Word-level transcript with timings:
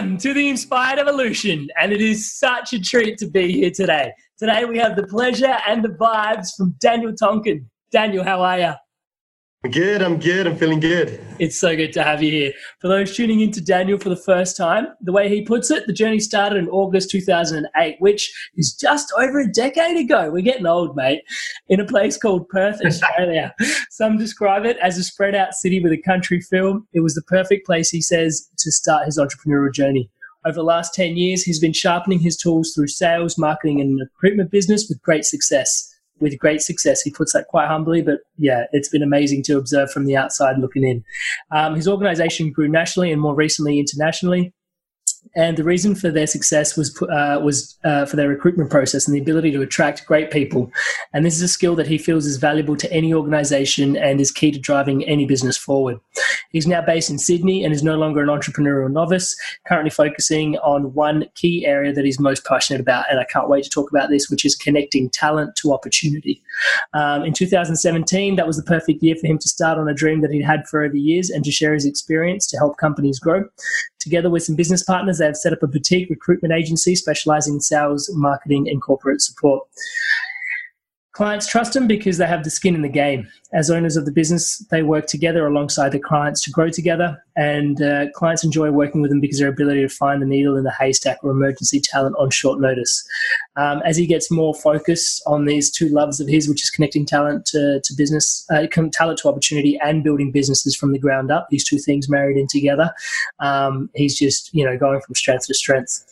Welcome 0.00 0.16
to 0.16 0.32
the 0.32 0.48
Inspired 0.48 0.98
Evolution, 0.98 1.68
and 1.78 1.92
it 1.92 2.00
is 2.00 2.32
such 2.32 2.72
a 2.72 2.80
treat 2.80 3.18
to 3.18 3.28
be 3.28 3.52
here 3.52 3.70
today. 3.70 4.14
Today 4.38 4.64
we 4.64 4.78
have 4.78 4.96
the 4.96 5.06
pleasure 5.06 5.58
and 5.68 5.84
the 5.84 5.90
vibes 5.90 6.56
from 6.56 6.74
Daniel 6.80 7.12
Tonkin. 7.12 7.68
Daniel, 7.92 8.24
how 8.24 8.40
are 8.40 8.58
you? 8.58 8.72
Good, 9.68 10.00
I'm 10.00 10.18
good, 10.18 10.46
I'm 10.46 10.56
feeling 10.56 10.80
good. 10.80 11.22
It's 11.38 11.58
so 11.58 11.76
good 11.76 11.92
to 11.92 12.02
have 12.02 12.22
you 12.22 12.30
here. 12.32 12.52
For 12.80 12.88
those 12.88 13.14
tuning 13.14 13.40
in 13.40 13.52
to 13.52 13.60
Daniel 13.60 13.98
for 13.98 14.08
the 14.08 14.16
first 14.16 14.56
time, 14.56 14.86
the 15.02 15.12
way 15.12 15.28
he 15.28 15.42
puts 15.42 15.70
it, 15.70 15.86
the 15.86 15.92
journey 15.92 16.18
started 16.18 16.56
in 16.56 16.66
August 16.70 17.10
2008, 17.10 17.96
which 17.98 18.32
is 18.56 18.72
just 18.72 19.12
over 19.18 19.38
a 19.38 19.52
decade 19.52 19.98
ago. 19.98 20.30
We're 20.30 20.40
getting 20.40 20.64
old, 20.64 20.96
mate. 20.96 21.20
In 21.68 21.78
a 21.78 21.84
place 21.84 22.16
called 22.16 22.48
Perth, 22.48 22.80
Australia. 22.82 23.54
Some 23.90 24.16
describe 24.16 24.64
it 24.64 24.78
as 24.78 24.96
a 24.96 25.04
spread 25.04 25.34
out 25.34 25.52
city 25.52 25.78
with 25.78 25.92
a 25.92 26.00
country 26.00 26.40
feel. 26.40 26.80
It 26.94 27.00
was 27.00 27.14
the 27.14 27.22
perfect 27.28 27.66
place, 27.66 27.90
he 27.90 28.00
says, 28.00 28.48
to 28.60 28.72
start 28.72 29.04
his 29.04 29.18
entrepreneurial 29.18 29.74
journey. 29.74 30.08
Over 30.46 30.54
the 30.54 30.62
last 30.62 30.94
10 30.94 31.18
years, 31.18 31.42
he's 31.42 31.60
been 31.60 31.74
sharpening 31.74 32.20
his 32.20 32.38
tools 32.38 32.72
through 32.74 32.88
sales, 32.88 33.36
marketing, 33.36 33.82
and 33.82 34.00
recruitment 34.00 34.50
business 34.50 34.86
with 34.88 35.02
great 35.02 35.26
success 35.26 35.89
with 36.20 36.38
great 36.38 36.60
success. 36.60 37.02
He 37.02 37.10
puts 37.10 37.32
that 37.32 37.48
quite 37.48 37.68
humbly, 37.68 38.02
but 38.02 38.20
yeah, 38.36 38.64
it's 38.72 38.88
been 38.88 39.02
amazing 39.02 39.42
to 39.44 39.56
observe 39.56 39.90
from 39.90 40.04
the 40.04 40.16
outside 40.16 40.58
looking 40.58 40.84
in. 40.84 41.04
Um, 41.50 41.74
his 41.74 41.88
organization 41.88 42.52
grew 42.52 42.68
nationally 42.68 43.10
and 43.10 43.20
more 43.20 43.34
recently 43.34 43.78
internationally. 43.78 44.52
And 45.36 45.56
the 45.56 45.64
reason 45.64 45.94
for 45.94 46.10
their 46.10 46.26
success 46.26 46.76
was 46.76 47.00
uh, 47.02 47.40
was 47.42 47.78
uh, 47.84 48.04
for 48.04 48.16
their 48.16 48.28
recruitment 48.28 48.70
process 48.70 49.06
and 49.06 49.14
the 49.14 49.20
ability 49.20 49.52
to 49.52 49.62
attract 49.62 50.06
great 50.06 50.30
people. 50.30 50.72
And 51.12 51.24
this 51.24 51.36
is 51.36 51.42
a 51.42 51.48
skill 51.48 51.76
that 51.76 51.86
he 51.86 51.98
feels 51.98 52.26
is 52.26 52.36
valuable 52.36 52.76
to 52.76 52.92
any 52.92 53.14
organization 53.14 53.96
and 53.96 54.20
is 54.20 54.32
key 54.32 54.50
to 54.50 54.58
driving 54.58 55.04
any 55.04 55.26
business 55.26 55.56
forward. 55.56 56.00
He's 56.50 56.66
now 56.66 56.82
based 56.82 57.10
in 57.10 57.18
Sydney 57.18 57.64
and 57.64 57.72
is 57.72 57.82
no 57.82 57.96
longer 57.96 58.20
an 58.20 58.28
entrepreneurial 58.28 58.90
novice, 58.90 59.36
currently 59.68 59.90
focusing 59.90 60.56
on 60.58 60.94
one 60.94 61.26
key 61.36 61.64
area 61.64 61.92
that 61.92 62.04
he's 62.04 62.18
most 62.18 62.44
passionate 62.44 62.80
about. 62.80 63.04
And 63.08 63.20
I 63.20 63.24
can't 63.24 63.48
wait 63.48 63.64
to 63.64 63.70
talk 63.70 63.90
about 63.90 64.10
this, 64.10 64.28
which 64.28 64.44
is 64.44 64.56
connecting 64.56 65.10
talent 65.10 65.54
to 65.56 65.72
opportunity. 65.72 66.42
Um, 66.92 67.24
in 67.24 67.32
2017, 67.32 68.34
that 68.36 68.46
was 68.46 68.56
the 68.56 68.64
perfect 68.64 69.02
year 69.02 69.14
for 69.14 69.28
him 69.28 69.38
to 69.38 69.48
start 69.48 69.78
on 69.78 69.88
a 69.88 69.94
dream 69.94 70.22
that 70.22 70.32
he'd 70.32 70.44
had 70.44 70.66
for 70.66 70.82
over 70.82 70.96
years 70.96 71.30
and 71.30 71.44
to 71.44 71.52
share 71.52 71.72
his 71.74 71.86
experience 71.86 72.46
to 72.48 72.56
help 72.56 72.78
companies 72.78 73.20
grow. 73.20 73.44
Together 74.00 74.30
with 74.30 74.42
some 74.42 74.56
business 74.56 74.82
partners, 74.82 75.18
they 75.18 75.26
have 75.26 75.36
set 75.36 75.52
up 75.52 75.62
a 75.62 75.66
boutique 75.66 76.08
recruitment 76.08 76.54
agency 76.54 76.96
specializing 76.96 77.54
in 77.54 77.60
sales, 77.60 78.10
marketing, 78.14 78.68
and 78.68 78.80
corporate 78.80 79.20
support. 79.20 79.66
Clients 81.20 81.46
trust 81.46 81.74
them 81.74 81.86
because 81.86 82.16
they 82.16 82.26
have 82.26 82.44
the 82.44 82.50
skin 82.50 82.74
in 82.74 82.80
the 82.80 82.88
game. 82.88 83.28
As 83.52 83.70
owners 83.70 83.98
of 83.98 84.06
the 84.06 84.10
business, 84.10 84.56
they 84.70 84.82
work 84.82 85.06
together 85.06 85.46
alongside 85.46 85.92
the 85.92 85.98
clients 85.98 86.40
to 86.44 86.50
grow 86.50 86.70
together, 86.70 87.22
and 87.36 87.82
uh, 87.82 88.10
clients 88.12 88.42
enjoy 88.42 88.70
working 88.70 89.02
with 89.02 89.10
them 89.10 89.20
because 89.20 89.38
of 89.38 89.42
their 89.42 89.52
ability 89.52 89.82
to 89.82 89.90
find 89.90 90.22
the 90.22 90.26
needle 90.26 90.56
in 90.56 90.64
the 90.64 90.72
haystack 90.72 91.22
or 91.22 91.30
emergency 91.30 91.78
talent 91.78 92.16
on 92.18 92.30
short 92.30 92.58
notice. 92.58 93.06
Um, 93.56 93.82
as 93.84 93.98
he 93.98 94.06
gets 94.06 94.30
more 94.30 94.54
focused 94.54 95.22
on 95.26 95.44
these 95.44 95.70
two 95.70 95.90
loves 95.90 96.20
of 96.20 96.26
his, 96.26 96.48
which 96.48 96.62
is 96.62 96.70
connecting 96.70 97.04
talent 97.04 97.44
to, 97.48 97.82
to 97.84 97.94
business, 97.94 98.46
uh, 98.50 98.66
talent 98.90 99.18
to 99.18 99.28
opportunity, 99.28 99.78
and 99.82 100.02
building 100.02 100.32
businesses 100.32 100.74
from 100.74 100.92
the 100.92 100.98
ground 100.98 101.30
up, 101.30 101.48
these 101.50 101.68
two 101.68 101.76
things 101.76 102.08
married 102.08 102.38
in 102.38 102.46
together, 102.46 102.94
um, 103.40 103.90
he's 103.94 104.18
just 104.18 104.54
you 104.54 104.64
know 104.64 104.78
going 104.78 105.02
from 105.02 105.14
strength 105.14 105.48
to 105.48 105.52
strength 105.52 106.02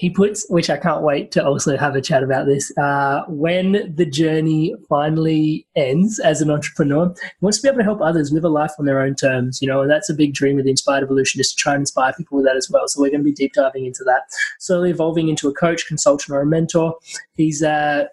he 0.00 0.08
puts, 0.08 0.46
which 0.48 0.70
I 0.70 0.78
can't 0.78 1.02
wait 1.02 1.30
to 1.32 1.44
also 1.44 1.76
have 1.76 1.94
a 1.94 2.00
chat 2.00 2.22
about 2.22 2.46
this. 2.46 2.72
Uh, 2.78 3.20
when 3.28 3.92
the 3.94 4.06
journey 4.06 4.74
finally 4.88 5.66
ends 5.76 6.18
as 6.18 6.40
an 6.40 6.50
entrepreneur, 6.50 7.14
he 7.18 7.44
wants 7.44 7.58
to 7.58 7.62
be 7.64 7.68
able 7.68 7.80
to 7.80 7.84
help 7.84 8.00
others 8.00 8.32
live 8.32 8.44
a 8.44 8.48
life 8.48 8.72
on 8.78 8.86
their 8.86 9.02
own 9.02 9.14
terms, 9.14 9.60
you 9.60 9.68
know, 9.68 9.82
and 9.82 9.90
that's 9.90 10.08
a 10.08 10.14
big 10.14 10.32
dream 10.32 10.58
of 10.58 10.64
the 10.64 10.70
Inspired 10.70 11.02
Evolution 11.02 11.38
is 11.38 11.50
to 11.50 11.56
try 11.56 11.74
and 11.74 11.82
inspire 11.82 12.14
people 12.14 12.38
with 12.38 12.46
that 12.46 12.56
as 12.56 12.70
well. 12.70 12.88
So 12.88 12.98
we're 12.98 13.10
going 13.10 13.20
to 13.20 13.24
be 13.24 13.32
deep 13.32 13.52
diving 13.52 13.84
into 13.84 14.02
that, 14.04 14.22
slowly 14.58 14.88
evolving 14.88 15.28
into 15.28 15.48
a 15.48 15.52
coach, 15.52 15.86
consultant, 15.86 16.34
or 16.34 16.40
a 16.40 16.46
mentor. 16.46 16.94
He's 17.34 17.62
uh, 17.62 18.04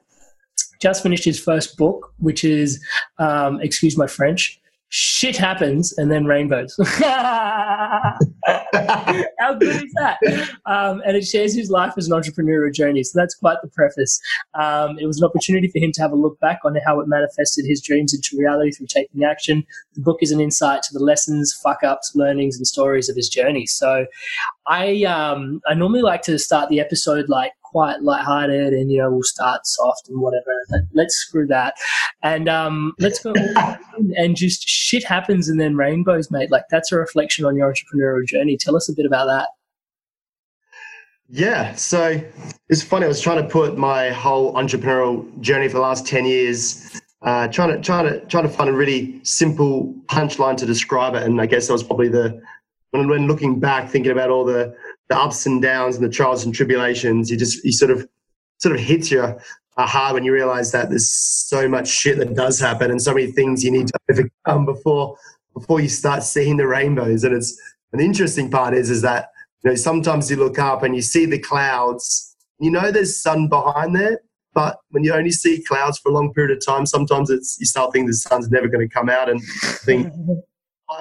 just 0.81 1.01
finished 1.01 1.23
his 1.23 1.39
first 1.39 1.77
book, 1.77 2.13
which 2.17 2.43
is, 2.43 2.83
um, 3.17 3.61
excuse 3.61 3.95
my 3.95 4.07
French, 4.07 4.59
shit 4.89 5.35
happens 5.35 5.93
and 5.97 6.11
then 6.11 6.25
rainbows. 6.25 6.75
How 6.99 8.17
good 9.59 9.83
is 9.83 9.93
that? 9.95 10.17
Um, 10.65 11.01
and 11.05 11.17
it 11.17 11.25
shares 11.25 11.53
his 11.53 11.69
life 11.69 11.93
as 11.97 12.07
an 12.07 12.13
entrepreneurial 12.13 12.73
journey. 12.73 13.03
So 13.03 13.19
that's 13.19 13.35
quite 13.35 13.57
the 13.61 13.69
preface. 13.69 14.19
Um, 14.59 14.97
it 14.99 15.05
was 15.05 15.19
an 15.19 15.25
opportunity 15.25 15.67
for 15.67 15.79
him 15.79 15.91
to 15.93 16.01
have 16.01 16.11
a 16.11 16.15
look 16.15 16.39
back 16.39 16.59
on 16.63 16.75
how 16.85 16.99
it 16.99 17.07
manifested 17.07 17.65
his 17.65 17.81
dreams 17.81 18.13
into 18.13 18.37
reality 18.37 18.71
through 18.71 18.87
taking 18.87 19.23
action. 19.23 19.65
The 19.95 20.01
book 20.01 20.19
is 20.21 20.31
an 20.31 20.39
insight 20.39 20.83
to 20.83 20.93
the 20.93 21.03
lessons, 21.03 21.53
fuck 21.61 21.83
ups, 21.83 22.13
learnings, 22.15 22.57
and 22.57 22.65
stories 22.65 23.09
of 23.09 23.15
his 23.15 23.29
journey. 23.29 23.65
So 23.65 24.05
I 24.67 25.03
um, 25.03 25.61
I 25.67 25.73
normally 25.73 26.01
like 26.01 26.21
to 26.23 26.37
start 26.39 26.69
the 26.69 26.79
episode 26.79 27.29
like 27.29 27.53
quite 27.77 28.01
lighthearted 28.01 28.73
and 28.73 28.89
you 28.89 28.97
know 28.97 29.11
we'll 29.11 29.21
start 29.21 29.61
soft 29.67 30.09
and 30.09 30.19
whatever. 30.19 30.51
Let's 30.95 31.13
screw 31.13 31.45
that 31.45 31.75
and 32.23 32.49
um, 32.49 32.93
let's 32.97 33.19
go 33.19 33.33
and 34.15 34.35
just 34.35 34.67
shit 34.67 35.03
happens 35.03 35.47
and 35.47 35.59
then 35.59 35.75
rainbows, 35.75 36.31
mate. 36.31 36.49
Like 36.49 36.63
that's 36.71 36.91
a 36.91 36.97
reflection 36.97 37.45
on 37.45 37.55
your 37.55 37.71
entrepreneurial 37.71 38.25
journey. 38.25 38.57
Tell 38.57 38.75
us 38.75 38.89
a 38.89 38.93
bit 38.93 39.05
about 39.05 39.25
that. 39.25 39.49
Yeah, 41.29 41.75
so 41.75 42.19
it's 42.67 42.81
funny. 42.81 43.05
I 43.05 43.09
was 43.09 43.21
trying 43.21 43.43
to 43.43 43.47
put 43.47 43.77
my 43.77 44.09
whole 44.09 44.55
entrepreneurial 44.55 45.39
journey 45.39 45.67
for 45.67 45.75
the 45.75 45.81
last 45.81 46.07
ten 46.07 46.25
years, 46.25 46.99
uh, 47.21 47.47
trying 47.49 47.69
to 47.75 47.79
trying 47.79 48.05
to 48.05 48.25
trying 48.25 48.43
to 48.45 48.49
find 48.49 48.71
a 48.71 48.73
really 48.73 49.19
simple 49.23 49.93
punchline 50.07 50.57
to 50.57 50.65
describe 50.65 51.13
it, 51.13 51.21
and 51.21 51.39
I 51.39 51.45
guess 51.45 51.67
that 51.67 51.73
was 51.73 51.83
probably 51.83 52.07
the 52.07 52.41
when, 52.91 53.07
when 53.07 53.27
looking 53.27 53.59
back, 53.59 53.89
thinking 53.89 54.11
about 54.11 54.29
all 54.29 54.45
the, 54.45 54.75
the 55.09 55.17
ups 55.17 55.45
and 55.45 55.61
downs 55.61 55.95
and 55.95 56.05
the 56.05 56.09
trials 56.09 56.45
and 56.45 56.53
tribulations, 56.53 57.29
you 57.29 57.37
just, 57.37 57.63
you 57.63 57.71
sort 57.71 57.91
of, 57.91 58.07
sort 58.59 58.75
of 58.75 58.81
hits 58.81 59.11
you 59.11 59.21
uh, 59.21 59.37
hard 59.77 60.13
when 60.15 60.23
you 60.23 60.33
realize 60.33 60.71
that 60.71 60.89
there's 60.89 61.09
so 61.09 61.67
much 61.67 61.87
shit 61.87 62.17
that 62.17 62.33
does 62.35 62.59
happen 62.59 62.91
and 62.91 63.01
so 63.01 63.13
many 63.13 63.31
things 63.31 63.63
you 63.63 63.71
need 63.71 63.87
to 63.87 63.93
overcome 64.11 64.65
before, 64.65 65.15
before 65.53 65.79
you 65.79 65.89
start 65.89 66.23
seeing 66.23 66.57
the 66.57 66.67
rainbows. 66.67 67.23
And 67.23 67.35
it's, 67.35 67.59
an 67.93 67.99
interesting 68.01 68.51
part 68.51 68.73
is, 68.73 68.89
is 68.89 69.01
that, 69.03 69.29
you 69.63 69.69
know, 69.69 69.75
sometimes 69.75 70.29
you 70.29 70.35
look 70.35 70.59
up 70.59 70.83
and 70.83 70.95
you 70.95 71.01
see 71.01 71.25
the 71.25 71.39
clouds, 71.39 72.35
you 72.59 72.69
know, 72.69 72.91
there's 72.91 73.21
sun 73.21 73.47
behind 73.47 73.95
there, 73.95 74.19
but 74.53 74.77
when 74.89 75.03
you 75.03 75.13
only 75.13 75.31
see 75.31 75.63
clouds 75.63 75.97
for 75.97 76.09
a 76.09 76.11
long 76.13 76.33
period 76.33 76.55
of 76.55 76.65
time, 76.65 76.85
sometimes 76.85 77.29
it's, 77.29 77.57
you 77.59 77.65
start 77.65 77.93
thinking 77.93 78.07
the 78.07 78.13
sun's 78.13 78.49
never 78.49 78.67
going 78.67 78.87
to 78.87 78.93
come 78.93 79.09
out 79.09 79.29
and 79.29 79.41
think, 79.85 80.11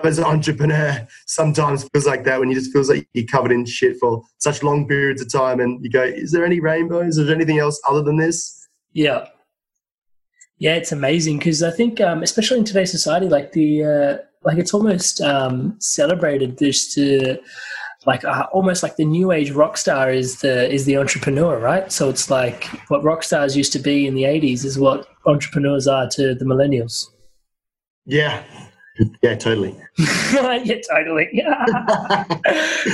as 0.03 0.19
an 0.19 0.25
entrepreneur 0.25 1.07
sometimes 1.27 1.89
feels 1.91 2.07
like 2.07 2.25
that 2.25 2.41
when 2.41 2.49
you 2.49 2.55
just 2.55 2.73
feels 2.73 2.89
like 2.89 3.09
you're 3.15 3.27
covered 3.27 3.53
in 3.53 3.65
shit 3.65 3.97
for 3.99 4.23
such 4.39 4.63
long 4.63 4.87
periods 4.87 5.23
of 5.23 5.31
time 5.31 5.61
and 5.61 5.83
you 5.85 5.91
go 5.91 6.03
is 6.03 6.33
there 6.33 6.45
any 6.45 6.61
rainbows? 6.61 7.19
Is 7.19 7.27
there 7.27 7.35
anything 7.35 7.59
else 7.59 7.81
other 7.89 8.03
than 8.03 8.17
this? 8.17 8.69
Yeah. 8.93 9.27
Yeah 10.59 10.75
it's 10.75 10.93
amazing 10.93 11.39
because 11.39 11.63
i 11.63 11.71
think 11.71 12.01
um, 12.01 12.23
especially 12.23 12.59
in 12.59 12.65
today's 12.65 12.91
society 12.91 13.29
like 13.29 13.53
the 13.53 13.85
uh, 13.85 14.17
like 14.43 14.59
it's 14.59 14.73
almost 14.73 15.21
um, 15.21 15.77
celebrated 15.81 16.59
this 16.59 16.95
to 16.95 17.39
like 18.07 18.25
uh, 18.25 18.47
almost 18.53 18.83
like 18.83 18.97
the 18.97 19.05
new 19.05 19.33
age 19.33 19.51
rock 19.51 19.77
star 19.77 20.11
is 20.11 20.41
the 20.41 20.73
is 20.73 20.85
the 20.85 20.97
entrepreneur 20.97 21.59
right? 21.59 21.91
So 21.91 22.09
it's 22.09 22.31
like 22.31 22.65
what 22.89 23.03
rock 23.03 23.23
stars 23.23 23.57
used 23.57 23.73
to 23.73 23.81
be 23.81 24.07
in 24.07 24.15
the 24.15 24.23
80s 24.23 24.65
is 24.65 24.79
what 24.79 25.09
entrepreneurs 25.27 25.89
are 25.89 26.09
to 26.11 26.35
the 26.35 26.45
millennials. 26.45 27.07
Yeah 28.05 28.45
yeah, 29.23 29.35
totally. 29.35 29.77
yeah, 29.99 30.81
totally. 30.91 31.29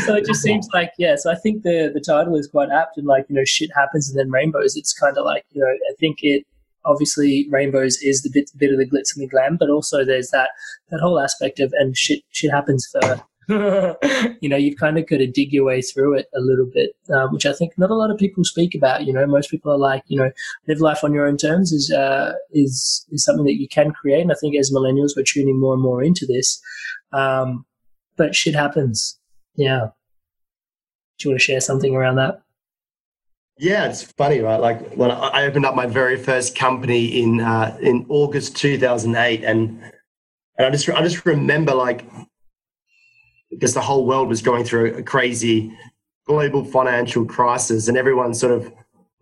so 0.04 0.14
it 0.14 0.24
just 0.24 0.42
seems 0.42 0.68
like 0.72 0.90
yeah. 0.98 1.16
So 1.16 1.30
I 1.30 1.36
think 1.36 1.62
the 1.62 1.90
the 1.92 2.00
title 2.00 2.36
is 2.36 2.48
quite 2.48 2.70
apt, 2.70 2.98
and 2.98 3.06
like 3.06 3.26
you 3.28 3.36
know, 3.36 3.44
shit 3.44 3.70
happens 3.74 4.10
and 4.10 4.18
then 4.18 4.30
rainbows. 4.30 4.76
It's 4.76 4.92
kind 4.92 5.16
of 5.16 5.24
like 5.24 5.44
you 5.52 5.60
know, 5.60 5.66
I 5.66 5.94
think 5.98 6.18
it 6.22 6.44
obviously 6.84 7.46
rainbows 7.50 7.98
is 8.02 8.22
the 8.22 8.30
bit 8.32 8.50
bit 8.56 8.72
of 8.72 8.78
the 8.78 8.86
glitz 8.86 9.14
and 9.14 9.22
the 9.22 9.28
glam, 9.28 9.56
but 9.56 9.70
also 9.70 10.04
there's 10.04 10.30
that 10.30 10.50
that 10.90 11.00
whole 11.00 11.20
aspect 11.20 11.60
of 11.60 11.72
and 11.78 11.96
shit 11.96 12.22
shit 12.30 12.50
happens 12.50 12.88
for 12.90 13.22
you 14.40 14.48
know, 14.48 14.56
you've 14.56 14.78
kind 14.78 14.98
of 14.98 15.06
got 15.08 15.18
to 15.18 15.26
dig 15.26 15.52
your 15.52 15.64
way 15.64 15.82
through 15.82 16.16
it 16.16 16.28
a 16.34 16.40
little 16.40 16.66
bit, 16.66 16.94
um, 17.12 17.32
which 17.32 17.44
I 17.44 17.52
think 17.52 17.76
not 17.76 17.90
a 17.90 17.94
lot 17.94 18.10
of 18.10 18.18
people 18.18 18.44
speak 18.44 18.74
about. 18.74 19.04
You 19.04 19.12
know, 19.12 19.26
most 19.26 19.50
people 19.50 19.72
are 19.72 19.78
like, 19.78 20.04
you 20.06 20.16
know, 20.16 20.30
live 20.68 20.80
life 20.80 21.02
on 21.02 21.12
your 21.12 21.26
own 21.26 21.36
terms 21.36 21.72
is 21.72 21.90
uh, 21.90 22.34
is 22.52 23.04
is 23.10 23.24
something 23.24 23.44
that 23.46 23.60
you 23.60 23.68
can 23.68 23.92
create. 23.92 24.22
And 24.22 24.30
I 24.30 24.36
think 24.40 24.56
as 24.56 24.70
millennials, 24.70 25.16
we're 25.16 25.24
tuning 25.24 25.58
more 25.58 25.74
and 25.74 25.82
more 25.82 26.02
into 26.02 26.24
this. 26.24 26.60
Um, 27.12 27.66
but 28.16 28.34
shit 28.34 28.54
happens. 28.54 29.18
Yeah. 29.56 29.88
Do 31.18 31.28
you 31.28 31.30
want 31.32 31.40
to 31.40 31.44
share 31.44 31.60
something 31.60 31.94
around 31.94 32.16
that? 32.16 32.42
Yeah, 33.58 33.86
it's 33.86 34.02
funny, 34.02 34.40
right? 34.40 34.60
Like 34.60 34.94
when 34.94 35.10
I 35.10 35.44
opened 35.44 35.66
up 35.66 35.74
my 35.74 35.86
very 35.86 36.16
first 36.16 36.56
company 36.56 37.22
in 37.22 37.40
uh, 37.40 37.76
in 37.80 38.06
August 38.08 38.56
2008, 38.56 39.44
and 39.44 39.82
and 40.58 40.66
I 40.66 40.70
just 40.70 40.88
I 40.88 41.02
just 41.02 41.26
remember 41.26 41.74
like 41.74 42.04
because 43.52 43.74
the 43.74 43.80
whole 43.80 44.06
world 44.06 44.28
was 44.28 44.42
going 44.42 44.64
through 44.64 44.94
a 44.94 45.02
crazy 45.02 45.76
global 46.26 46.64
financial 46.64 47.24
crisis 47.24 47.88
and 47.88 47.96
everyone's 47.96 48.40
sort 48.40 48.52
of 48.52 48.72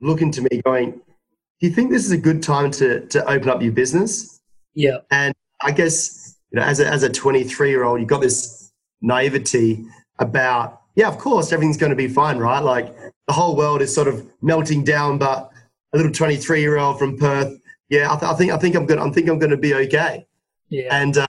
looking 0.00 0.30
to 0.30 0.42
me 0.42 0.62
going, 0.64 0.92
do 0.92 1.66
you 1.66 1.70
think 1.70 1.90
this 1.90 2.04
is 2.04 2.12
a 2.12 2.16
good 2.16 2.42
time 2.42 2.70
to, 2.70 3.06
to 3.06 3.24
open 3.28 3.48
up 3.50 3.60
your 3.60 3.72
business? 3.72 4.40
Yeah. 4.74 4.98
And 5.10 5.34
I 5.62 5.72
guess, 5.72 6.36
you 6.50 6.58
know, 6.58 6.64
as 6.64 6.80
a, 6.80 6.86
as 6.86 7.02
a 7.02 7.10
23 7.10 7.68
year 7.68 7.84
old, 7.84 8.00
you've 8.00 8.08
got 8.08 8.20
this 8.20 8.72
naivety 9.02 9.84
about, 10.18 10.80
yeah, 10.94 11.08
of 11.08 11.18
course, 11.18 11.52
everything's 11.52 11.76
going 11.76 11.90
to 11.90 11.96
be 11.96 12.08
fine, 12.08 12.38
right? 12.38 12.60
Like 12.60 12.96
the 13.26 13.32
whole 13.32 13.56
world 13.56 13.82
is 13.82 13.94
sort 13.94 14.08
of 14.08 14.26
melting 14.40 14.84
down, 14.84 15.18
but 15.18 15.50
a 15.92 15.96
little 15.96 16.12
23 16.12 16.60
year 16.60 16.78
old 16.78 16.98
from 16.98 17.18
Perth, 17.18 17.58
yeah, 17.88 18.12
I, 18.12 18.18
th- 18.18 18.30
I 18.30 18.34
think, 18.34 18.52
I 18.52 18.56
think 18.56 18.76
I'm 18.76 18.86
going 18.86 19.00
I 19.00 19.10
think 19.10 19.28
I'm 19.28 19.38
going 19.38 19.50
to 19.50 19.56
be 19.56 19.74
okay. 19.74 20.26
Yeah. 20.68 20.96
And, 20.96 21.18
uh, 21.18 21.26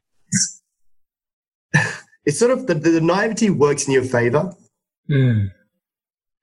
it's 2.25 2.39
sort 2.39 2.51
of 2.51 2.67
the, 2.67 2.73
the 2.73 3.01
naivety 3.01 3.49
works 3.49 3.87
in 3.87 3.93
your 3.93 4.03
favor. 4.03 4.53
Mm. 5.09 5.51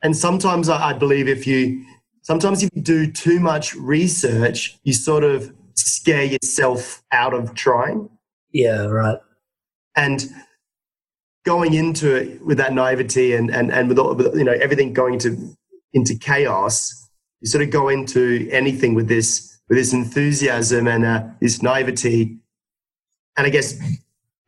And 0.03 0.17
sometimes 0.17 0.69
I, 0.69 0.91
I 0.91 0.93
believe 0.93 1.29
if 1.29 1.47
you, 1.47 1.85
sometimes 2.23 2.63
if 2.63 2.71
you 2.75 2.83
do 2.83 3.11
too 3.11 3.41
much 3.41 3.75
research, 3.75 4.79
you 4.85 4.93
sort 4.93 5.25
of 5.25 5.53
scare 5.75 6.25
yourself 6.25 7.03
out 7.13 7.35
of 7.35 7.55
trying. 7.55 8.09
Yeah, 8.53 8.85
right. 8.85 9.19
And 9.97 10.25
going 11.45 11.75
into 11.75 12.15
it 12.15 12.45
with 12.45 12.59
that 12.59 12.73
naivety 12.75 13.35
and, 13.35 13.51
and, 13.51 13.73
and 13.73 13.89
with, 13.89 13.99
all, 13.99 14.15
with 14.15 14.35
you 14.35 14.45
know 14.45 14.53
everything 14.53 14.93
going 14.93 15.15
into 15.15 15.57
into 15.93 16.15
chaos, 16.15 17.09
you 17.41 17.49
sort 17.49 17.63
of 17.63 17.71
go 17.71 17.89
into 17.89 18.49
anything 18.51 18.95
with 18.95 19.09
this 19.09 19.59
with 19.69 19.79
this 19.79 19.93
enthusiasm 19.93 20.87
and 20.87 21.05
uh, 21.05 21.25
this 21.41 21.63
naivety. 21.63 22.39
And 23.37 23.47
I 23.47 23.51
guess 23.51 23.79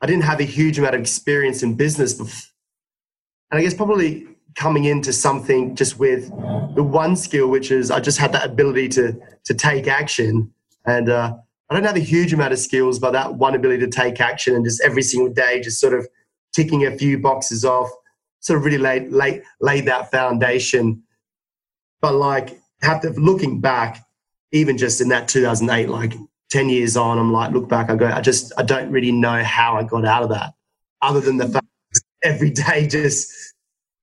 I 0.00 0.06
didn't 0.06 0.24
have 0.24 0.40
a 0.40 0.44
huge 0.44 0.78
amount 0.78 0.94
of 0.94 1.00
experience 1.00 1.62
in 1.62 1.74
business 1.74 2.14
before. 2.14 2.48
And 3.50 3.58
I 3.58 3.62
guess 3.62 3.74
probably 3.74 4.26
coming 4.54 4.84
into 4.84 5.12
something 5.12 5.74
just 5.74 5.98
with 5.98 6.28
the 6.74 6.82
one 6.82 7.16
skill, 7.16 7.48
which 7.48 7.70
is 7.70 7.90
I 7.90 8.00
just 8.00 8.18
had 8.18 8.32
that 8.32 8.44
ability 8.44 8.88
to, 8.90 9.16
to 9.44 9.54
take 9.54 9.86
action. 9.86 10.52
And 10.86 11.08
uh, 11.08 11.34
I 11.68 11.74
don't 11.74 11.84
have 11.84 11.96
a 11.96 12.00
huge 12.00 12.32
amount 12.32 12.52
of 12.52 12.58
skills, 12.58 12.98
but 12.98 13.12
that 13.12 13.34
one 13.34 13.54
ability 13.54 13.84
to 13.84 13.90
take 13.90 14.20
action 14.20 14.54
and 14.54 14.64
just 14.64 14.80
every 14.82 15.02
single 15.02 15.32
day, 15.32 15.60
just 15.60 15.80
sort 15.80 15.94
of 15.94 16.06
ticking 16.52 16.86
a 16.86 16.96
few 16.96 17.18
boxes 17.18 17.64
off, 17.64 17.90
sort 18.40 18.58
of 18.58 18.64
really 18.64 18.78
laid, 18.78 19.12
laid, 19.12 19.42
laid 19.60 19.86
that 19.86 20.10
foundation. 20.10 21.02
But 22.00 22.14
like, 22.14 22.58
have 22.82 23.02
to, 23.02 23.10
looking 23.10 23.60
back, 23.60 24.04
even 24.52 24.78
just 24.78 25.00
in 25.00 25.08
that 25.08 25.28
2008, 25.28 25.88
like 25.88 26.14
10 26.50 26.68
years 26.68 26.96
on, 26.96 27.18
I'm 27.18 27.32
like, 27.32 27.52
look 27.52 27.68
back, 27.68 27.90
I 27.90 27.96
go, 27.96 28.06
I 28.06 28.20
just, 28.20 28.52
I 28.58 28.62
don't 28.62 28.90
really 28.90 29.12
know 29.12 29.42
how 29.42 29.76
I 29.76 29.84
got 29.84 30.04
out 30.04 30.24
of 30.24 30.28
that, 30.30 30.54
other 31.02 31.20
than 31.20 31.36
the 31.36 31.48
fact 31.48 31.66
every 32.24 32.50
day 32.50 32.86
just 32.86 33.32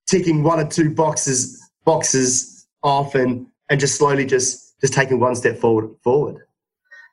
ticking 0.07 0.44
one 0.44 0.59
or 0.59 0.67
two 0.67 0.89
boxes, 0.94 1.61
boxes 1.85 2.67
off 2.83 3.15
and, 3.15 3.47
and 3.69 3.79
just 3.79 3.97
slowly 3.97 4.25
just, 4.25 4.79
just 4.79 4.94
taking 4.94 5.19
one 5.19 5.35
step 5.35 5.57
forward, 5.57 5.89
forward. 6.03 6.41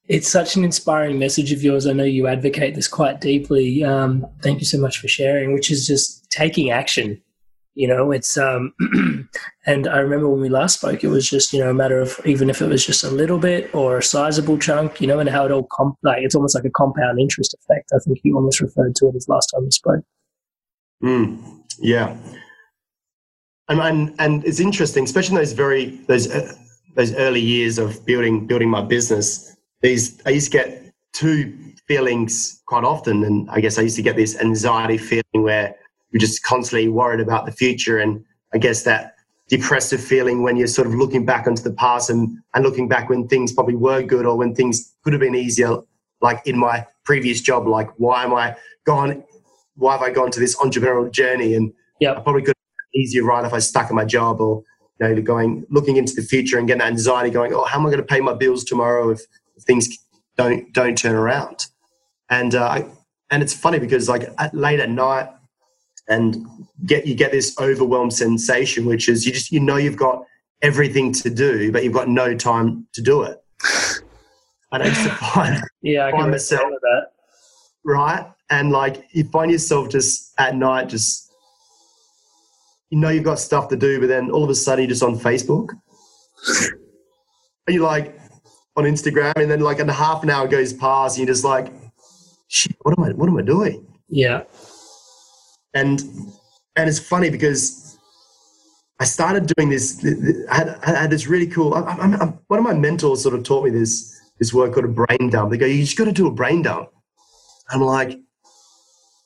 It's 0.06 0.28
such 0.28 0.54
an 0.56 0.64
inspiring 0.64 1.18
message 1.18 1.50
of 1.52 1.62
yours. 1.62 1.86
I 1.86 1.92
know 1.92 2.04
you 2.04 2.26
advocate 2.26 2.74
this 2.74 2.86
quite 2.86 3.20
deeply. 3.20 3.82
Um, 3.82 4.26
thank 4.42 4.60
you 4.60 4.66
so 4.66 4.78
much 4.78 4.98
for 4.98 5.08
sharing, 5.08 5.54
which 5.54 5.70
is 5.70 5.86
just 5.86 6.30
taking 6.30 6.70
action 6.70 7.22
you 7.74 7.88
know 7.88 8.12
it's 8.12 8.36
um 8.36 8.72
and 9.66 9.86
i 9.88 9.98
remember 9.98 10.28
when 10.28 10.40
we 10.40 10.48
last 10.48 10.78
spoke 10.78 11.02
it 11.02 11.08
was 11.08 11.28
just 11.28 11.52
you 11.52 11.58
know 11.58 11.70
a 11.70 11.74
matter 11.74 12.00
of 12.00 12.20
even 12.24 12.48
if 12.48 12.62
it 12.62 12.68
was 12.68 12.84
just 12.86 13.04
a 13.04 13.10
little 13.10 13.38
bit 13.38 13.72
or 13.74 13.98
a 13.98 14.02
sizable 14.02 14.58
chunk 14.58 15.00
you 15.00 15.06
know 15.06 15.18
and 15.18 15.28
how 15.28 15.44
it 15.44 15.50
all 15.50 15.66
comp 15.72 15.96
like 16.02 16.22
it's 16.22 16.34
almost 16.34 16.54
like 16.54 16.64
a 16.64 16.70
compound 16.70 17.20
interest 17.20 17.54
effect 17.54 17.90
i 17.94 17.98
think 17.98 18.18
you 18.22 18.36
almost 18.36 18.60
referred 18.60 18.94
to 18.94 19.08
it 19.08 19.16
as 19.16 19.28
last 19.28 19.46
time 19.46 19.64
we 19.64 19.70
spoke. 19.70 20.04
Mm, 21.02 21.62
yeah. 21.80 22.16
And, 23.68 23.80
and 23.80 24.14
and 24.18 24.44
it's 24.44 24.60
interesting 24.60 25.04
especially 25.04 25.36
in 25.36 25.40
those 25.40 25.52
very 25.52 25.96
those 26.06 26.30
uh, 26.30 26.52
those 26.94 27.14
early 27.14 27.40
years 27.40 27.78
of 27.78 28.04
building 28.06 28.46
building 28.46 28.68
my 28.68 28.82
business 28.82 29.56
these 29.80 30.20
i 30.26 30.30
used 30.30 30.52
to 30.52 30.58
get 30.58 30.92
two 31.12 31.56
feelings 31.88 32.62
quite 32.66 32.84
often. 32.84 33.24
And 33.24 33.50
i 33.50 33.60
guess 33.60 33.78
i 33.78 33.82
used 33.82 33.96
to 33.96 34.02
get 34.02 34.16
this 34.16 34.38
anxiety 34.38 34.98
feeling 34.98 35.42
where 35.42 35.74
you're 36.14 36.20
just 36.20 36.44
constantly 36.44 36.88
worried 36.88 37.18
about 37.18 37.44
the 37.44 37.50
future. 37.50 37.98
And 37.98 38.24
I 38.54 38.58
guess 38.58 38.84
that 38.84 39.16
depressive 39.48 40.00
feeling 40.00 40.44
when 40.44 40.56
you're 40.56 40.68
sort 40.68 40.86
of 40.86 40.94
looking 40.94 41.26
back 41.26 41.48
onto 41.48 41.60
the 41.60 41.72
past 41.72 42.08
and, 42.08 42.38
and 42.54 42.64
looking 42.64 42.86
back 42.86 43.10
when 43.10 43.26
things 43.26 43.52
probably 43.52 43.74
were 43.74 44.00
good 44.00 44.24
or 44.24 44.38
when 44.38 44.54
things 44.54 44.94
could 45.02 45.12
have 45.12 45.20
been 45.20 45.34
easier, 45.34 45.78
like 46.20 46.40
in 46.46 46.56
my 46.56 46.86
previous 47.04 47.40
job, 47.40 47.66
like 47.66 47.90
why 47.98 48.22
am 48.22 48.32
I 48.32 48.54
gone? 48.86 49.24
Why 49.74 49.92
have 49.92 50.02
I 50.02 50.10
gone 50.10 50.30
to 50.30 50.38
this 50.38 50.54
entrepreneurial 50.56 51.10
journey? 51.10 51.54
And 51.54 51.72
yeah, 51.98 52.12
I 52.12 52.20
probably 52.20 52.42
could 52.42 52.54
have 52.56 52.94
easier 52.94 53.24
right 53.24 53.44
if 53.44 53.52
I 53.52 53.58
stuck 53.58 53.90
in 53.90 53.96
my 53.96 54.04
job 54.04 54.40
or 54.40 54.62
you 55.00 55.08
know, 55.08 55.20
going 55.20 55.66
looking 55.68 55.96
into 55.96 56.14
the 56.14 56.22
future 56.22 56.58
and 56.58 56.68
getting 56.68 56.78
that 56.78 56.92
anxiety 56.92 57.30
going, 57.30 57.52
oh, 57.52 57.64
how 57.64 57.80
am 57.80 57.86
I 57.86 57.90
going 57.90 57.98
to 57.98 58.06
pay 58.06 58.20
my 58.20 58.34
bills 58.34 58.62
tomorrow 58.62 59.10
if, 59.10 59.22
if 59.56 59.64
things 59.64 59.98
don't 60.36 60.72
don't 60.72 60.96
turn 60.96 61.16
around? 61.16 61.66
And 62.30 62.54
uh, 62.54 62.64
I, 62.64 62.86
and 63.30 63.42
it's 63.42 63.52
funny 63.52 63.80
because 63.80 64.08
like 64.08 64.28
at, 64.38 64.54
late 64.54 64.78
at 64.78 64.90
night, 64.90 65.28
and 66.08 66.46
get 66.86 67.06
you 67.06 67.14
get 67.14 67.32
this 67.32 67.56
overwhelmed 67.58 68.12
sensation, 68.12 68.86
which 68.86 69.08
is 69.08 69.26
you 69.26 69.32
just 69.32 69.50
you 69.50 69.60
know 69.60 69.76
you've 69.76 69.96
got 69.96 70.24
everything 70.62 71.12
to 71.12 71.30
do, 71.30 71.72
but 71.72 71.84
you've 71.84 71.92
got 71.92 72.08
no 72.08 72.34
time 72.34 72.86
to 72.92 73.02
do 73.02 73.22
it. 73.22 73.42
And 74.72 74.82
I 74.82 74.88
to 74.88 74.92
find 75.32 75.62
yeah, 75.82 76.06
I 76.06 76.10
find 76.10 76.22
can 76.24 76.30
myself 76.30 76.70
that. 76.82 77.06
right, 77.84 78.26
and 78.50 78.70
like 78.70 79.04
you 79.12 79.24
find 79.24 79.50
yourself 79.50 79.88
just 79.88 80.32
at 80.38 80.54
night, 80.54 80.88
just 80.88 81.32
you 82.90 82.98
know 82.98 83.08
you've 83.08 83.24
got 83.24 83.38
stuff 83.38 83.68
to 83.68 83.76
do, 83.76 84.00
but 84.00 84.08
then 84.08 84.30
all 84.30 84.44
of 84.44 84.50
a 84.50 84.54
sudden 84.54 84.84
you're 84.84 84.90
just 84.90 85.02
on 85.02 85.18
Facebook. 85.18 85.70
you're 87.68 87.82
like 87.82 88.18
on 88.76 88.84
Instagram, 88.84 89.32
and 89.36 89.50
then 89.50 89.60
like 89.60 89.78
a 89.80 89.92
half 89.92 90.22
an 90.22 90.30
hour 90.30 90.46
goes 90.48 90.72
past, 90.72 91.16
and 91.16 91.26
you're 91.26 91.34
just 91.34 91.44
like, 91.44 91.72
"Shit, 92.48 92.76
what 92.82 92.98
am 92.98 93.04
I? 93.04 93.10
What 93.10 93.28
am 93.28 93.38
I 93.38 93.42
doing?" 93.42 93.86
Yeah 94.08 94.42
and 95.74 96.00
and 96.76 96.88
it's 96.88 96.98
funny 96.98 97.30
because 97.30 97.98
I 99.00 99.04
started 99.04 99.50
doing 99.56 99.70
this. 99.70 100.04
I 100.50 100.54
had, 100.54 100.68
I 100.82 101.00
had 101.02 101.10
this 101.10 101.26
really 101.26 101.46
cool. 101.46 101.74
I, 101.74 101.80
I, 101.80 102.06
one 102.48 102.58
of 102.58 102.64
my 102.64 102.74
mentors 102.74 103.22
sort 103.22 103.34
of 103.34 103.42
taught 103.42 103.64
me 103.64 103.70
this 103.70 104.20
this 104.38 104.52
work 104.52 104.74
called 104.74 104.86
a 104.86 104.88
brain 104.88 105.30
dump. 105.30 105.50
They 105.50 105.58
go, 105.58 105.66
you 105.66 105.84
just 105.84 105.98
got 105.98 106.04
to 106.04 106.12
do 106.12 106.26
a 106.26 106.30
brain 106.30 106.62
dump. 106.62 106.88
I'm 107.70 107.80
like, 107.80 108.18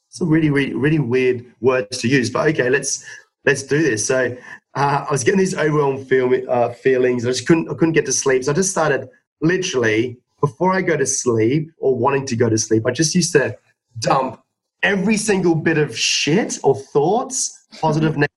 it's 0.09 0.21
a 0.21 0.25
really, 0.25 0.51
really, 0.51 0.75
really 0.75 0.99
weird 0.99 1.45
words 1.61 1.99
to 1.99 2.09
use, 2.09 2.31
but 2.31 2.49
okay, 2.49 2.71
let's 2.71 3.05
let's 3.45 3.63
do 3.63 3.83
this. 3.83 4.07
So 4.07 4.37
uh, 4.75 5.05
I 5.09 5.11
was 5.11 5.25
getting 5.25 5.39
these 5.39 5.57
overwhelmed 5.57 6.09
feel, 6.09 6.31
uh, 6.49 6.73
feelings. 6.73 7.25
I 7.25 7.31
just 7.31 7.47
couldn't 7.47 7.69
I 7.71 7.75
couldn't 7.75 7.93
get 7.93 8.07
to 8.07 8.13
sleep. 8.13 8.45
So 8.45 8.53
I 8.53 8.55
just 8.55 8.71
started 8.71 9.09
literally 9.41 10.19
before 10.41 10.73
I 10.73 10.83
go 10.83 10.97
to 10.97 11.07
sleep 11.07 11.71
or 11.79 11.97
wanting 11.97 12.27
to 12.27 12.37
go 12.37 12.49
to 12.49 12.59
sleep. 12.59 12.85
I 12.87 12.91
just 12.91 13.15
used 13.15 13.33
to 13.33 13.57
dump 13.99 14.41
every 14.83 15.17
single 15.17 15.55
bit 15.55 15.79
of 15.79 15.97
shit 15.97 16.59
or 16.63 16.75
thoughts, 16.75 17.67
positive, 17.81 18.13
negative, 18.17 18.29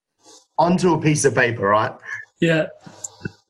onto 0.58 0.94
a 0.94 1.02
piece 1.02 1.26
of 1.26 1.36
paper. 1.36 1.68
Right? 1.68 1.94
Yeah. 2.40 2.68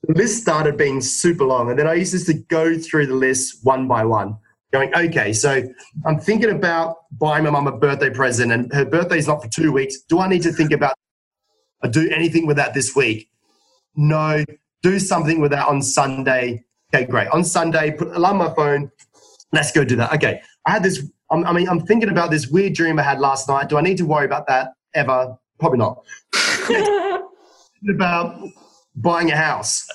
The 0.04 0.14
list 0.16 0.42
started 0.42 0.78
being 0.78 1.00
super 1.00 1.46
long, 1.46 1.70
and 1.70 1.78
then 1.78 1.88
I 1.88 1.94
used 1.94 2.26
to 2.26 2.34
go 2.34 2.78
through 2.78 3.08
the 3.08 3.16
list 3.16 3.60
one 3.64 3.88
by 3.88 4.04
one 4.04 4.38
going, 4.72 4.94
okay, 4.96 5.34
so 5.34 5.64
I'm 6.06 6.20
thinking 6.20 6.50
about 6.50 6.98
buying 7.12 7.44
my 7.44 7.50
mum 7.50 7.68
a 7.68 7.78
birthday 7.78 8.10
present 8.10 8.52
and 8.52 8.72
her 8.74 8.86
birthday's 8.86 9.28
not 9.28 9.44
for 9.44 9.50
two 9.50 9.72
weeks. 9.72 10.02
Do 10.08 10.20
I 10.20 10.28
need 10.28 10.42
to 10.44 10.52
think 10.52 10.72
about 10.72 10.96
or 11.84 11.90
do 11.90 12.10
anything 12.10 12.48
with 12.48 12.58
that 12.58 12.74
this 12.74 12.96
week? 12.96 13.30
No. 13.96 14.44
Do 14.82 14.98
something 14.98 15.42
with 15.42 15.52
that 15.52 15.68
on 15.68 15.82
Sunday. 15.82 16.64
Okay, 16.94 17.06
great. 17.06 17.28
On 17.30 17.44
Sunday, 17.44 17.92
put 17.92 18.10
alarm 18.16 18.42
on 18.42 18.50
my 18.50 18.56
phone. 18.56 18.92
Let's 19.52 19.72
go 19.72 19.84
do 19.84 19.96
that. 19.98 20.14
Okay. 20.14 20.42
I 20.66 20.72
had 20.72 20.84
this, 20.84 21.06
I 21.32 21.54
mean, 21.54 21.70
I'm 21.70 21.86
thinking 21.86 22.10
about 22.10 22.30
this 22.30 22.48
weird 22.48 22.74
dream 22.74 23.00
I 23.00 23.04
had 23.04 23.20
last 23.20 23.48
night. 23.48 23.70
Do 23.70 23.78
I 23.78 23.82
need 23.82 23.98
to 23.98 24.06
worry 24.06 24.26
about 24.26 24.48
that 24.48 24.74
ever? 24.94 25.38
Probably 25.60 25.80
not. 25.80 26.04
about 27.90 28.38
buying 28.96 29.32
a 29.32 29.36
house 29.36 29.88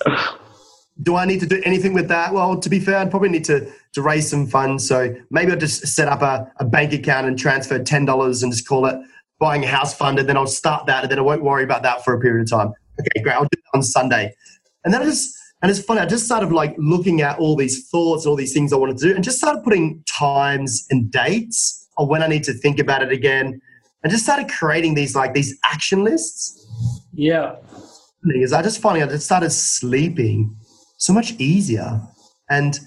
do 1.02 1.16
I 1.16 1.26
need 1.26 1.40
to 1.40 1.46
do 1.46 1.60
anything 1.64 1.92
with 1.92 2.08
that? 2.08 2.32
Well, 2.32 2.58
to 2.58 2.68
be 2.70 2.80
fair, 2.80 2.98
I'd 2.98 3.10
probably 3.10 3.28
need 3.28 3.44
to, 3.46 3.70
to 3.92 4.02
raise 4.02 4.30
some 4.30 4.46
funds. 4.46 4.88
So 4.88 5.14
maybe 5.30 5.52
I'll 5.52 5.58
just 5.58 5.86
set 5.86 6.08
up 6.08 6.22
a, 6.22 6.50
a 6.58 6.64
bank 6.64 6.92
account 6.92 7.26
and 7.26 7.38
transfer 7.38 7.78
$10 7.78 8.42
and 8.42 8.52
just 8.52 8.66
call 8.66 8.86
it 8.86 8.98
buying 9.38 9.64
a 9.64 9.66
house 9.66 9.94
fund. 9.94 10.18
And 10.18 10.28
then 10.28 10.36
I'll 10.36 10.46
start 10.46 10.86
that 10.86 11.02
and 11.02 11.10
then 11.10 11.18
I 11.18 11.22
won't 11.22 11.42
worry 11.42 11.64
about 11.64 11.82
that 11.82 12.02
for 12.02 12.14
a 12.14 12.20
period 12.20 12.42
of 12.42 12.50
time. 12.50 12.72
Okay, 12.98 13.22
great. 13.22 13.34
I'll 13.34 13.42
do 13.42 13.48
that 13.52 13.76
on 13.76 13.82
Sunday. 13.82 14.34
And 14.84 14.94
then 14.94 15.02
I 15.02 15.04
just, 15.04 15.35
and 15.62 15.70
it's 15.70 15.80
funny, 15.80 16.00
I 16.00 16.06
just 16.06 16.26
started 16.26 16.52
like 16.52 16.74
looking 16.78 17.22
at 17.22 17.38
all 17.38 17.56
these 17.56 17.88
thoughts, 17.88 18.26
all 18.26 18.36
these 18.36 18.52
things 18.52 18.72
I 18.72 18.76
want 18.76 18.96
to 18.96 19.08
do, 19.08 19.14
and 19.14 19.24
just 19.24 19.38
started 19.38 19.62
putting 19.64 20.02
times 20.04 20.86
and 20.90 21.10
dates 21.10 21.88
of 21.96 22.08
when 22.08 22.22
I 22.22 22.26
need 22.26 22.44
to 22.44 22.52
think 22.52 22.78
about 22.78 23.02
it 23.02 23.10
again. 23.10 23.60
And 24.02 24.12
just 24.12 24.24
started 24.24 24.48
creating 24.48 24.94
these 24.94 25.16
like 25.16 25.34
these 25.34 25.58
action 25.64 26.04
lists. 26.04 26.66
Yeah. 27.12 27.56
Is 28.34 28.52
I 28.52 28.62
just 28.62 28.80
finally 28.80 29.02
I 29.02 29.06
just 29.06 29.24
started 29.24 29.50
sleeping 29.50 30.54
so 30.98 31.12
much 31.12 31.32
easier. 31.38 32.00
And 32.50 32.78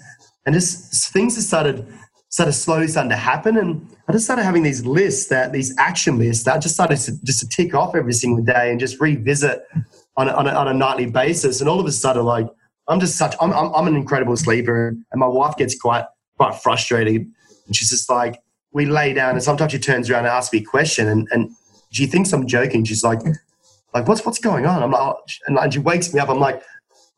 and 0.46 0.54
just 0.54 1.12
things 1.12 1.34
just 1.34 1.48
started 1.48 1.86
started 2.28 2.52
slowly 2.52 2.86
starting 2.86 3.10
to 3.10 3.16
happen. 3.16 3.56
And 3.56 3.86
I 4.08 4.12
just 4.12 4.24
started 4.24 4.44
having 4.44 4.62
these 4.62 4.86
lists 4.86 5.28
that 5.28 5.52
these 5.52 5.74
action 5.76 6.18
lists 6.18 6.44
that 6.44 6.54
I 6.54 6.58
just 6.58 6.74
started 6.74 6.96
to, 6.98 7.22
just 7.24 7.40
to 7.40 7.48
tick 7.48 7.74
off 7.74 7.96
every 7.96 8.12
single 8.12 8.42
day 8.44 8.70
and 8.70 8.78
just 8.78 9.00
revisit 9.00 9.62
on 10.16 10.28
a, 10.28 10.32
on 10.32 10.46
a, 10.46 10.52
on 10.52 10.68
a 10.68 10.74
nightly 10.74 11.06
basis. 11.06 11.60
And 11.60 11.68
all 11.68 11.80
of 11.80 11.86
a 11.86 11.92
sudden, 11.92 12.24
like 12.24 12.46
I'm 12.90 13.00
just 13.00 13.16
such 13.16 13.34
I'm, 13.40 13.52
I'm, 13.52 13.72
I'm 13.74 13.86
an 13.86 13.96
incredible 13.96 14.36
sleeper, 14.36 14.88
and 14.88 15.20
my 15.20 15.26
wife 15.26 15.56
gets 15.56 15.78
quite 15.78 16.04
quite 16.36 16.54
frustrated, 16.56 17.30
and 17.66 17.76
she's 17.76 17.90
just 17.90 18.10
like 18.10 18.42
we 18.72 18.86
lay 18.86 19.12
down, 19.12 19.30
and 19.30 19.42
sometimes 19.42 19.72
she 19.72 19.78
turns 19.78 20.10
around 20.10 20.26
and 20.26 20.28
asks 20.28 20.52
me 20.52 20.58
a 20.58 20.64
question, 20.64 21.08
and 21.08 21.28
and 21.30 21.50
she 21.90 22.06
thinks 22.06 22.32
I'm 22.32 22.46
joking. 22.46 22.84
She's 22.84 23.04
like, 23.04 23.20
like 23.94 24.08
what's 24.08 24.24
what's 24.26 24.38
going 24.38 24.66
on? 24.66 24.82
I'm 24.82 24.90
like, 24.90 25.00
oh, 25.00 25.20
and, 25.46 25.58
and 25.58 25.72
she 25.72 25.78
wakes 25.78 26.12
me 26.12 26.20
up. 26.20 26.28
I'm 26.28 26.40
like, 26.40 26.62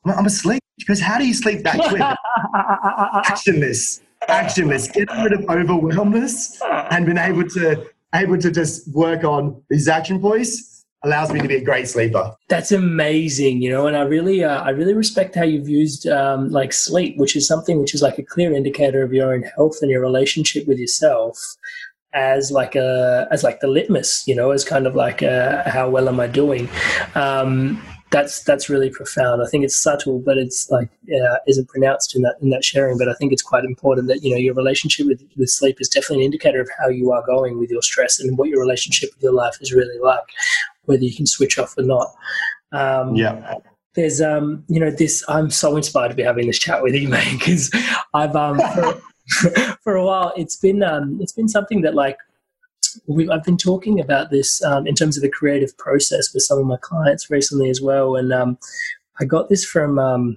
I'm 0.05 0.26
asleep. 0.26 0.62
She 0.79 0.87
goes, 0.87 1.00
How 1.00 1.19
do 1.19 1.26
you 1.26 1.35
sleep 1.35 1.62
that 1.64 1.79
quick? 1.88 2.02
actionless, 3.25 4.00
actionless, 4.29 4.93
get 4.93 5.09
rid 5.23 5.33
of 5.33 5.49
overwhelmness 5.49 6.61
and 6.91 7.07
been 7.07 7.19
able 7.19 7.49
to 7.50 7.87
able 8.14 8.37
to 8.37 8.50
just 8.50 8.93
work 8.93 9.25
on 9.25 9.62
these 9.71 9.88
action 9.88 10.21
points 10.21 10.72
allows 11.05 11.33
me 11.33 11.41
to 11.41 11.49
be 11.49 11.57
a 11.57 11.65
great 11.65 11.89
sleeper. 11.89 12.35
That's 12.49 12.73
amazing, 12.73 13.63
you 13.63 13.71
know, 13.71 13.87
and 13.87 13.97
I 13.97 14.03
really, 14.03 14.45
uh, 14.45 14.63
I 14.63 14.71
really 14.71 14.95
respect 14.95 15.35
how 15.35 15.45
you've 15.45 15.69
used 15.69 16.07
um, 16.07 16.51
like 16.51 16.73
sleep, 16.73 17.19
which 17.19 17.35
is 17.37 17.47
something 17.47 17.81
which 17.81 17.95
is 17.95 18.03
like 18.03 18.19
a 18.19 18.23
clear 18.23 18.53
indicator 18.53 19.03
of 19.03 19.13
your 19.13 19.33
own 19.33 19.43
health 19.43 19.79
and 19.83 19.91
your 19.91 20.01
relationship 20.01 20.67
with 20.69 20.79
yourself, 20.79 21.39
as 22.15 22.51
like 22.51 22.75
a 22.75 23.27
as 23.31 23.43
like 23.43 23.61
the 23.61 23.67
litmus, 23.67 24.23
you 24.27 24.35
know, 24.35 24.51
as 24.51 24.65
kind 24.65 24.87
of 24.87 24.95
like 24.95 25.23
a, 25.23 25.63
how 25.67 25.89
well 25.89 26.09
am 26.09 26.21
I 26.21 26.27
doing? 26.27 26.69
Um, 27.15 27.83
that's 28.13 28.43
that's 28.45 28.69
really 28.69 28.91
profound. 28.91 29.43
I 29.43 29.49
think 29.49 29.65
it's 29.65 29.77
subtle, 29.77 30.21
but 30.21 30.37
it's 30.37 30.71
like 30.71 30.91
uh, 31.09 31.39
isn't 31.49 31.69
pronounced 31.69 32.15
in 32.15 32.23
that 32.23 32.37
in 32.43 32.51
that 32.51 32.63
sharing. 32.63 32.99
But 32.99 33.09
I 33.09 33.15
think 33.15 33.33
it's 33.33 33.43
quite 33.43 33.65
important 33.65 34.07
that 34.09 34.23
you 34.23 34.31
know 34.31 34.37
your 34.37 34.55
relationship 34.55 35.07
with, 35.07 35.23
with 35.37 35.49
sleep 35.49 35.79
is 35.81 35.89
definitely 35.89 36.19
an 36.19 36.27
indicator 36.27 36.61
of 36.61 36.69
how 36.79 36.89
you 36.89 37.11
are 37.11 37.25
going 37.25 37.59
with 37.59 37.71
your 37.71 37.83
stress 37.83 38.21
and 38.21 38.37
what 38.37 38.51
your 38.51 38.61
relationship 38.61 39.11
with 39.15 39.23
your 39.23 39.33
life 39.33 39.57
is 39.63 39.73
really 39.73 39.99
like, 39.99 40.21
whether 40.85 41.05
you 41.05 41.15
can 41.15 41.27
switch 41.27 41.59
off 41.59 41.77
or 41.79 41.85
not. 41.85 42.09
Um, 42.73 43.15
yeah. 43.15 43.55
There's 43.95 44.23
um 44.23 44.65
you 44.69 44.81
know 44.81 44.91
this 44.91 45.23
I'm 45.29 45.51
so 45.51 45.77
inspired 45.77 46.09
to 46.09 46.15
be 46.15 46.23
having 46.23 46.47
this 46.47 46.59
chat 46.59 46.83
with 46.83 46.95
you, 46.95 47.09
mate, 47.11 47.39
because 47.39 47.71
I've 48.15 48.35
um 48.35 48.59
for, 48.75 49.53
for 49.83 49.97
a 49.97 50.05
while 50.05 50.33
it's 50.37 50.57
been 50.57 50.83
um 50.83 51.19
it's 51.21 51.33
been 51.33 51.49
something 51.49 51.83
that 51.83 51.95
like 51.95 52.17
we, 53.07 53.29
I've 53.29 53.45
been 53.45 53.57
talking 53.57 54.01
about 54.01 54.31
this 54.31 54.62
um, 54.65 54.87
in 54.87 54.95
terms 54.95 55.17
of 55.17 55.23
the 55.23 55.31
creative 55.31 55.77
process 55.79 56.33
with 56.33 56.43
some 56.43 56.59
of 56.59 56.67
my 56.67 56.77
clients 56.81 57.31
recently 57.31 57.71
as 57.71 57.81
well. 57.81 58.17
And 58.17 58.33
um, 58.33 58.59
I 59.21 59.25
got 59.25 59.49
this 59.49 59.65
from 59.65 59.99
um, 59.99 60.37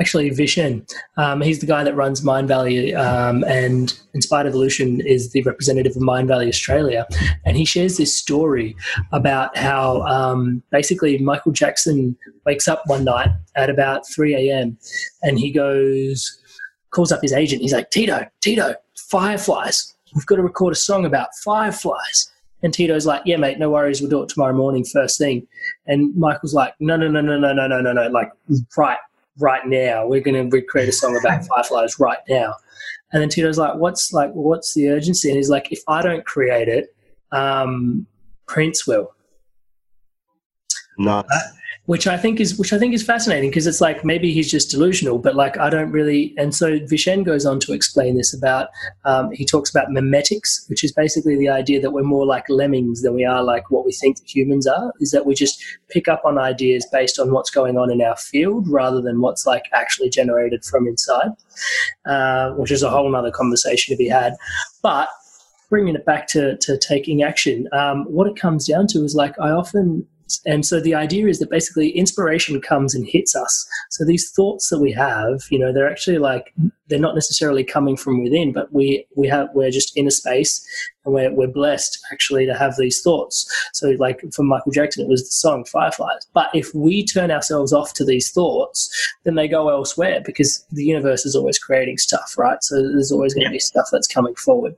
actually 0.00 0.30
Vishen. 0.30 0.88
Um, 1.16 1.40
he's 1.40 1.60
the 1.60 1.66
guy 1.66 1.84
that 1.84 1.94
runs 1.94 2.22
Mindvalley, 2.22 2.96
um, 2.96 3.44
and 3.44 3.98
Inspired 4.14 4.46
Evolution 4.46 5.00
is 5.00 5.32
the 5.32 5.42
representative 5.42 5.96
of 5.96 6.02
Mindvalley 6.02 6.48
Australia. 6.48 7.06
And 7.44 7.56
he 7.56 7.64
shares 7.64 7.96
this 7.96 8.14
story 8.14 8.76
about 9.12 9.56
how 9.56 10.02
um, 10.02 10.62
basically 10.70 11.18
Michael 11.18 11.52
Jackson 11.52 12.16
wakes 12.44 12.68
up 12.68 12.82
one 12.86 13.04
night 13.04 13.30
at 13.56 13.70
about 13.70 14.08
3 14.08 14.34
a.m. 14.34 14.78
and 15.22 15.38
he 15.38 15.50
goes, 15.50 16.40
calls 16.90 17.12
up 17.12 17.22
his 17.22 17.32
agent. 17.32 17.62
He's 17.62 17.72
like, 17.72 17.90
Tito, 17.90 18.26
Tito, 18.40 18.74
fireflies 18.96 19.94
we've 20.14 20.26
got 20.26 20.36
to 20.36 20.42
record 20.42 20.72
a 20.72 20.76
song 20.76 21.04
about 21.04 21.28
fireflies. 21.42 22.30
And 22.62 22.72
Tito's 22.72 23.04
like, 23.04 23.22
yeah, 23.26 23.36
mate, 23.36 23.58
no 23.58 23.70
worries. 23.70 24.00
We'll 24.00 24.10
do 24.10 24.22
it 24.22 24.28
tomorrow 24.30 24.54
morning, 24.54 24.84
first 24.84 25.18
thing. 25.18 25.46
And 25.86 26.16
Michael's 26.16 26.54
like, 26.54 26.74
no, 26.80 26.96
no, 26.96 27.08
no, 27.08 27.20
no, 27.20 27.38
no, 27.38 27.52
no, 27.52 27.66
no, 27.66 27.80
no, 27.80 27.92
no. 27.92 28.08
Like, 28.08 28.30
right, 28.76 28.96
right 29.38 29.66
now. 29.66 30.06
We're 30.06 30.20
going 30.20 30.50
to 30.50 30.56
recreate 30.56 30.88
a 30.88 30.92
song 30.92 31.16
about 31.16 31.46
fireflies 31.48 31.98
right 31.98 32.18
now. 32.28 32.54
And 33.12 33.22
then 33.22 33.28
Tito's 33.28 33.58
like, 33.58 33.76
what's 33.76 34.12
like, 34.12 34.32
what's 34.32 34.74
the 34.74 34.88
urgency? 34.88 35.28
And 35.28 35.36
he's 35.36 35.50
like, 35.50 35.70
if 35.70 35.80
I 35.88 36.02
don't 36.02 36.24
create 36.24 36.68
it, 36.68 36.94
um, 37.32 38.06
Prince 38.46 38.86
will. 38.86 39.14
Nice. 40.98 41.24
Which 41.86 42.06
I 42.06 42.16
think 42.16 42.40
is 42.40 42.58
which 42.58 42.72
I 42.72 42.78
think 42.78 42.94
is 42.94 43.02
fascinating 43.02 43.50
because 43.50 43.66
it's 43.66 43.82
like 43.82 44.06
maybe 44.06 44.32
he's 44.32 44.50
just 44.50 44.70
delusional, 44.70 45.18
but 45.18 45.34
like 45.34 45.58
I 45.58 45.68
don't 45.68 45.90
really. 45.90 46.34
And 46.38 46.54
so 46.54 46.78
Vishen 46.78 47.24
goes 47.24 47.44
on 47.44 47.60
to 47.60 47.74
explain 47.74 48.16
this 48.16 48.32
about. 48.32 48.68
Um, 49.04 49.30
he 49.32 49.44
talks 49.44 49.68
about 49.68 49.88
memetics, 49.88 50.66
which 50.70 50.82
is 50.82 50.92
basically 50.92 51.36
the 51.36 51.50
idea 51.50 51.82
that 51.82 51.90
we're 51.90 52.02
more 52.02 52.24
like 52.24 52.48
lemmings 52.48 53.02
than 53.02 53.12
we 53.12 53.26
are 53.26 53.42
like 53.42 53.70
what 53.70 53.84
we 53.84 53.92
think 53.92 54.16
humans 54.24 54.66
are. 54.66 54.94
Is 55.00 55.10
that 55.10 55.26
we 55.26 55.34
just 55.34 55.62
pick 55.90 56.08
up 56.08 56.22
on 56.24 56.38
ideas 56.38 56.86
based 56.90 57.18
on 57.18 57.32
what's 57.32 57.50
going 57.50 57.76
on 57.76 57.90
in 57.90 58.00
our 58.00 58.16
field 58.16 58.66
rather 58.66 59.02
than 59.02 59.20
what's 59.20 59.44
like 59.46 59.64
actually 59.74 60.08
generated 60.08 60.64
from 60.64 60.88
inside, 60.88 61.32
uh, 62.06 62.52
which 62.52 62.70
is 62.70 62.82
a 62.82 62.88
whole 62.88 63.14
other 63.14 63.30
conversation 63.30 63.94
to 63.94 63.98
be 63.98 64.08
had. 64.08 64.36
But 64.82 65.10
bringing 65.68 65.94
it 65.94 66.06
back 66.06 66.28
to, 66.28 66.56
to 66.58 66.78
taking 66.78 67.22
action, 67.22 67.68
um, 67.72 68.04
what 68.04 68.26
it 68.26 68.36
comes 68.36 68.66
down 68.66 68.86
to 68.86 69.04
is 69.04 69.14
like 69.14 69.38
I 69.38 69.50
often 69.50 70.06
and 70.46 70.64
so 70.64 70.80
the 70.80 70.94
idea 70.94 71.26
is 71.26 71.38
that 71.38 71.50
basically 71.50 71.90
inspiration 71.90 72.60
comes 72.60 72.94
and 72.94 73.06
hits 73.06 73.34
us. 73.34 73.66
So 73.90 74.04
these 74.04 74.30
thoughts 74.30 74.68
that 74.70 74.80
we 74.80 74.92
have, 74.92 75.42
you 75.50 75.58
know, 75.58 75.72
they're 75.72 75.90
actually 75.90 76.18
like 76.18 76.52
they're 76.88 76.98
not 76.98 77.14
necessarily 77.14 77.64
coming 77.64 77.96
from 77.96 78.22
within, 78.22 78.52
but 78.52 78.72
we 78.72 79.06
we 79.16 79.26
have 79.28 79.48
we're 79.54 79.70
just 79.70 79.96
in 79.96 80.06
a 80.06 80.10
space 80.10 80.64
and 81.04 81.14
we're 81.14 81.32
we're 81.32 81.46
blessed 81.46 81.98
actually 82.12 82.46
to 82.46 82.54
have 82.54 82.76
these 82.76 83.02
thoughts. 83.02 83.46
So 83.72 83.90
like 83.98 84.22
for 84.32 84.42
Michael 84.42 84.72
Jackson, 84.72 85.04
it 85.04 85.08
was 85.08 85.24
the 85.24 85.30
song 85.30 85.64
Fireflies. 85.64 86.26
But 86.34 86.50
if 86.54 86.74
we 86.74 87.04
turn 87.04 87.30
ourselves 87.30 87.72
off 87.72 87.94
to 87.94 88.04
these 88.04 88.30
thoughts, 88.30 88.90
then 89.24 89.34
they 89.34 89.48
go 89.48 89.68
elsewhere 89.68 90.20
because 90.24 90.64
the 90.70 90.84
universe 90.84 91.24
is 91.24 91.34
always 91.34 91.58
creating 91.58 91.98
stuff, 91.98 92.34
right? 92.36 92.62
So 92.62 92.76
there's 92.76 93.12
always 93.12 93.34
going 93.34 93.46
to 93.46 93.50
be 93.50 93.58
stuff 93.58 93.88
that's 93.90 94.08
coming 94.08 94.34
forward, 94.34 94.74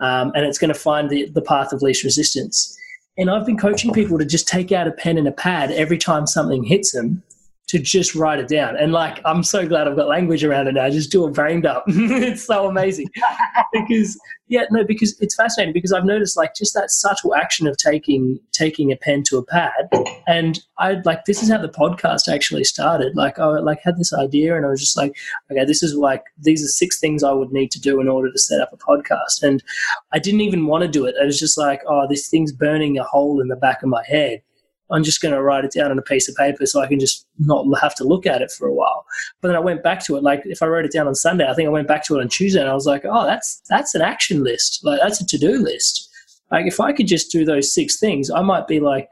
um, 0.00 0.32
and 0.34 0.44
it's 0.46 0.58
going 0.58 0.72
to 0.72 0.78
find 0.78 1.10
the 1.10 1.28
the 1.30 1.42
path 1.42 1.72
of 1.72 1.82
least 1.82 2.04
resistance. 2.04 2.76
And 3.18 3.30
I've 3.30 3.46
been 3.46 3.58
coaching 3.58 3.92
people 3.92 4.18
to 4.18 4.24
just 4.24 4.48
take 4.48 4.72
out 4.72 4.86
a 4.86 4.92
pen 4.92 5.18
and 5.18 5.28
a 5.28 5.32
pad 5.32 5.70
every 5.72 5.98
time 5.98 6.26
something 6.26 6.62
hits 6.62 6.92
them 6.92 7.22
to 7.70 7.78
just 7.78 8.16
write 8.16 8.40
it 8.40 8.48
down. 8.48 8.76
And 8.76 8.90
like, 8.90 9.20
I'm 9.24 9.44
so 9.44 9.64
glad 9.64 9.86
I've 9.86 9.94
got 9.94 10.08
language 10.08 10.42
around 10.42 10.66
it 10.66 10.72
now. 10.72 10.90
Just 10.90 11.12
do 11.12 11.24
it 11.28 11.32
brain 11.32 11.60
dump. 11.60 11.84
it's 11.86 12.42
so 12.42 12.66
amazing 12.68 13.08
because 13.72 14.18
yeah, 14.48 14.64
no, 14.72 14.82
because 14.82 15.16
it's 15.20 15.36
fascinating 15.36 15.72
because 15.72 15.92
I've 15.92 16.04
noticed 16.04 16.36
like 16.36 16.56
just 16.56 16.74
that 16.74 16.90
subtle 16.90 17.36
action 17.36 17.68
of 17.68 17.76
taking 17.76 18.40
taking 18.50 18.90
a 18.90 18.96
pen 18.96 19.22
to 19.28 19.38
a 19.38 19.44
pad, 19.44 19.88
and 20.26 20.58
I 20.78 20.94
like 21.04 21.26
this 21.26 21.44
is 21.44 21.48
how 21.48 21.58
the 21.58 21.68
podcast 21.68 22.26
actually 22.26 22.64
started. 22.64 23.14
Like 23.14 23.38
I 23.38 23.46
like 23.46 23.78
had 23.84 23.96
this 23.96 24.12
idea, 24.12 24.56
and 24.56 24.66
I 24.66 24.70
was 24.70 24.80
just 24.80 24.96
like, 24.96 25.16
okay, 25.52 25.64
this 25.64 25.84
is 25.84 25.94
like 25.94 26.24
these 26.36 26.64
are 26.64 26.68
six 26.68 26.98
things 26.98 27.22
I 27.22 27.30
would 27.30 27.52
need 27.52 27.70
to 27.70 27.80
do 27.80 28.00
in 28.00 28.08
order 28.08 28.32
to 28.32 28.38
set 28.40 28.60
up 28.60 28.72
a 28.72 28.76
podcast, 28.76 29.44
and 29.44 29.62
I 30.10 30.18
didn't 30.18 30.40
even 30.40 30.66
want 30.66 30.82
to 30.82 30.88
do 30.88 31.04
it. 31.04 31.14
I 31.22 31.26
was 31.26 31.38
just 31.38 31.56
like, 31.56 31.82
oh, 31.86 32.08
this 32.08 32.26
thing's 32.26 32.50
burning 32.50 32.98
a 32.98 33.04
hole 33.04 33.40
in 33.40 33.46
the 33.46 33.54
back 33.54 33.84
of 33.84 33.88
my 33.88 34.04
head 34.04 34.42
I'm 34.90 35.04
just 35.04 35.20
going 35.20 35.34
to 35.34 35.42
write 35.42 35.64
it 35.64 35.72
down 35.72 35.90
on 35.90 35.98
a 35.98 36.02
piece 36.02 36.28
of 36.28 36.34
paper 36.34 36.66
so 36.66 36.80
I 36.80 36.86
can 36.86 36.98
just 36.98 37.26
not 37.38 37.66
have 37.80 37.94
to 37.96 38.04
look 38.04 38.26
at 38.26 38.42
it 38.42 38.50
for 38.50 38.66
a 38.66 38.72
while. 38.72 39.04
But 39.40 39.48
then 39.48 39.56
I 39.56 39.60
went 39.60 39.82
back 39.82 40.04
to 40.06 40.16
it. 40.16 40.22
Like 40.22 40.42
if 40.44 40.62
I 40.62 40.66
wrote 40.66 40.84
it 40.84 40.92
down 40.92 41.06
on 41.06 41.14
Sunday, 41.14 41.48
I 41.48 41.54
think 41.54 41.66
I 41.66 41.70
went 41.70 41.88
back 41.88 42.04
to 42.06 42.18
it 42.18 42.20
on 42.20 42.28
Tuesday 42.28 42.60
and 42.60 42.68
I 42.68 42.74
was 42.74 42.86
like, 42.86 43.04
oh, 43.04 43.24
that's 43.26 43.62
that's 43.68 43.94
an 43.94 44.02
action 44.02 44.42
list. 44.42 44.80
Like 44.84 45.00
that's 45.00 45.20
a 45.20 45.26
to 45.26 45.38
do 45.38 45.58
list. 45.62 46.08
Like 46.50 46.66
if 46.66 46.80
I 46.80 46.92
could 46.92 47.06
just 47.06 47.30
do 47.30 47.44
those 47.44 47.72
six 47.72 47.98
things, 47.98 48.30
I 48.30 48.42
might 48.42 48.66
be 48.66 48.80
like 48.80 49.08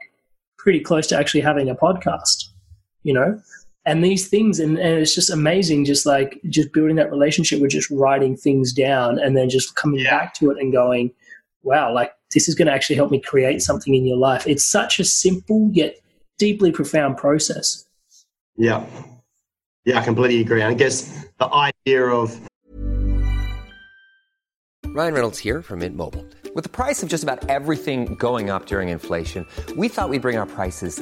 pretty 0.57 0.81
close 0.81 1.07
to 1.07 1.17
actually 1.17 1.41
having 1.41 1.69
a 1.69 1.75
podcast. 1.75 2.45
You 3.03 3.13
know. 3.13 3.41
And 3.85 4.03
these 4.03 4.27
things, 4.27 4.59
and, 4.59 4.77
and 4.77 4.99
it's 4.99 5.15
just 5.15 5.31
amazing, 5.31 5.85
just 5.85 6.05
like 6.05 6.39
just 6.49 6.73
building 6.73 6.97
that 6.97 7.09
relationship 7.09 7.59
with 7.59 7.71
just 7.71 7.89
writing 7.89 8.35
things 8.35 8.71
down 8.71 9.17
and 9.17 9.35
then 9.35 9.49
just 9.49 9.75
coming 9.75 10.01
yeah. 10.01 10.11
back 10.11 10.33
to 10.35 10.51
it 10.51 10.57
and 10.59 10.71
going, 10.71 11.11
wow, 11.63 11.91
like 11.91 12.11
this 12.33 12.47
is 12.47 12.55
going 12.55 12.67
to 12.67 12.73
actually 12.73 12.95
help 12.95 13.11
me 13.11 13.19
create 13.19 13.61
something 13.61 13.95
in 13.95 14.05
your 14.05 14.17
life. 14.17 14.47
It's 14.47 14.65
such 14.65 14.99
a 14.99 15.03
simple 15.03 15.69
yet 15.73 15.97
deeply 16.37 16.71
profound 16.71 17.17
process. 17.17 17.85
Yeah. 18.55 18.85
Yeah, 19.85 19.99
I 19.99 20.03
completely 20.03 20.41
agree. 20.41 20.61
And 20.61 20.71
I 20.71 20.73
guess 20.73 21.25
the 21.39 21.47
idea 21.51 22.05
of 22.05 22.39
Ryan 24.85 25.13
Reynolds 25.13 25.37
here 25.39 25.61
from 25.61 25.79
Mint 25.79 25.95
Mobile. 25.95 26.25
With 26.55 26.63
the 26.63 26.69
price 26.69 27.03
of 27.03 27.09
just 27.09 27.23
about 27.23 27.47
everything 27.47 28.15
going 28.15 28.49
up 28.49 28.65
during 28.65 28.89
inflation, 28.89 29.45
we 29.77 29.87
thought 29.87 30.09
we'd 30.09 30.21
bring 30.21 30.37
our 30.37 30.47
prices 30.47 31.01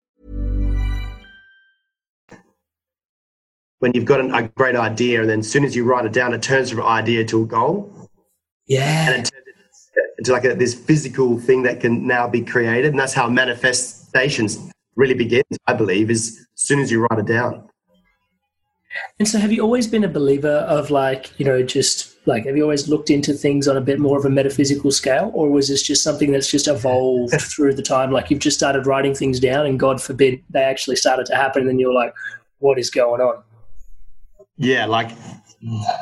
When 3.81 3.91
you've 3.95 4.05
got 4.05 4.19
an, 4.19 4.31
a 4.33 4.47
great 4.49 4.75
idea 4.75 5.21
and 5.21 5.29
then 5.29 5.39
as 5.39 5.51
soon 5.51 5.65
as 5.65 5.75
you 5.75 5.83
write 5.83 6.05
it 6.05 6.13
down, 6.13 6.33
it 6.35 6.43
turns 6.43 6.69
from 6.69 6.83
idea 6.83 7.25
to 7.25 7.41
a 7.41 7.45
goal. 7.47 7.91
Yeah. 8.67 9.09
And 9.09 9.27
it 9.27 9.31
turns 9.31 10.07
into 10.19 10.31
like 10.31 10.45
a, 10.45 10.53
this 10.53 10.75
physical 10.75 11.39
thing 11.39 11.63
that 11.63 11.79
can 11.79 12.05
now 12.05 12.27
be 12.27 12.41
created. 12.41 12.91
And 12.91 12.99
that's 12.99 13.13
how 13.13 13.27
manifestations 13.27 14.59
really 14.95 15.15
begins, 15.15 15.57
I 15.65 15.73
believe, 15.73 16.11
is 16.11 16.45
as 16.53 16.61
soon 16.61 16.79
as 16.79 16.91
you 16.91 17.01
write 17.01 17.17
it 17.17 17.25
down. 17.25 17.67
And 19.17 19.27
so 19.27 19.39
have 19.39 19.51
you 19.51 19.63
always 19.63 19.87
been 19.87 20.03
a 20.03 20.09
believer 20.09 20.57
of 20.69 20.91
like, 20.91 21.39
you 21.39 21.45
know, 21.45 21.63
just 21.63 22.15
like, 22.27 22.45
have 22.45 22.55
you 22.55 22.61
always 22.61 22.87
looked 22.87 23.09
into 23.09 23.33
things 23.33 23.67
on 23.67 23.77
a 23.77 23.81
bit 23.81 23.99
more 23.99 24.19
of 24.19 24.25
a 24.25 24.29
metaphysical 24.29 24.91
scale? 24.91 25.31
Or 25.33 25.49
was 25.49 25.69
this 25.69 25.81
just 25.81 26.03
something 26.03 26.31
that's 26.31 26.51
just 26.51 26.67
evolved 26.67 27.33
through 27.41 27.73
the 27.73 27.81
time? 27.81 28.11
Like 28.11 28.29
you've 28.29 28.41
just 28.41 28.59
started 28.59 28.85
writing 28.85 29.15
things 29.15 29.39
down 29.39 29.65
and 29.65 29.79
God 29.79 29.99
forbid 29.99 30.43
they 30.51 30.61
actually 30.61 30.97
started 30.97 31.25
to 31.27 31.35
happen 31.35 31.61
and 31.61 31.69
then 31.69 31.79
you're 31.79 31.93
like, 31.93 32.13
what 32.59 32.77
is 32.77 32.91
going 32.91 33.21
on? 33.21 33.41
Yeah, 34.57 34.85
like, 34.85 35.11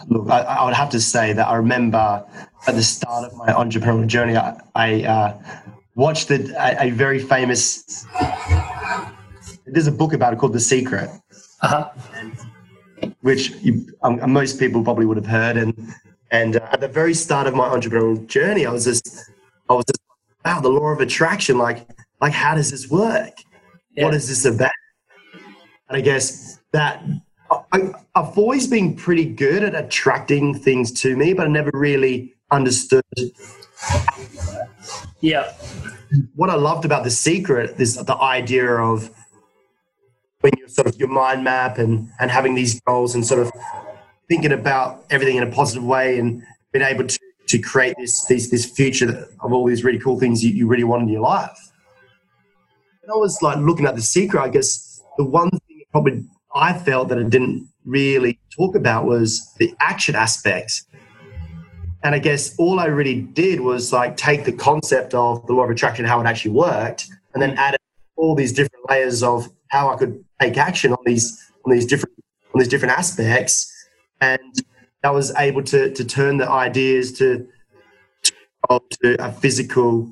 look, 0.07 0.29
I, 0.29 0.41
I, 0.41 0.65
would 0.65 0.73
have 0.73 0.89
to 0.89 0.99
say 0.99 1.33
that 1.33 1.47
I 1.47 1.55
remember 1.55 2.25
at 2.67 2.75
the 2.75 2.83
start 2.83 3.25
of 3.25 3.38
my 3.38 3.47
entrepreneurial 3.47 4.07
journey, 4.07 4.35
I, 4.35 4.59
I 4.75 5.03
uh, 5.03 5.41
watched 5.95 6.29
a, 6.31 6.83
a, 6.83 6.89
very 6.91 7.19
famous. 7.19 8.05
There's 9.65 9.88
a 9.88 9.91
book 9.91 10.13
about 10.13 10.33
it 10.33 10.39
called 10.39 10.53
The 10.53 10.59
Secret, 10.59 11.09
uh-huh. 11.62 11.91
which 13.21 13.51
you, 13.62 13.85
um, 14.01 14.31
most 14.31 14.59
people 14.59 14.83
probably 14.83 15.05
would 15.05 15.17
have 15.17 15.27
heard. 15.27 15.57
And 15.57 15.93
and 16.31 16.57
uh, 16.57 16.69
at 16.71 16.81
the 16.81 16.88
very 16.88 17.13
start 17.13 17.47
of 17.47 17.55
my 17.55 17.67
entrepreneurial 17.67 18.25
journey, 18.27 18.65
I 18.65 18.71
was 18.71 18.85
just, 18.85 19.31
I 19.69 19.73
was 19.73 19.85
just, 19.85 19.99
wow, 20.45 20.59
the 20.62 20.69
law 20.69 20.89
of 20.89 20.99
attraction. 20.99 21.57
Like, 21.57 21.88
like 22.21 22.33
how 22.33 22.55
does 22.55 22.71
this 22.71 22.89
work? 22.89 23.33
Yeah. 23.95 24.05
What 24.05 24.13
is 24.13 24.27
this 24.27 24.45
about? 24.45 24.71
And 25.88 25.97
I 25.97 26.01
guess 26.01 26.59
that 26.71 27.03
I, 27.51 27.91
have 28.15 28.38
always 28.38 28.67
been 28.67 28.95
pretty 28.95 29.25
good 29.25 29.63
at 29.63 29.75
attracting 29.75 30.53
things 30.59 30.91
to 31.01 31.15
me, 31.15 31.33
but 31.33 31.47
I 31.47 31.49
never 31.49 31.71
really 31.73 32.35
understood. 32.51 33.03
Yeah. 35.21 35.53
What 36.35 36.49
I 36.49 36.55
loved 36.55 36.85
about 36.85 37.03
the 37.03 37.12
secret 37.12 37.79
is 37.79 37.95
the 37.95 38.17
idea 38.17 38.75
of 38.75 39.09
when 40.41 40.53
you 40.57 40.67
sort 40.67 40.88
of 40.88 40.95
your 40.95 41.09
mind 41.09 41.43
map 41.43 41.77
and 41.77 42.09
and 42.19 42.31
having 42.31 42.55
these 42.55 42.79
goals 42.81 43.13
and 43.13 43.25
sort 43.25 43.41
of 43.41 43.51
thinking 44.27 44.51
about 44.51 45.05
everything 45.09 45.38
in 45.38 45.43
a 45.43 45.51
positive 45.51 45.83
way 45.83 46.17
and 46.17 46.43
being 46.71 46.85
able 46.85 47.05
to 47.05 47.19
to 47.47 47.59
create 47.59 47.95
this 47.97 48.25
this 48.25 48.49
this 48.49 48.65
future 48.65 49.27
of 49.41 49.51
all 49.51 49.65
these 49.65 49.83
really 49.83 49.99
cool 49.99 50.19
things 50.19 50.43
you, 50.43 50.51
you 50.51 50.67
really 50.67 50.83
want 50.83 51.03
in 51.03 51.09
your 51.09 51.21
life. 51.21 51.57
And 53.03 53.12
I 53.12 53.15
was 53.15 53.41
like 53.41 53.57
looking 53.57 53.85
at 53.85 53.95
the 53.95 54.01
secret. 54.01 54.41
I 54.41 54.49
guess 54.49 55.01
the 55.17 55.25
one 55.25 55.49
thing 55.49 55.83
probably 55.91 56.23
I 56.55 56.77
felt 56.77 57.09
that 57.09 57.17
it 57.17 57.29
didn't 57.29 57.69
really 57.85 58.39
talk 58.55 58.75
about 58.75 59.05
was 59.05 59.53
the 59.59 59.73
action 59.79 60.15
aspects. 60.15 60.85
And 62.03 62.15
I 62.15 62.19
guess 62.19 62.55
all 62.57 62.79
I 62.79 62.85
really 62.85 63.21
did 63.21 63.59
was 63.59 63.91
like 63.91 64.15
take 64.15 64.45
the 64.45 64.53
concept 64.53 65.13
of 65.13 65.45
the 65.47 65.53
law 65.53 65.63
of 65.63 65.69
attraction, 65.69 66.05
how 66.05 66.21
it 66.21 66.25
actually 66.25 66.51
worked, 66.51 67.07
and 67.33 67.41
then 67.41 67.57
add 67.57 67.77
all 68.15 68.35
these 68.35 68.53
different 68.53 68.89
layers 68.89 69.21
of 69.21 69.49
how 69.67 69.93
I 69.93 69.97
could 69.97 70.23
take 70.41 70.57
action 70.57 70.93
on 70.93 70.99
these 71.05 71.51
on 71.65 71.71
these 71.71 71.85
different 71.85 72.15
on 72.53 72.59
these 72.59 72.69
different 72.69 72.97
aspects. 72.97 73.71
And 74.21 74.39
I 75.03 75.12
was 75.12 75.33
able 75.35 75.63
to 75.63 75.91
to 75.91 76.05
turn 76.05 76.38
the 76.38 76.49
ideas 76.49 77.12
to 77.19 77.47
to, 78.69 79.15
a 79.19 79.31
physical. 79.31 80.12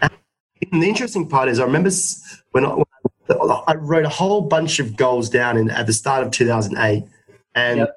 And 0.00 0.82
the 0.82 0.88
interesting 0.88 1.28
part 1.28 1.48
is, 1.48 1.60
I 1.60 1.64
remember 1.64 1.90
when 2.52 2.66
I, 2.66 2.82
I 3.66 3.74
wrote 3.74 4.04
a 4.04 4.08
whole 4.08 4.42
bunch 4.42 4.78
of 4.78 4.96
goals 4.96 5.28
down 5.28 5.56
in, 5.56 5.70
at 5.70 5.86
the 5.86 5.92
start 5.92 6.24
of 6.24 6.32
2008, 6.32 7.04
and 7.54 7.78
yep. 7.78 7.96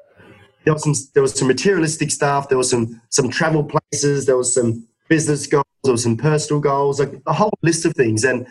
there 0.66 0.74
was 0.74 0.84
some 0.84 0.94
there 1.14 1.24
was 1.24 1.38
some 1.38 1.48
materialistic 1.48 2.12
stuff. 2.12 2.50
There 2.50 2.58
was 2.58 2.70
some 2.70 3.02
some 3.10 3.30
travel 3.30 3.64
places. 3.64 4.26
There 4.26 4.38
was 4.38 4.54
some 4.54 4.86
business 5.08 5.48
goals. 5.48 5.66
There 5.84 5.94
was 5.94 6.04
some 6.04 6.18
personal 6.18 6.60
goals. 6.60 7.00
Like 7.00 7.14
a 7.28 7.34
whole 7.34 7.54
list 7.62 7.86
of 7.86 7.94
things. 7.94 8.24
And 8.24 8.46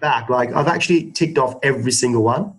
back, 0.00 0.28
like 0.28 0.52
I've 0.52 0.68
actually 0.68 1.10
ticked 1.12 1.38
off 1.38 1.56
every 1.62 1.92
single 1.92 2.22
one. 2.22 2.54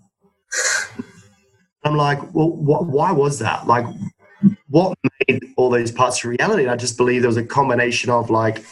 I'm 1.83 1.95
like, 1.95 2.19
well, 2.33 2.49
what, 2.49 2.85
why 2.85 3.11
was 3.11 3.39
that? 3.39 3.65
Like, 3.65 3.85
what 4.69 4.97
made 5.27 5.41
all 5.55 5.69
those 5.69 5.91
parts 5.91 6.23
of 6.23 6.29
reality? 6.29 6.63
And 6.63 6.71
I 6.71 6.75
just 6.75 6.97
believe 6.97 7.21
there 7.21 7.29
was 7.29 7.37
a 7.37 7.45
combination 7.45 8.09
of 8.09 8.29
like 8.29 8.63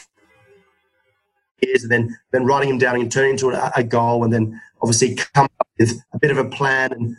years 1.62 1.84
and 1.84 1.91
then 1.91 2.18
then 2.32 2.46
writing 2.46 2.70
them 2.70 2.78
down 2.78 2.96
and 3.00 3.12
turning 3.12 3.32
into 3.32 3.50
a, 3.50 3.72
a 3.76 3.84
goal 3.84 4.24
and 4.24 4.34
then 4.34 4.60
obviously 4.82 5.15
come 5.15 5.46
up 5.46 5.68
with 5.80 6.00
a 6.13 6.20
bit 6.20 6.32
of 6.32 6.38
a 6.38 6.46
plan 6.46 6.91
and 6.91 7.18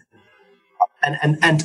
and 1.03 1.18
and, 1.22 1.38
and 1.42 1.64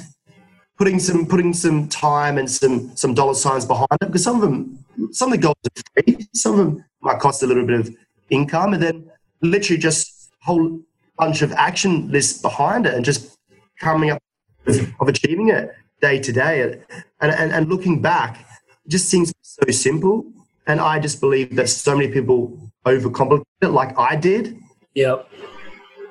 putting 0.78 1.00
some 1.00 1.26
putting 1.26 1.54
some 1.54 1.88
time 1.88 2.38
and 2.38 2.50
some 2.50 2.96
some 2.96 3.14
dollar 3.14 3.34
signs 3.34 3.66
behind 3.66 3.88
it 4.02 4.08
because 4.08 4.24
some 4.24 4.36
of 4.36 4.42
them 4.42 4.84
some 5.12 5.32
of 5.32 5.40
the 5.40 5.42
goals 5.42 5.56
are 5.66 6.04
free 6.04 6.28
some 6.34 6.54
of 6.54 6.58
them 6.58 6.86
might 7.02 7.20
cost 7.20 7.44
a 7.44 7.48
little 7.48 7.66
bit 7.66 7.80
of 7.80 7.96
income 8.30 8.74
and 8.74 8.82
then 8.82 9.10
literally 9.42 9.80
just 9.80 10.32
a 10.42 10.46
whole 10.46 10.80
bunch 11.18 11.42
of 11.42 11.52
action 11.54 12.10
lists 12.12 12.42
behind 12.42 12.86
it 12.86 12.94
and 12.94 13.06
just 13.06 13.38
coming 13.80 14.12
up 14.12 14.22
with, 14.66 14.94
of 15.00 15.08
achieving 15.08 15.50
it 15.50 15.74
day 16.02 16.20
to 16.20 16.32
day. 16.32 16.82
And, 17.22 17.32
and, 17.32 17.52
and 17.52 17.70
looking 17.70 18.02
back, 18.02 18.46
just 18.88 19.08
seems 19.08 19.32
so 19.42 19.72
simple. 19.72 20.31
And 20.68 20.80
I 20.80 21.00
just 21.00 21.20
believe 21.20 21.56
that 21.56 21.70
so 21.70 21.96
many 21.98 22.12
people 22.12 22.58
overcomplicate 22.86 23.44
it 23.62 23.70
like 23.70 23.98
I 23.98 24.16
did. 24.16 24.58
Yep. 24.96 25.28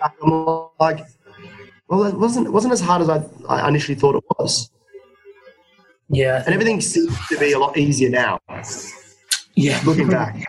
I'm 0.03 0.69
like, 0.79 1.07
well, 1.89 2.05
it 2.05 2.15
wasn't, 2.15 2.47
it 2.47 2.51
wasn't 2.51 2.73
as 2.73 2.81
hard 2.81 3.03
as 3.03 3.09
I, 3.09 3.23
I 3.49 3.69
initially 3.69 3.95
thought 3.95 4.17
it 4.17 4.25
was. 4.39 4.71
Yeah. 6.09 6.43
And 6.45 6.55
everything 6.55 6.81
seems 6.81 7.17
to 7.29 7.39
be 7.39 7.53
a 7.53 7.59
lot 7.59 7.77
easier 7.77 8.11
now. 8.11 8.41
Yeah. 9.55 9.81
Looking 9.85 10.09
back. 10.09 10.45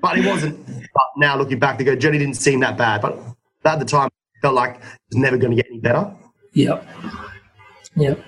but 0.00 0.18
it 0.18 0.26
wasn't. 0.26 0.64
But 0.66 1.04
now 1.16 1.36
looking 1.36 1.58
back, 1.58 1.78
the 1.78 1.96
journey 1.96 2.18
didn't 2.18 2.36
seem 2.36 2.60
that 2.60 2.76
bad. 2.76 3.02
But 3.02 3.18
at 3.64 3.78
the 3.78 3.84
time, 3.84 4.06
it 4.08 4.40
felt 4.42 4.54
like 4.54 4.76
it 4.76 4.80
was 5.10 5.16
never 5.16 5.36
going 5.36 5.56
to 5.56 5.62
get 5.62 5.70
any 5.70 5.80
better. 5.80 6.12
Yep. 6.54 6.86
Yep. 7.96 8.24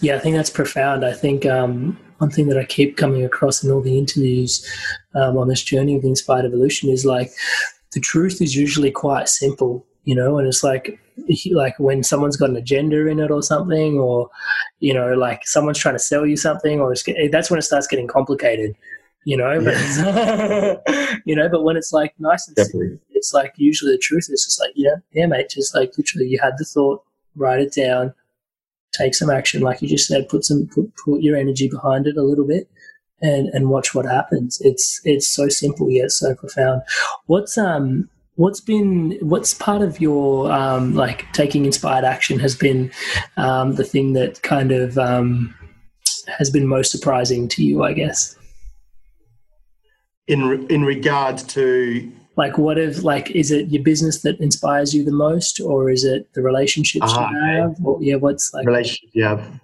Yeah, 0.00 0.16
I 0.16 0.18
think 0.18 0.36
that's 0.36 0.50
profound. 0.50 1.04
I 1.04 1.12
think 1.12 1.44
um, 1.46 1.98
one 2.18 2.30
thing 2.30 2.48
that 2.48 2.58
I 2.58 2.64
keep 2.64 2.96
coming 2.96 3.24
across 3.24 3.62
in 3.62 3.70
all 3.70 3.80
the 3.80 3.98
interviews 3.98 4.66
um, 5.14 5.36
on 5.36 5.48
this 5.48 5.62
journey 5.62 5.96
of 5.96 6.02
the 6.02 6.08
inspired 6.08 6.44
evolution 6.44 6.90
is 6.90 7.04
like 7.04 7.30
the 7.92 8.00
truth 8.00 8.40
is 8.40 8.56
usually 8.56 8.90
quite 8.90 9.28
simple, 9.28 9.86
you 10.04 10.14
know, 10.14 10.38
and 10.38 10.48
it's 10.48 10.64
like 10.64 10.98
like 11.52 11.78
when 11.78 12.02
someone's 12.02 12.36
got 12.36 12.50
an 12.50 12.56
agenda 12.56 13.06
in 13.06 13.20
it 13.20 13.30
or 13.30 13.42
something, 13.42 13.98
or 13.98 14.28
you 14.80 14.92
know, 14.94 15.14
like 15.14 15.46
someone's 15.46 15.78
trying 15.78 15.94
to 15.94 16.00
sell 16.00 16.26
you 16.26 16.36
something, 16.36 16.80
or 16.80 16.94
that's 17.30 17.50
when 17.50 17.58
it 17.58 17.62
starts 17.62 17.86
getting 17.86 18.06
complicated 18.06 18.74
you 19.26 19.36
know. 19.36 19.60
But 19.62 21.20
you 21.26 21.36
know, 21.36 21.50
but 21.50 21.64
when 21.64 21.76
it's 21.76 21.92
like 21.92 22.14
nice 22.18 22.48
and 22.48 22.56
simple, 22.56 22.98
it's 23.10 23.34
like 23.34 23.52
usually 23.56 23.92
the 23.92 23.98
truth 23.98 24.28
is 24.30 24.44
just 24.44 24.58
like, 24.58 24.72
yeah, 24.74 24.96
yeah, 25.12 25.26
mate, 25.26 25.50
just 25.50 25.74
like 25.74 25.92
literally, 25.98 26.28
you 26.28 26.38
had 26.42 26.54
the 26.56 26.64
thought, 26.64 27.02
write 27.34 27.60
it 27.60 27.74
down, 27.74 28.14
take 28.96 29.14
some 29.14 29.30
action, 29.30 29.62
like 29.62 29.82
you 29.82 29.88
just 29.88 30.06
said, 30.06 30.28
put 30.28 30.44
some 30.44 30.68
put, 30.74 30.92
put 31.04 31.22
your 31.22 31.36
energy 31.36 31.68
behind 31.68 32.06
it 32.06 32.16
a 32.16 32.22
little 32.22 32.46
bit. 32.46 32.68
And, 33.22 33.48
and 33.54 33.70
watch 33.70 33.94
what 33.94 34.04
happens. 34.04 34.60
It's 34.60 35.00
it's 35.04 35.26
so 35.26 35.48
simple 35.48 35.90
yet 35.90 36.10
so 36.10 36.34
profound. 36.34 36.82
What's 37.24 37.56
um 37.56 38.10
what's 38.34 38.60
been 38.60 39.16
what's 39.22 39.54
part 39.54 39.80
of 39.80 40.02
your 40.02 40.52
um, 40.52 40.94
like 40.94 41.24
taking 41.32 41.64
inspired 41.64 42.04
action 42.04 42.38
has 42.40 42.54
been 42.54 42.92
um, 43.38 43.76
the 43.76 43.84
thing 43.84 44.12
that 44.12 44.42
kind 44.42 44.70
of 44.70 44.98
um, 44.98 45.54
has 46.28 46.50
been 46.50 46.66
most 46.66 46.90
surprising 46.90 47.48
to 47.48 47.64
you, 47.64 47.84
I 47.84 47.94
guess 47.94 48.36
in 50.26 50.66
in 50.68 50.84
regard 50.84 51.38
to 51.38 52.12
like 52.36 52.58
what 52.58 52.78
if 52.78 53.02
like 53.02 53.30
is 53.30 53.50
it 53.50 53.68
your 53.68 53.82
business 53.82 54.22
that 54.22 54.38
inspires 54.40 54.94
you 54.94 55.04
the 55.04 55.12
most 55.12 55.60
or 55.60 55.90
is 55.90 56.04
it 56.04 56.32
the 56.34 56.42
relationships 56.42 57.06
Ah, 57.08 57.30
you 57.30 57.62
have 57.62 57.76
or 57.84 57.98
yeah 58.02 58.16
what's 58.16 58.52
like 58.52 58.66
relationship 58.66 59.10
you 59.12 59.24
have. 59.24 59.60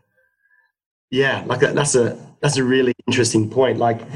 Yeah, 1.13 1.45
like 1.47 1.61
that, 1.61 1.75
that's 1.75 1.95
a 1.95 2.19
that's 2.41 2.57
a 2.57 2.65
really 2.65 2.95
interesting 3.07 3.49
point. 3.49 3.79
Like, 3.79 4.01
I 4.01 4.07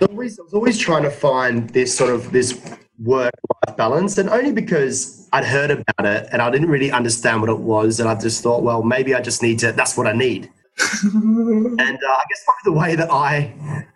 was 0.00 0.08
always, 0.08 0.38
I 0.38 0.42
was 0.42 0.54
always 0.54 0.78
trying 0.78 1.02
to 1.02 1.10
find 1.10 1.68
this 1.70 1.94
sort 1.94 2.10
of 2.10 2.32
this 2.32 2.58
work 2.98 3.30
life 3.66 3.76
balance, 3.76 4.16
and 4.16 4.30
only 4.30 4.52
because 4.52 5.28
I'd 5.34 5.44
heard 5.44 5.70
about 5.70 6.06
it 6.06 6.28
and 6.32 6.40
I 6.40 6.50
didn't 6.50 6.70
really 6.70 6.90
understand 6.90 7.42
what 7.42 7.50
it 7.50 7.58
was, 7.58 8.00
and 8.00 8.08
I 8.08 8.18
just 8.18 8.42
thought, 8.42 8.62
well, 8.62 8.82
maybe 8.82 9.14
I 9.14 9.20
just 9.20 9.42
need 9.42 9.58
to. 9.58 9.72
That's 9.72 9.94
what 9.94 10.06
I 10.06 10.12
need. 10.12 10.50
and 11.02 11.78
uh, 11.78 12.08
I 12.08 12.24
guess 12.30 12.42
probably 12.46 12.64
the 12.64 12.72
way 12.72 12.96
that 12.96 13.10
I 13.10 13.86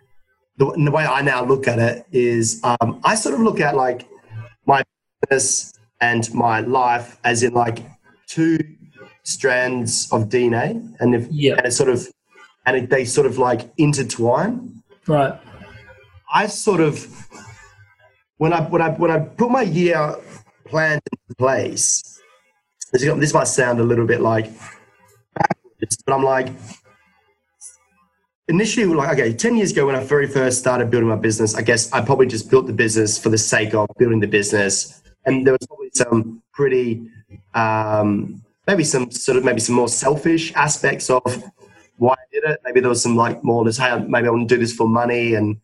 the, 0.57 0.65
the 0.85 0.91
way 0.91 1.05
I 1.05 1.21
now 1.21 1.43
look 1.45 1.67
at 1.67 1.79
it 1.79 2.05
is 2.11 2.59
um, 2.63 2.99
I 3.03 3.15
sort 3.15 3.35
of 3.35 3.41
look 3.41 3.59
at 3.59 3.75
like 3.75 4.07
my 4.65 4.83
business 5.29 5.73
and 6.01 6.31
my 6.33 6.59
life 6.61 7.17
as 7.23 7.43
in 7.43 7.53
like 7.53 7.79
two 8.27 8.57
strands 9.23 10.07
of 10.11 10.29
DNA, 10.29 10.93
and 10.99 11.15
if 11.15 11.27
Yeah. 11.31 11.55
and 11.57 11.65
it's 11.67 11.75
sort 11.77 11.89
of 11.89 12.07
and 12.65 12.75
it, 12.77 12.89
they 12.89 13.05
sort 13.05 13.27
of 13.27 13.37
like 13.37 13.69
intertwine. 13.77 14.83
right 15.07 15.39
I 16.33 16.47
sort 16.47 16.81
of 16.81 17.05
when 18.37 18.51
I 18.53 18.61
when 18.61 18.81
I 18.81 18.89
when 18.91 19.11
I 19.11 19.19
put 19.19 19.49
my 19.51 19.61
year 19.61 20.15
plan 20.65 20.99
in 21.29 21.35
place. 21.35 22.01
This, 22.91 23.01
this 23.03 23.33
might 23.33 23.47
sound 23.47 23.79
a 23.79 23.83
little 23.83 24.05
bit 24.05 24.21
like 24.21 24.45
backwards, 25.35 25.97
but 26.05 26.13
I'm 26.13 26.23
like 26.23 26.47
initially 28.47 28.85
like 28.85 29.09
okay 29.09 29.33
10 29.33 29.57
years 29.57 29.71
ago 29.71 29.85
when 29.85 29.95
i 29.95 30.03
very 30.03 30.27
first 30.27 30.59
started 30.59 30.89
building 30.89 31.09
my 31.09 31.15
business 31.15 31.55
i 31.55 31.61
guess 31.61 31.91
i 31.91 31.99
probably 31.99 32.27
just 32.27 32.49
built 32.49 32.65
the 32.65 32.73
business 32.73 33.17
for 33.17 33.29
the 33.29 33.37
sake 33.37 33.73
of 33.73 33.87
building 33.97 34.19
the 34.19 34.27
business. 34.27 35.01
And 35.25 35.45
there 35.45 35.53
was 35.53 35.67
probably 35.67 35.89
some 35.93 36.41
pretty 36.53 37.09
um, 37.53 38.41
maybe 38.65 38.85
some 38.85 39.11
sort 39.11 39.37
of 39.37 39.43
maybe 39.43 39.59
some 39.59 39.75
more 39.75 39.89
selfish 39.89 40.53
aspects 40.55 41.09
of 41.09 41.43
why 41.97 42.13
i 42.13 42.25
did 42.31 42.43
it. 42.45 42.59
Maybe 42.63 42.79
there 42.79 42.89
was 42.89 43.03
some 43.03 43.17
like 43.17 43.43
more 43.43 43.65
just 43.65 43.79
hey 43.79 43.99
maybe 44.07 44.27
i 44.27 44.31
want 44.31 44.47
to 44.47 44.55
do 44.55 44.59
this 44.59 44.73
for 44.73 44.87
money 44.87 45.33
and 45.33 45.59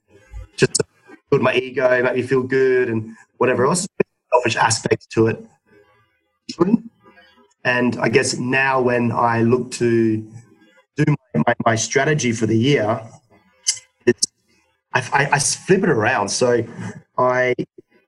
just 0.58 0.82
build 1.30 1.42
my 1.42 1.56
ego 1.56 2.04
make 2.04 2.16
me 2.16 2.22
feel 2.24 2.44
good 2.44 2.90
and 2.90 3.16
whatever 3.38 3.66
else. 3.66 3.88
Selfish 4.34 4.58
aspects 4.58 5.06
to 5.08 5.28
it. 5.28 5.46
And 7.64 7.96
i 7.98 8.10
guess 8.10 8.38
now 8.38 8.82
when 8.82 9.14
i 9.14 9.42
look 9.44 9.72
to 9.72 10.30
my, 11.46 11.54
my, 11.66 11.76
strategy 11.76 12.32
for 12.32 12.46
the 12.46 12.58
year, 12.58 13.02
it's, 14.06 14.28
I, 14.94 15.00
I, 15.14 15.30
I 15.34 15.40
flip 15.40 15.84
it 15.84 15.90
around. 15.90 16.30
So 16.30 16.64
I 17.18 17.54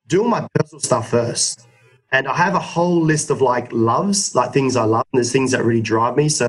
do 0.08 0.24
all 0.24 0.30
my 0.30 0.48
personal 0.54 0.80
stuff 0.80 1.10
first. 1.10 1.68
And 2.12 2.28
I 2.28 2.36
have 2.36 2.56
a 2.56 2.60
whole 2.60 3.02
list 3.02 3.30
of 3.30 3.42
like 3.42 3.72
loves, 3.72 4.36
like 4.36 4.54
things 4.54 4.76
I 4.76 4.84
love, 4.84 5.06
and 5.12 5.20
there's 5.20 5.32
things 5.32 5.52
that 5.52 5.64
really 5.66 5.82
drive 5.82 6.16
me. 6.16 6.30
So 6.30 6.48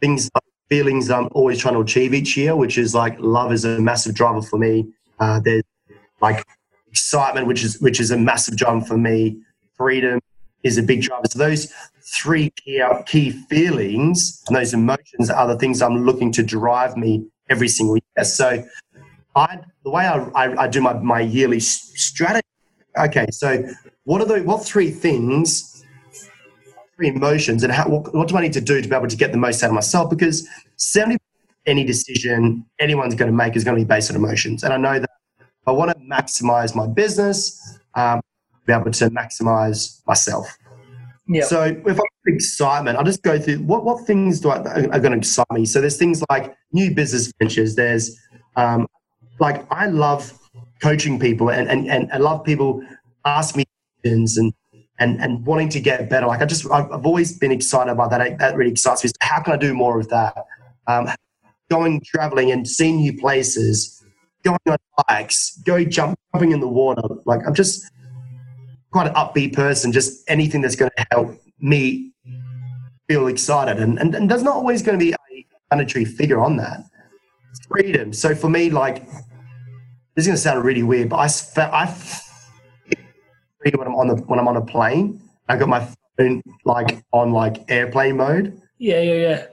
things, 0.00 0.28
feelings 0.68 1.10
I'm 1.10 1.28
always 1.32 1.58
trying 1.58 1.74
to 1.74 1.80
achieve 1.80 2.12
each 2.12 2.36
year, 2.36 2.54
which 2.56 2.76
is 2.76 2.94
like 2.94 3.18
love 3.18 3.52
is 3.52 3.64
a 3.64 3.80
massive 3.80 4.14
driver 4.14 4.42
for 4.42 4.58
me. 4.58 4.92
Uh, 5.18 5.40
there's 5.40 5.62
like 6.20 6.44
excitement, 6.88 7.46
which 7.46 7.64
is 7.64 7.80
which 7.80 8.00
is 8.00 8.10
a 8.10 8.16
massive 8.16 8.56
driver 8.56 8.84
for 8.84 8.98
me. 8.98 9.40
Freedom 9.76 10.20
is 10.62 10.78
a 10.78 10.82
big 10.82 11.02
driver. 11.02 11.24
So 11.28 11.38
those 11.38 11.72
three 12.02 12.50
key, 12.50 12.82
key 13.06 13.30
feelings 13.30 14.42
and 14.48 14.56
those 14.56 14.74
emotions 14.74 15.30
are 15.30 15.46
the 15.46 15.56
things 15.56 15.80
I'm 15.82 16.04
looking 16.04 16.32
to 16.32 16.42
drive 16.42 16.96
me 16.96 17.26
every 17.48 17.68
single 17.68 17.96
year. 17.96 18.24
So 18.24 18.64
I, 19.36 19.58
the 19.84 19.90
way 19.90 20.06
I, 20.06 20.18
I, 20.34 20.62
I 20.62 20.68
do 20.68 20.80
my, 20.80 20.94
my 20.94 21.20
yearly 21.20 21.60
strategy, 21.60 22.46
okay, 22.98 23.26
so 23.30 23.64
what 24.04 24.20
are 24.20 24.26
the, 24.26 24.42
what 24.42 24.64
three 24.64 24.90
things, 24.90 25.84
three 26.96 27.08
emotions 27.08 27.62
and 27.62 27.72
how, 27.72 27.88
what, 27.88 28.14
what 28.14 28.28
do 28.28 28.36
I 28.36 28.42
need 28.42 28.52
to 28.54 28.60
do 28.60 28.80
to 28.80 28.88
be 28.88 28.94
able 28.94 29.08
to 29.08 29.16
get 29.16 29.32
the 29.32 29.38
most 29.38 29.62
out 29.62 29.68
of 29.68 29.74
myself? 29.74 30.10
Because 30.10 30.48
70 30.76 31.18
any 31.66 31.84
decision 31.84 32.64
anyone's 32.78 33.14
going 33.14 33.30
to 33.30 33.36
make 33.36 33.56
is 33.56 33.64
going 33.64 33.76
to 33.76 33.84
be 33.84 33.88
based 33.88 34.10
on 34.10 34.16
emotions. 34.16 34.64
And 34.64 34.72
I 34.72 34.76
know 34.76 34.98
that 34.98 35.10
I 35.66 35.72
want 35.72 35.90
to 35.90 35.96
maximize 35.98 36.74
my 36.74 36.86
business, 36.86 37.78
um, 37.94 38.20
be 38.70 38.80
able 38.80 38.90
to 38.90 39.10
maximize 39.10 40.00
myself. 40.06 40.46
yeah 41.28 41.44
So 41.44 41.62
if 41.62 41.86
I 41.86 41.90
have 41.90 42.26
excitement, 42.26 42.98
I'll 42.98 43.04
just 43.04 43.22
go 43.22 43.38
through 43.38 43.58
what, 43.58 43.84
what 43.84 44.06
things 44.06 44.40
do 44.40 44.50
I, 44.50 44.58
are 44.94 45.00
going 45.00 45.12
to 45.12 45.18
excite 45.18 45.46
me. 45.52 45.64
So 45.66 45.80
there's 45.80 45.96
things 45.96 46.22
like 46.30 46.54
new 46.72 46.94
business 46.94 47.32
ventures. 47.38 47.74
There's 47.74 48.18
um, 48.56 48.86
like 49.38 49.64
I 49.72 49.86
love 49.86 50.32
coaching 50.82 51.18
people 51.18 51.50
and, 51.50 51.68
and, 51.68 51.88
and 51.88 52.10
I 52.12 52.18
love 52.18 52.44
people 52.44 52.82
ask 53.24 53.56
me 53.56 53.64
questions 54.02 54.38
and, 54.38 54.52
and, 54.98 55.20
and 55.20 55.46
wanting 55.46 55.68
to 55.70 55.80
get 55.80 56.08
better. 56.10 56.26
Like 56.26 56.42
I 56.42 56.46
just, 56.46 56.70
I've, 56.70 56.90
I've 56.92 57.06
always 57.06 57.38
been 57.38 57.52
excited 57.52 57.90
about 57.90 58.10
that. 58.10 58.38
That 58.38 58.56
really 58.56 58.72
excites 58.72 59.02
me. 59.04 59.08
So 59.08 59.14
how 59.20 59.42
can 59.42 59.52
I 59.52 59.56
do 59.56 59.74
more 59.74 59.98
of 59.98 60.08
that? 60.08 60.34
Um, 60.86 61.08
going 61.70 62.02
traveling 62.04 62.50
and 62.50 62.66
seeing 62.68 62.96
new 62.96 63.16
places, 63.18 64.04
going 64.42 64.58
on 64.68 64.76
bikes, 65.08 65.58
go 65.64 65.84
jump, 65.84 66.18
jumping 66.32 66.52
in 66.52 66.60
the 66.60 66.68
water. 66.68 67.02
Like 67.24 67.40
I'm 67.46 67.54
just 67.54 67.90
quite 68.92 69.06
an 69.06 69.14
upbeat 69.14 69.54
person. 69.54 69.92
Just 69.92 70.28
anything 70.28 70.60
that's 70.62 70.76
going 70.76 70.90
to 70.96 71.06
help 71.10 71.40
me 71.58 72.12
feel 73.08 73.26
excited, 73.26 73.78
and 73.80 73.98
and, 73.98 74.14
and 74.14 74.30
there's 74.30 74.42
not 74.42 74.56
always 74.56 74.82
going 74.82 74.98
to 74.98 75.04
be 75.04 75.12
a 75.12 75.16
monetary 75.74 76.04
figure 76.04 76.40
on 76.40 76.56
that. 76.56 76.80
It's 77.50 77.66
freedom. 77.66 78.12
So 78.12 78.34
for 78.34 78.48
me, 78.48 78.70
like 78.70 79.04
this 80.14 80.24
is 80.24 80.26
going 80.26 80.36
to 80.36 80.42
sound 80.42 80.64
really 80.64 80.82
weird, 80.82 81.08
but 81.08 81.16
I 81.16 81.60
I 81.62 81.82
f- 81.84 82.26
when 83.74 83.86
I'm 83.86 83.94
on 83.94 84.08
the 84.08 84.16
when 84.16 84.38
I'm 84.38 84.48
on 84.48 84.56
a 84.56 84.64
plane. 84.64 85.20
I 85.48 85.56
got 85.56 85.68
my 85.68 85.86
phone 86.16 86.42
like 86.64 87.02
on 87.12 87.32
like 87.32 87.70
airplane 87.70 88.16
mode. 88.16 88.60
yeah 88.78 89.00
yeah 89.00 89.14
yeah 89.14 89.46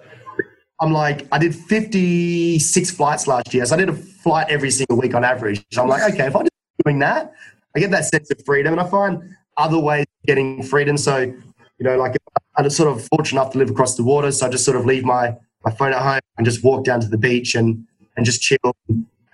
I'm 0.80 0.94
like, 0.94 1.28
I 1.32 1.40
did 1.40 1.56
56 1.56 2.92
flights 2.92 3.26
last 3.26 3.52
year. 3.52 3.66
So 3.66 3.74
I 3.74 3.80
did 3.80 3.90
a 3.90 3.94
flight 3.94 4.46
every 4.48 4.70
single 4.70 4.98
week 4.98 5.16
on 5.16 5.24
average. 5.24 5.66
So 5.72 5.82
I'm 5.82 5.88
like, 5.88 6.14
okay, 6.14 6.28
if 6.28 6.36
I'm 6.36 6.44
just 6.44 6.52
doing 6.86 7.00
that, 7.00 7.34
I 7.78 7.80
get 7.80 7.92
that 7.92 8.06
sense 8.06 8.32
of 8.32 8.44
freedom. 8.44 8.74
And 8.74 8.82
I 8.82 8.90
find 8.90 9.36
other 9.56 9.78
ways 9.78 10.02
of 10.02 10.26
getting 10.26 10.64
freedom. 10.64 10.98
So, 10.98 11.20
you 11.20 11.36
know, 11.82 11.96
like 11.96 12.16
I'm 12.56 12.68
sort 12.72 12.90
of 12.90 13.08
fortunate 13.08 13.40
enough 13.40 13.54
to 13.54 13.60
live 13.60 13.70
across 13.70 13.96
the 13.96 14.04
water. 14.04 14.32
So 14.32 14.48
I 14.48 14.50
just 14.50 14.66
sort 14.66 14.78
of 14.78 14.86
leave 14.86 15.06
my, 15.06 15.36
my 15.64 15.72
phone 15.72 15.94
at 15.94 16.02
home 16.02 16.20
and 16.38 16.46
just 16.46 16.64
walk 16.64 16.86
down 16.86 17.02
to 17.02 17.08
the 17.08 17.20
beach 17.20 17.54
and, 17.54 17.86
and 18.16 18.26
just 18.26 18.42
chill 18.42 18.76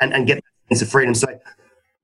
and, 0.01 0.13
and 0.13 0.27
get 0.27 0.35
that 0.35 0.75
sense 0.75 0.81
of 0.81 0.89
freedom. 0.89 1.15
So, 1.15 1.29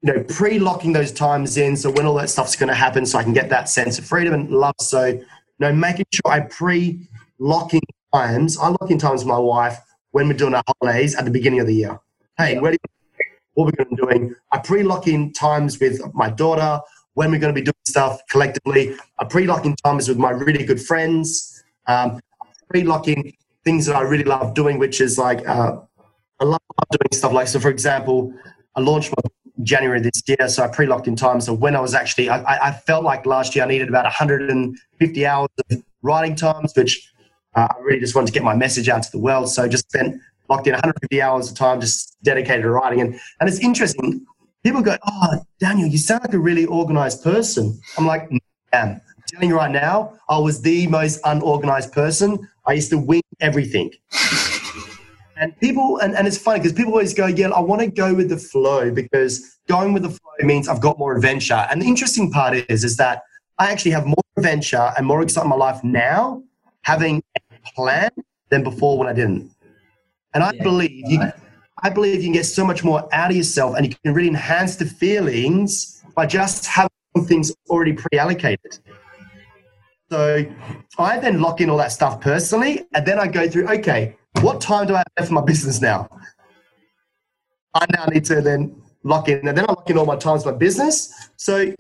you 0.02 0.14
know, 0.14 0.24
pre-locking 0.24 0.94
those 0.94 1.12
times 1.12 1.58
in. 1.58 1.76
So 1.76 1.92
when 1.92 2.06
all 2.06 2.14
that 2.16 2.30
stuff's 2.30 2.56
going 2.56 2.70
to 2.70 2.76
happen, 2.76 3.06
so 3.06 3.20
I 3.20 3.24
can 3.24 3.34
get 3.34 3.50
that 3.50 3.68
sense 3.68 4.00
of 4.00 4.06
freedom 4.06 4.34
and 4.34 4.50
love. 4.50 4.76
So, 4.80 5.08
you 5.08 5.26
know, 5.60 5.74
making 5.74 6.06
sure 6.14 6.32
I 6.32 6.40
pre-locking 6.40 7.82
times, 8.14 8.58
I 8.58 8.70
lock 8.70 8.90
in 8.90 8.98
times 8.98 9.26
with 9.26 9.28
my 9.28 9.38
wife 9.38 9.78
when 10.12 10.30
we're 10.30 10.38
doing 10.38 10.56
our 10.56 10.64
holidays 10.82 11.16
at 11.16 11.26
the 11.26 11.32
beginning 11.32 11.60
of 11.60 11.68
the 11.68 11.76
year. 11.76 12.00
Hey, 12.38 12.54
yeah. 12.54 12.62
where 12.62 12.72
do 12.72 12.78
you, 12.82 12.99
what 13.60 13.66
we're 13.66 13.84
going 13.84 13.96
to 13.96 14.06
be 14.08 14.14
doing? 14.14 14.36
I 14.52 14.60
pre-lock 14.60 15.08
in 15.08 15.34
times 15.34 15.80
with 15.80 16.02
my 16.14 16.30
daughter 16.30 16.80
when 17.16 17.30
we're 17.30 17.40
going 17.40 17.54
to 17.54 17.60
be 17.60 17.66
doing 17.66 17.76
stuff 17.86 18.22
collectively. 18.30 18.96
I 19.20 19.26
pre-lock 19.26 19.66
in 19.66 19.76
times 19.76 20.08
with 20.08 20.18
my 20.18 20.30
really 20.30 20.64
good 20.64 20.82
friends. 20.82 21.62
Um, 21.86 22.22
pre-lock 22.70 23.10
in 23.10 23.34
things 23.66 23.86
that 23.88 23.98
I 23.98 24.02
really 24.02 24.24
love 24.24 24.54
doing, 24.54 24.80
which 24.80 25.02
is 25.02 25.18
like 25.18 25.46
uh, 25.48 25.76
I 26.40 26.44
love 26.46 26.62
doing 26.92 27.10
stuff 27.12 27.34
like 27.34 27.48
so. 27.48 27.60
For 27.60 27.70
example, 27.70 28.34
I 28.76 28.80
launched 28.80 29.12
my 29.12 29.30
January 29.64 30.00
this 30.00 30.24
year, 30.26 30.48
so 30.48 30.64
I 30.64 30.68
pre-locked 30.70 31.10
in 31.10 31.18
time. 31.18 31.42
So 31.42 31.54
when 31.54 31.76
I 31.76 31.82
was 31.82 31.94
actually, 31.94 32.30
I, 32.30 32.70
I 32.70 32.72
felt 32.72 33.04
like 33.04 33.26
last 33.26 33.56
year 33.56 33.66
I 33.66 33.68
needed 33.68 33.90
about 33.90 34.06
150 34.06 35.26
hours 35.26 35.50
of 35.70 35.84
writing 36.02 36.36
times, 36.36 36.72
which 36.78 37.12
uh, 37.56 37.68
I 37.70 37.80
really 37.82 38.00
just 38.00 38.16
wanted 38.16 38.28
to 38.28 38.34
get 38.34 38.44
my 38.44 38.56
message 38.56 38.88
out 38.88 39.04
to 39.04 39.12
the 39.12 39.20
world. 39.20 39.50
So 39.50 39.68
just 39.68 39.92
spent 39.92 40.22
locked 40.50 40.68
in 40.68 40.74
150 40.74 41.22
hours 41.22 41.52
of 41.52 41.58
time 41.58 41.80
just 41.80 42.18
dedicated 42.24 42.64
to 42.64 42.70
writing. 42.70 43.02
And 43.02 43.20
and 43.40 43.50
it's 43.50 43.60
interesting. 43.60 44.26
People 44.64 44.82
go, 44.82 44.98
"Oh, 45.06 45.42
Daniel, 45.60 45.88
you 45.88 45.98
sound 45.98 46.24
like 46.24 46.34
a 46.34 46.40
really 46.40 46.66
organized 46.66 47.24
person." 47.24 47.80
I'm 47.98 48.06
like, 48.06 48.30
"I'm 48.74 49.02
telling 49.28 49.50
you 49.50 49.56
right 49.56 49.72
now, 49.72 50.14
I 50.28 50.38
was 50.38 50.62
the 50.62 50.88
most 50.88 51.20
unorganized 51.24 51.94
person. 51.94 52.48
I 52.66 52.74
used 52.74 52.90
to 52.90 52.98
wing 52.98 53.24
everything." 53.40 53.92
And 55.42 55.58
people, 55.60 56.00
and, 56.00 56.16
and 56.16 56.28
it's 56.28 56.38
funny 56.38 56.60
because 56.60 56.74
people 56.74 56.92
always 56.92 57.14
go, 57.14 57.26
yeah, 57.26 57.48
I 57.48 57.62
want 57.62 57.82
to 57.82 57.88
go 57.88 58.14
with 58.14 58.28
the 58.28 58.36
flow 58.36 58.92
because 58.92 59.58
going 59.70 59.94
with 59.94 60.04
the 60.04 60.10
flow 60.10 60.34
means 60.42 60.68
I've 60.68 60.82
got 60.82 61.00
more 61.00 61.16
adventure. 61.16 61.66
And 61.72 61.82
the 61.82 61.86
interesting 61.86 62.30
part 62.30 62.58
is, 62.70 62.84
is 62.84 62.98
that 62.98 63.24
I 63.58 63.72
actually 63.72 63.92
have 63.92 64.06
more 64.06 64.24
adventure 64.36 64.92
and 64.98 65.08
more 65.08 65.22
excitement 65.22 65.54
in 65.54 65.60
my 65.60 65.66
life 65.66 65.82
now 65.82 66.44
having 66.82 67.24
a 67.38 67.72
plan 67.74 68.10
than 68.50 68.64
before 68.64 68.98
when 68.98 69.08
I 69.08 69.14
didn't. 69.14 69.50
And 70.34 70.44
I 70.44 70.52
yeah, 70.54 70.64
believe 70.64 71.10
you, 71.10 71.22
I 71.82 71.90
believe 71.90 72.18
you 72.18 72.24
can 72.24 72.34
get 72.34 72.46
so 72.46 72.66
much 72.66 72.84
more 72.84 73.08
out 73.14 73.32
of 73.32 73.38
yourself 73.38 73.76
and 73.76 73.86
you 73.86 73.96
can 74.04 74.14
really 74.14 74.28
enhance 74.28 74.76
the 74.76 74.86
feelings 74.86 76.04
by 76.16 76.26
just 76.26 76.66
having 76.66 76.90
things 77.26 77.52
already 77.70 77.94
pre-allocated. 77.94 78.80
So 80.12 80.46
I 80.98 81.20
then 81.20 81.40
lock 81.40 81.62
in 81.62 81.70
all 81.70 81.78
that 81.78 81.92
stuff 81.92 82.20
personally, 82.20 82.86
and 82.96 83.06
then 83.06 83.20
I 83.20 83.28
go 83.28 83.48
through, 83.48 83.70
okay, 83.70 84.16
what 84.42 84.60
time 84.60 84.88
do 84.88 84.96
I 84.96 85.04
have 85.18 85.28
for 85.28 85.34
my 85.36 85.42
business 85.42 85.82
now? 85.82 86.10
I 87.76 87.86
now 87.96 88.06
need 88.06 88.26
to 88.26 88.42
then 88.42 88.82
lock 89.04 89.30
in, 89.30 89.48
and 89.48 89.56
then 89.56 89.66
I 89.66 89.72
lock 89.72 89.88
in 89.90 89.98
all 90.00 90.08
my 90.08 90.16
times 90.16 90.44
for 90.44 90.52
my 90.52 90.58
business. 90.58 91.30
So 91.38 91.74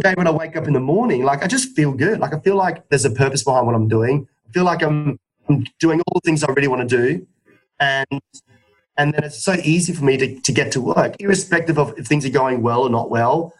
day 0.00 0.14
when 0.14 0.26
I 0.26 0.32
wake 0.32 0.56
up 0.56 0.66
in 0.66 0.72
the 0.72 0.80
morning, 0.80 1.22
like 1.24 1.44
I 1.44 1.46
just 1.46 1.74
feel 1.76 1.92
good. 1.92 2.18
Like 2.18 2.34
I 2.34 2.40
feel 2.40 2.56
like 2.56 2.88
there's 2.88 3.04
a 3.04 3.10
purpose 3.10 3.44
behind 3.44 3.66
what 3.66 3.76
I'm 3.76 3.88
doing. 3.88 4.26
I 4.48 4.52
feel 4.52 4.64
like 4.64 4.82
I'm, 4.82 5.18
I'm 5.48 5.64
doing 5.78 6.00
all 6.00 6.20
the 6.20 6.20
things 6.24 6.42
I 6.42 6.50
really 6.52 6.68
want 6.68 6.88
to 6.88 6.96
do, 6.96 7.26
and 7.80 8.20
and 8.96 9.14
then 9.14 9.22
it's 9.22 9.42
so 9.42 9.54
easy 9.62 9.92
for 9.92 10.04
me 10.04 10.16
to, 10.16 10.40
to 10.40 10.52
get 10.52 10.72
to 10.72 10.80
work, 10.80 11.14
irrespective 11.20 11.78
of 11.78 11.96
if 11.96 12.06
things 12.06 12.26
are 12.26 12.30
going 12.30 12.62
well 12.62 12.82
or 12.82 12.90
not 12.90 13.10
well. 13.10 13.54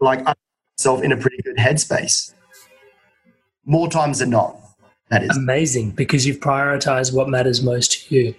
Like 0.00 0.18
I'm 0.26 0.34
myself 0.76 1.02
in 1.02 1.12
a 1.12 1.16
pretty 1.16 1.40
good 1.42 1.56
headspace, 1.56 2.34
more 3.64 3.88
times 3.88 4.18
than 4.18 4.30
not. 4.30 4.56
That 5.10 5.24
is 5.24 5.36
amazing 5.36 5.90
because 5.90 6.24
you've 6.24 6.38
prioritized 6.38 7.12
what 7.12 7.28
matters 7.28 7.62
most 7.62 8.08
to 8.08 8.14
you. 8.14 8.34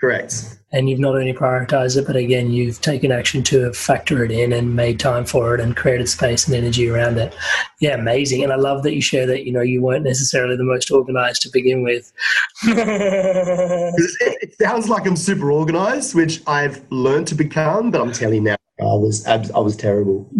Correct. 0.00 0.56
And 0.72 0.88
you've 0.88 1.00
not 1.00 1.14
only 1.14 1.34
prioritized 1.34 1.98
it, 1.98 2.06
but 2.06 2.16
again, 2.16 2.50
you've 2.52 2.80
taken 2.80 3.12
action 3.12 3.42
to 3.44 3.70
factor 3.72 4.24
it 4.24 4.30
in 4.30 4.52
and 4.52 4.74
made 4.74 4.98
time 4.98 5.26
for 5.26 5.54
it 5.54 5.60
and 5.60 5.76
created 5.76 6.08
space 6.08 6.46
and 6.46 6.56
energy 6.56 6.88
around 6.88 7.18
it. 7.18 7.36
Yeah, 7.80 7.96
amazing. 7.96 8.42
And 8.42 8.52
I 8.52 8.56
love 8.56 8.82
that 8.84 8.94
you 8.94 9.02
share 9.02 9.26
that, 9.26 9.44
you 9.44 9.52
know, 9.52 9.60
you 9.60 9.82
weren't 9.82 10.04
necessarily 10.04 10.56
the 10.56 10.64
most 10.64 10.90
organized 10.90 11.42
to 11.42 11.50
begin 11.52 11.82
with. 11.82 12.12
it 12.62 14.54
sounds 14.58 14.88
like 14.88 15.06
I'm 15.06 15.16
super 15.16 15.50
organized, 15.50 16.14
which 16.14 16.40
I've 16.46 16.82
learned 16.90 17.26
to 17.28 17.34
become, 17.34 17.90
but 17.90 18.00
I'm 18.00 18.12
telling 18.12 18.36
you 18.36 18.42
now, 18.42 18.56
I 18.80 18.84
was, 18.84 19.26
I 19.26 19.58
was 19.58 19.76
terrible. 19.76 20.30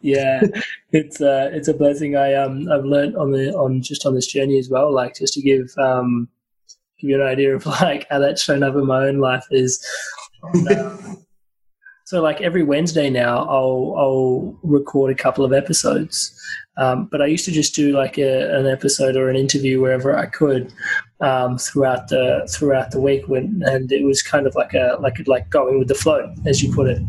yeah, 0.00 0.42
it's 0.92 1.20
uh, 1.20 1.50
it's 1.52 1.68
a 1.68 1.74
blessing. 1.74 2.16
I 2.16 2.34
um 2.34 2.68
I've 2.72 2.84
learned 2.84 3.16
on 3.16 3.30
the 3.30 3.54
on 3.54 3.82
just 3.82 4.04
on 4.04 4.14
this 4.14 4.26
journey 4.26 4.58
as 4.58 4.68
well. 4.68 4.92
Like 4.92 5.14
just 5.14 5.34
to 5.34 5.42
give 5.42 5.72
um 5.78 6.28
give 6.98 7.10
you 7.10 7.20
an 7.20 7.26
idea 7.26 7.54
of 7.54 7.66
like 7.82 8.06
how 8.10 8.18
that's 8.18 8.42
shown 8.42 8.62
up 8.62 8.74
in 8.74 8.86
my 8.86 9.06
own 9.06 9.18
life 9.18 9.46
is. 9.50 9.84
Um, 10.42 11.24
so 12.04 12.22
like 12.22 12.40
every 12.40 12.62
Wednesday 12.62 13.10
now, 13.10 13.38
I'll 13.48 13.94
I'll 13.96 14.58
record 14.62 15.10
a 15.10 15.14
couple 15.14 15.44
of 15.44 15.52
episodes. 15.52 16.32
Um, 16.78 17.06
but 17.06 17.22
I 17.22 17.26
used 17.26 17.46
to 17.46 17.52
just 17.52 17.74
do 17.74 17.92
like 17.92 18.18
a, 18.18 18.54
an 18.58 18.66
episode 18.66 19.16
or 19.16 19.30
an 19.30 19.36
interview 19.36 19.80
wherever 19.80 20.16
I 20.16 20.26
could 20.26 20.72
um, 21.20 21.56
throughout 21.56 22.08
the 22.08 22.46
throughout 22.52 22.90
the 22.90 23.00
week, 23.00 23.28
when, 23.28 23.62
and 23.64 23.90
it 23.90 24.04
was 24.04 24.22
kind 24.22 24.46
of 24.46 24.54
like 24.54 24.74
a 24.74 24.98
like 25.00 25.16
like 25.26 25.48
going 25.48 25.78
with 25.78 25.88
the 25.88 25.94
flow, 25.94 26.34
as 26.46 26.62
you 26.62 26.74
put 26.74 26.88
it. 26.88 27.02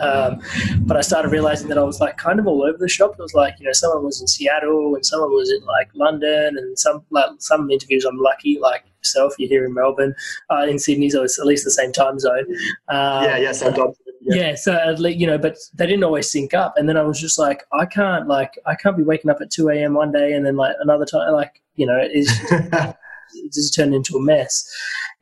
Um, 0.00 0.42
but 0.80 0.96
I 0.96 1.00
started 1.00 1.30
realizing 1.30 1.68
that 1.68 1.78
I 1.78 1.82
was 1.82 2.00
like 2.00 2.16
kind 2.16 2.38
of 2.38 2.46
all 2.46 2.62
over 2.62 2.76
the 2.76 2.88
shop. 2.88 3.12
It 3.12 3.22
was 3.22 3.32
like 3.34 3.54
you 3.58 3.66
know 3.66 3.72
someone 3.72 4.04
was 4.04 4.20
in 4.20 4.26
Seattle 4.26 4.94
and 4.94 5.06
someone 5.06 5.30
was 5.30 5.50
in 5.50 5.64
like 5.64 5.88
London 5.94 6.58
and 6.58 6.78
some 6.78 7.04
like 7.10 7.30
some 7.38 7.70
interviews 7.70 8.04
I'm 8.04 8.18
lucky 8.18 8.58
like 8.60 8.84
yourself 9.02 9.34
you're 9.38 9.48
here 9.48 9.64
in 9.64 9.74
Melbourne 9.74 10.14
uh, 10.50 10.66
in 10.68 10.78
Sydney 10.78 11.10
so 11.10 11.22
it's 11.22 11.38
at 11.38 11.46
least 11.46 11.64
the 11.64 11.70
same 11.70 11.92
time 11.92 12.18
zone. 12.18 12.46
Um, 12.88 13.24
yeah, 13.24 13.36
yeah, 13.36 13.52
same 13.52 13.74
time. 13.74 13.92
Yeah. 14.20 14.36
yeah, 14.36 14.54
so 14.54 14.72
at 14.72 15.00
least, 15.00 15.18
you 15.18 15.26
know, 15.26 15.38
but 15.38 15.56
they 15.74 15.86
didn't 15.86 16.04
always 16.04 16.30
sync 16.30 16.54
up. 16.54 16.74
And 16.76 16.88
then 16.88 16.96
I 16.96 17.02
was 17.02 17.20
just 17.20 17.40
like, 17.40 17.64
I 17.72 17.86
can't 17.86 18.28
like 18.28 18.52
I 18.66 18.76
can't 18.76 18.96
be 18.96 19.02
waking 19.02 19.30
up 19.30 19.40
at 19.40 19.50
two 19.50 19.68
a.m. 19.68 19.94
one 19.94 20.12
day 20.12 20.32
and 20.32 20.46
then 20.46 20.56
like 20.56 20.76
another 20.80 21.04
time 21.04 21.32
like 21.32 21.60
you 21.74 21.86
know 21.86 21.98
it's 22.00 22.30
it 22.52 23.52
just 23.52 23.74
turned 23.74 23.94
into 23.94 24.16
a 24.16 24.22
mess. 24.22 24.70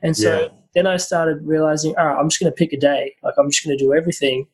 And 0.02 0.16
so. 0.16 0.42
Yeah 0.42 0.48
then 0.74 0.86
I 0.86 0.96
started 0.98 1.44
realizing, 1.44 1.94
all 1.96 2.06
right, 2.06 2.18
I'm 2.18 2.28
just 2.28 2.40
going 2.40 2.52
to 2.52 2.56
pick 2.56 2.72
a 2.72 2.78
day. 2.78 3.14
Like 3.22 3.34
I'm 3.38 3.50
just 3.50 3.64
going 3.64 3.76
to 3.76 3.82
do 3.82 3.94
everything 3.94 4.46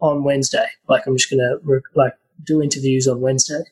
on 0.00 0.24
Wednesday. 0.24 0.66
Like 0.88 1.06
I'm 1.06 1.16
just 1.16 1.30
going 1.30 1.40
to 1.40 1.80
like 1.94 2.14
do 2.44 2.62
interviews 2.62 3.08
on 3.08 3.20
Wednesday. 3.20 3.62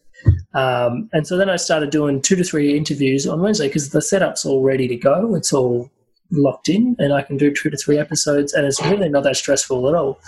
Um, 0.55 1.09
and 1.13 1.27
so 1.27 1.37
then 1.37 1.51
I 1.51 1.57
started 1.57 1.91
doing 1.91 2.23
two 2.23 2.37
to 2.37 2.45
three 2.45 2.77
interviews 2.77 3.27
on 3.27 3.41
Wednesday 3.41 3.69
because 3.69 3.91
the 3.91 4.03
setup's 4.03 4.45
all 4.45 4.63
ready 4.63 4.87
to 4.89 4.97
go. 4.97 5.35
It's 5.35 5.53
all 5.53 5.91
locked 6.31 6.69
in 6.69 6.97
and 6.99 7.13
I 7.13 7.23
can 7.23 7.37
do 7.37 7.53
two 7.53 7.71
to 7.71 7.77
three 7.77 7.99
episodes 7.99 8.53
and 8.53 8.67
it's 8.67 8.83
really 8.83 9.09
not 9.09 9.25
that 9.25 9.37
stressful 9.37 9.89
at 9.89 9.95
all 9.95 10.21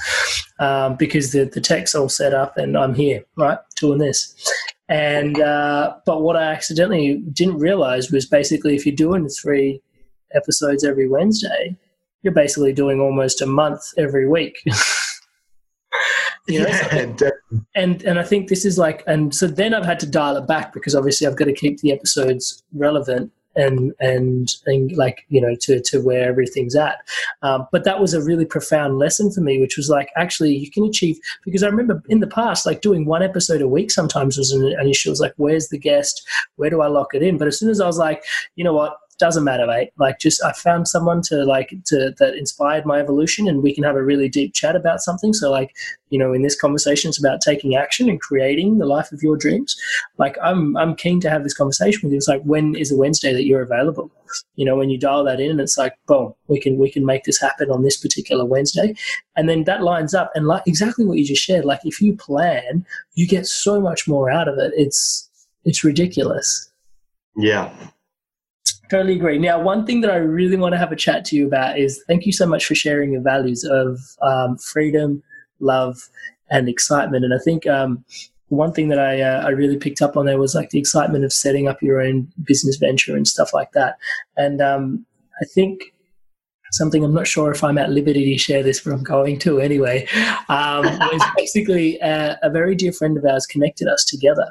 um, 0.59 0.97
because 0.97 1.33
the, 1.33 1.45
the 1.45 1.61
tech's 1.61 1.95
all 1.95 2.09
set 2.09 2.35
up 2.35 2.57
and 2.57 2.77
I'm 2.77 2.95
here, 2.95 3.25
right, 3.37 3.59
doing 3.77 3.99
this. 3.99 4.35
And, 4.89 5.41
uh, 5.41 5.97
but 6.05 6.23
what 6.23 6.37
I 6.37 6.53
accidentally 6.53 7.17
didn't 7.33 7.59
realize 7.59 8.11
was 8.11 8.27
basically 8.27 8.77
if 8.77 8.87
you're 8.87 8.95
doing 8.95 9.29
three 9.29 9.83
episodes 10.35 10.85
every 10.85 11.09
Wednesday, 11.09 11.77
you're 12.23 12.33
basically 12.33 12.73
doing 12.73 13.01
almost 13.01 13.41
a 13.41 13.47
month 13.47 13.83
every 13.97 14.29
week. 14.29 14.63
you 16.49 16.61
know? 16.61 16.69
yeah, 16.69 17.31
and 17.75 18.03
and 18.03 18.19
I 18.19 18.23
think 18.23 18.49
this 18.49 18.65
is 18.65 18.79
like, 18.79 19.03
and 19.07 19.35
so 19.35 19.47
then 19.47 19.75
I've 19.75 19.85
had 19.85 20.01
to 20.01 20.07
dial 20.07 20.37
it 20.37 20.47
back 20.47 20.73
because 20.73 20.95
obviously 20.95 21.27
I've 21.27 21.37
got 21.37 21.47
to 21.47 21.55
keep 21.55 21.81
the 21.81 21.93
episodes 21.93 22.63
relevant 22.75 23.33
and 23.57 23.93
and 24.01 24.49
and 24.67 24.97
like 24.97 25.25
you 25.29 25.41
know 25.41 25.55
to 25.63 25.81
to 25.81 26.01
where 26.01 26.29
everything's 26.29 26.77
at. 26.77 26.99
Um, 27.43 27.67
but 27.73 27.85
that 27.85 28.01
was 28.01 28.15
a 28.15 28.23
really 28.23 28.45
profound 28.45 28.99
lesson 28.99 29.33
for 29.33 29.41
me, 29.41 29.61
which 29.61 29.77
was 29.77 29.89
like 29.89 30.09
actually 30.17 30.55
you 30.55 30.71
can 30.71 30.85
achieve 30.85 31.19
because 31.45 31.63
I 31.63 31.69
remember 31.69 32.03
in 32.09 32.21
the 32.21 32.27
past 32.27 32.67
like 32.67 32.83
doing 32.83 33.07
one 33.07 33.23
episode 33.23 33.63
a 33.63 33.69
week 33.69 33.91
sometimes 33.91 34.39
was 34.39 34.53
an, 34.53 34.75
an 34.79 34.89
issue. 34.89 35.09
It 35.09 35.13
was 35.13 35.21
like 35.21 35.35
where's 35.37 35.69
the 35.69 35.79
guest? 35.79 36.27
Where 36.57 36.71
do 36.71 36.83
I 36.83 36.87
lock 36.87 37.15
it 37.15 37.23
in? 37.23 37.39
But 37.39 37.49
as 37.49 37.59
soon 37.59 37.71
as 37.71 37.81
I 37.81 37.87
was 37.87 37.99
like, 37.99 38.23
you 38.55 38.65
know 38.65 38.75
what, 38.75 38.97
doesn't 39.19 39.45
matter, 39.45 39.67
mate. 39.67 39.91
Like, 39.99 40.19
just 40.19 40.43
I 40.45 40.53
found 40.53 40.89
someone 40.89 41.23
to 41.23 41.45
like 41.45 41.73
to 41.87 42.15
that 42.19 42.35
inspired 42.35 42.85
my 42.85 43.01
evolution, 43.01 43.49
and 43.49 43.63
we 43.63 43.75
can 43.75 43.85
have 43.85 43.97
a 43.97 44.03
really 44.03 44.29
deep 44.29 44.53
chat 44.53 44.77
about 44.77 45.01
something. 45.01 45.33
So, 45.33 45.51
like, 45.51 45.75
you 46.11 46.19
know, 46.19 46.33
in 46.33 46.43
this 46.43 46.59
conversation, 46.59 47.09
it's 47.09 47.19
about 47.19 47.41
taking 47.41 47.77
action 47.77 48.09
and 48.09 48.21
creating 48.21 48.79
the 48.79 48.87
life 48.87 49.13
of 49.13 49.23
your 49.23 49.37
dreams. 49.37 49.77
Like, 50.19 50.37
I'm 50.43 50.77
I'm 50.77 50.95
keen 50.95 51.21
to 51.21 51.31
have 51.31 51.45
this 51.45 51.55
conversation 51.55 52.01
with 52.03 52.13
you. 52.13 52.19
It's 52.19 52.29
like, 52.29 52.43
when 52.43 52.75
is 52.75 52.93
a 52.93 52.97
Wednesday 52.97 53.33
that 53.33 53.47
you're 53.47 53.63
available? 53.63 54.11
You 54.57 54.67
know, 54.67 54.77
when 54.77 54.91
you 54.91 54.99
dial 54.99 55.25
that 55.25 55.41
in, 55.41 55.51
and 55.51 55.61
it's 55.61 55.79
like, 55.79 55.95
boom, 56.07 56.35
we 56.49 56.61
can 56.61 56.77
we 56.77 56.91
can 56.91 57.07
make 57.07 57.25
this 57.25 57.41
happen 57.41 57.71
on 57.71 57.83
this 57.83 57.97
particular 57.97 58.45
Wednesday, 58.45 58.95
and 59.37 59.49
then 59.49 59.65
that 59.65 59.83
lines 59.83 60.15
up. 60.15 60.31
And 60.35 60.47
like 60.47 60.63
exactly 60.67 61.07
what 61.07 61.17
you 61.17 61.25
just 61.25 61.43
shared, 61.43 61.65
like 61.65 61.81
if 61.85 62.03
you 62.03 62.15
plan, 62.15 62.85
you 63.15 63.27
get 63.27 63.47
so 63.47 63.81
much 63.81 64.07
more 64.07 64.31
out 64.31 64.49
of 64.49 64.59
it. 64.59 64.73
It's 64.77 65.31
it's 65.65 65.85
ridiculous. 65.85 66.71
Yeah, 67.37 67.71
Totally 68.91 69.15
agree. 69.15 69.39
Now, 69.39 69.61
one 69.61 69.85
thing 69.85 70.01
that 70.03 70.11
I 70.11 70.17
really 70.17 70.57
want 70.57 70.73
to 70.73 70.79
have 70.79 70.93
a 70.93 70.97
chat 70.97 71.25
to 71.27 71.37
you 71.37 71.47
about 71.47 71.79
is 71.79 72.03
thank 72.07 72.25
you 72.25 72.33
so 72.33 72.47
much 72.47 72.67
for 72.67 72.75
sharing 72.75 73.13
your 73.13 73.23
values 73.23 73.65
of 73.65 73.99
um, 74.23 74.57
freedom, 74.59 75.23
love, 75.59 76.09
and 76.51 76.69
excitement. 76.69 77.25
And 77.25 77.35
I 77.35 77.39
think 77.39 77.67
um, 77.67 78.05
one 78.49 78.73
thing 78.73 78.89
that 78.89 79.01
I 79.01 79.21
uh, 79.21 79.43
I 79.45 79.49
really 79.49 79.77
picked 79.77 80.03
up 80.03 80.17
on 80.17 80.27
there 80.27 80.39
was 80.39 80.55
like 80.55 80.71
the 80.71 80.79
excitement 80.79 81.25
of 81.25 81.33
setting 81.33 81.67
up 81.67 81.83
your 81.83 82.01
own 82.01 82.29
business 82.45 82.77
venture 82.77 83.17
and 83.17 83.27
stuff 83.27 83.53
like 83.53 83.73
that. 83.73 83.99
And 84.37 84.61
um, 84.61 85.05
I 85.41 85.45
think 85.47 85.93
something 86.77 87.05
I'm 87.05 87.15
not 87.15 87.27
sure 87.27 87.51
if 87.51 87.65
I'm 87.65 87.79
at 87.79 87.91
liberty 87.91 88.25
to 88.33 88.39
share 88.39 88.63
this, 88.63 88.81
but 88.81 88.93
I'm 88.93 89.03
going 89.03 89.39
to 89.41 89.61
anyway. 89.61 90.07
Um, 90.49 90.85
was 90.85 91.23
basically 91.37 91.99
a, 92.01 92.39
a, 92.43 92.51
very 92.51 92.75
dear 92.75 92.93
friend 92.93 93.17
of 93.17 93.25
ours 93.25 93.47
connected 93.47 93.89
us 93.89 94.05
together. 94.05 94.47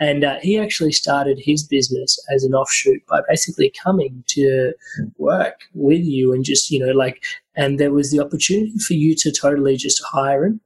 And 0.00 0.24
uh, 0.24 0.38
he 0.40 0.58
actually 0.58 0.92
started 0.92 1.38
his 1.40 1.62
business 1.62 2.18
as 2.32 2.44
an 2.44 2.54
offshoot 2.54 3.04
by 3.06 3.20
basically 3.28 3.72
coming 3.82 4.24
to 4.28 4.72
work 5.18 5.60
with 5.74 6.04
you 6.04 6.32
and 6.32 6.44
just, 6.44 6.70
you 6.70 6.84
know, 6.84 6.92
like, 6.92 7.22
and 7.56 7.78
there 7.78 7.92
was 7.92 8.10
the 8.10 8.20
opportunity 8.20 8.78
for 8.78 8.94
you 8.94 9.14
to 9.16 9.32
totally 9.32 9.76
just 9.76 10.02
hire 10.04 10.44
him 10.44 10.60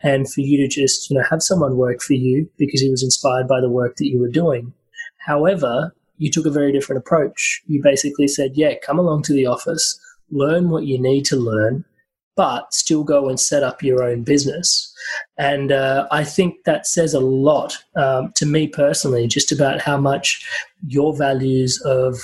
and 0.00 0.30
for 0.30 0.40
you 0.40 0.56
to 0.58 0.68
just, 0.68 1.10
you 1.10 1.16
know, 1.16 1.24
have 1.30 1.42
someone 1.42 1.76
work 1.76 2.02
for 2.02 2.14
you 2.14 2.48
because 2.58 2.80
he 2.80 2.90
was 2.90 3.02
inspired 3.02 3.48
by 3.48 3.60
the 3.60 3.70
work 3.70 3.96
that 3.96 4.06
you 4.06 4.18
were 4.18 4.28
doing. 4.28 4.72
However, 5.18 5.94
you 6.18 6.30
took 6.30 6.46
a 6.46 6.50
very 6.50 6.72
different 6.72 6.98
approach. 6.98 7.62
You 7.66 7.82
basically 7.82 8.28
said, 8.28 8.52
yeah, 8.54 8.74
come 8.84 8.98
along 8.98 9.22
to 9.24 9.32
the 9.32 9.46
office 9.46 9.98
learn 10.34 10.68
what 10.68 10.84
you 10.84 11.00
need 11.00 11.24
to 11.26 11.36
learn, 11.36 11.84
but 12.36 12.74
still 12.74 13.04
go 13.04 13.28
and 13.28 13.38
set 13.38 13.62
up 13.62 13.82
your 13.82 14.02
own 14.02 14.22
business. 14.24 14.92
And 15.38 15.70
uh, 15.70 16.08
I 16.10 16.24
think 16.24 16.64
that 16.64 16.86
says 16.86 17.14
a 17.14 17.20
lot 17.20 17.78
um, 17.96 18.32
to 18.34 18.46
me 18.46 18.66
personally, 18.66 19.28
just 19.28 19.52
about 19.52 19.80
how 19.80 19.96
much 19.96 20.44
your 20.88 21.16
values 21.16 21.80
of 21.82 22.18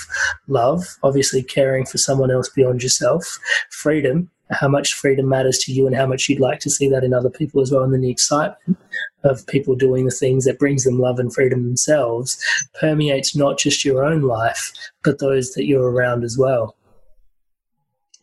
love, 0.47 0.97
obviously 1.01 1.41
caring 1.41 1.85
for 1.85 1.97
someone 1.97 2.29
else 2.29 2.49
beyond 2.49 2.83
yourself, 2.83 3.39
freedom, 3.69 4.29
how 4.49 4.67
much 4.67 4.93
freedom 4.93 5.29
matters 5.29 5.59
to 5.59 5.71
you, 5.71 5.87
and 5.87 5.95
how 5.95 6.05
much 6.05 6.27
you'd 6.27 6.41
like 6.41 6.59
to 6.59 6.69
see 6.69 6.89
that 6.89 7.05
in 7.05 7.13
other 7.13 7.29
people 7.29 7.61
as 7.61 7.71
well, 7.71 7.83
and 7.83 7.93
then 7.93 8.01
the 8.01 8.11
excitement 8.11 8.77
of 9.23 9.47
people 9.47 9.75
doing 9.75 10.03
the 10.03 10.11
things 10.11 10.43
that 10.43 10.59
brings 10.59 10.83
them 10.83 10.99
love 10.99 11.19
and 11.19 11.33
freedom 11.33 11.63
themselves 11.63 12.37
permeates 12.77 13.33
not 13.33 13.57
just 13.57 13.85
your 13.85 14.03
own 14.03 14.23
life, 14.23 14.73
but 15.05 15.19
those 15.19 15.53
that 15.53 15.65
you're 15.65 15.89
around 15.89 16.25
as 16.25 16.37
well. 16.37 16.75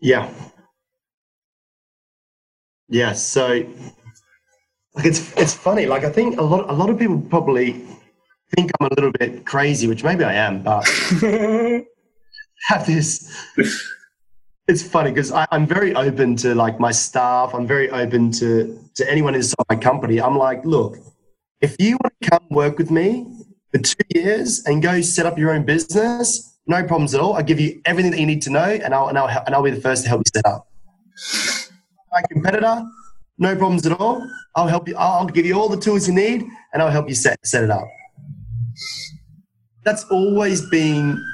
Yeah. 0.00 0.32
Yeah. 2.88 3.12
So 3.12 3.64
like 4.94 5.06
it's 5.06 5.32
it's 5.36 5.54
funny. 5.54 5.86
Like 5.86 6.04
I 6.04 6.10
think 6.10 6.38
a 6.38 6.42
lot 6.42 6.68
a 6.68 6.72
lot 6.72 6.90
of 6.90 6.98
people 6.98 7.20
probably 7.20 7.84
think 8.56 8.70
I'm 8.80 8.86
a 8.86 8.94
little 8.94 9.12
bit 9.12 9.44
crazy, 9.44 9.86
which 9.86 10.02
maybe 10.04 10.24
I 10.24 10.34
am, 10.34 10.62
but 10.62 10.84
have 12.68 12.86
this. 12.86 13.32
It's 14.66 14.82
funny 14.82 15.10
because 15.10 15.32
I'm 15.32 15.66
very 15.66 15.94
open 15.94 16.36
to 16.36 16.54
like 16.54 16.78
my 16.78 16.90
staff. 16.90 17.54
I'm 17.54 17.66
very 17.66 17.90
open 17.90 18.30
to 18.32 18.78
to 18.96 19.10
anyone 19.10 19.34
inside 19.34 19.64
my 19.68 19.76
company. 19.76 20.20
I'm 20.20 20.36
like, 20.36 20.64
look, 20.64 20.98
if 21.60 21.76
you 21.78 21.96
want 22.02 22.14
to 22.20 22.30
come 22.30 22.46
work 22.50 22.78
with 22.78 22.90
me 22.90 23.26
for 23.72 23.78
two 23.78 24.04
years 24.14 24.62
and 24.66 24.82
go 24.82 25.00
set 25.00 25.26
up 25.26 25.38
your 25.38 25.52
own 25.52 25.64
business, 25.64 26.57
no 26.68 26.84
problems 26.84 27.14
at 27.14 27.20
all. 27.20 27.34
I'll 27.34 27.42
give 27.42 27.58
you 27.58 27.80
everything 27.86 28.12
that 28.12 28.20
you 28.20 28.26
need 28.26 28.42
to 28.42 28.50
know, 28.50 28.62
and 28.62 28.94
I'll, 28.94 29.08
and 29.08 29.18
I'll, 29.18 29.42
and 29.46 29.54
I'll 29.54 29.62
be 29.62 29.70
the 29.70 29.80
first 29.80 30.02
to 30.02 30.08
help 30.08 30.20
you 30.20 30.30
set 30.34 30.46
up. 30.46 30.68
My 32.12 32.22
competitor, 32.30 32.84
no 33.38 33.56
problems 33.56 33.86
at 33.86 33.98
all. 33.98 34.28
I'll 34.54 34.68
help 34.68 34.86
you. 34.86 34.96
I'll 34.96 35.26
give 35.26 35.46
you 35.46 35.58
all 35.58 35.68
the 35.68 35.80
tools 35.80 36.06
you 36.06 36.14
need, 36.14 36.44
and 36.72 36.82
I'll 36.82 36.90
help 36.90 37.08
you 37.08 37.14
set, 37.14 37.38
set 37.44 37.64
it 37.64 37.70
up. 37.70 37.88
That's 39.84 40.04
always 40.10 40.68
been, 40.68 41.24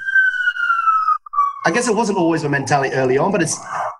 I 1.66 1.72
guess 1.72 1.88
it 1.88 1.96
wasn't 1.96 2.18
always 2.18 2.44
my 2.44 2.48
mentality 2.50 2.94
early 2.94 3.18
on, 3.18 3.32
but 3.32 3.42
it's, 3.42 3.58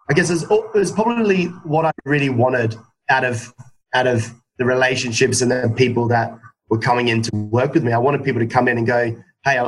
I 0.08 0.12
guess 0.14 0.30
it's, 0.30 0.44
it's 0.74 0.92
probably 0.92 1.46
what 1.64 1.84
I 1.84 1.90
really 2.04 2.30
wanted 2.30 2.76
out 3.10 3.24
of, 3.24 3.52
out 3.94 4.06
of 4.06 4.32
the 4.58 4.64
relationships 4.64 5.40
and 5.40 5.50
the 5.50 5.72
people 5.76 6.06
that 6.08 6.38
were 6.68 6.78
coming 6.78 7.08
in 7.08 7.22
to 7.22 7.34
work 7.34 7.74
with 7.74 7.82
me. 7.82 7.92
I 7.92 7.98
wanted 7.98 8.22
people 8.22 8.40
to 8.40 8.46
come 8.46 8.68
in 8.68 8.78
and 8.78 8.86
go, 8.86 9.16
hey, 9.44 9.58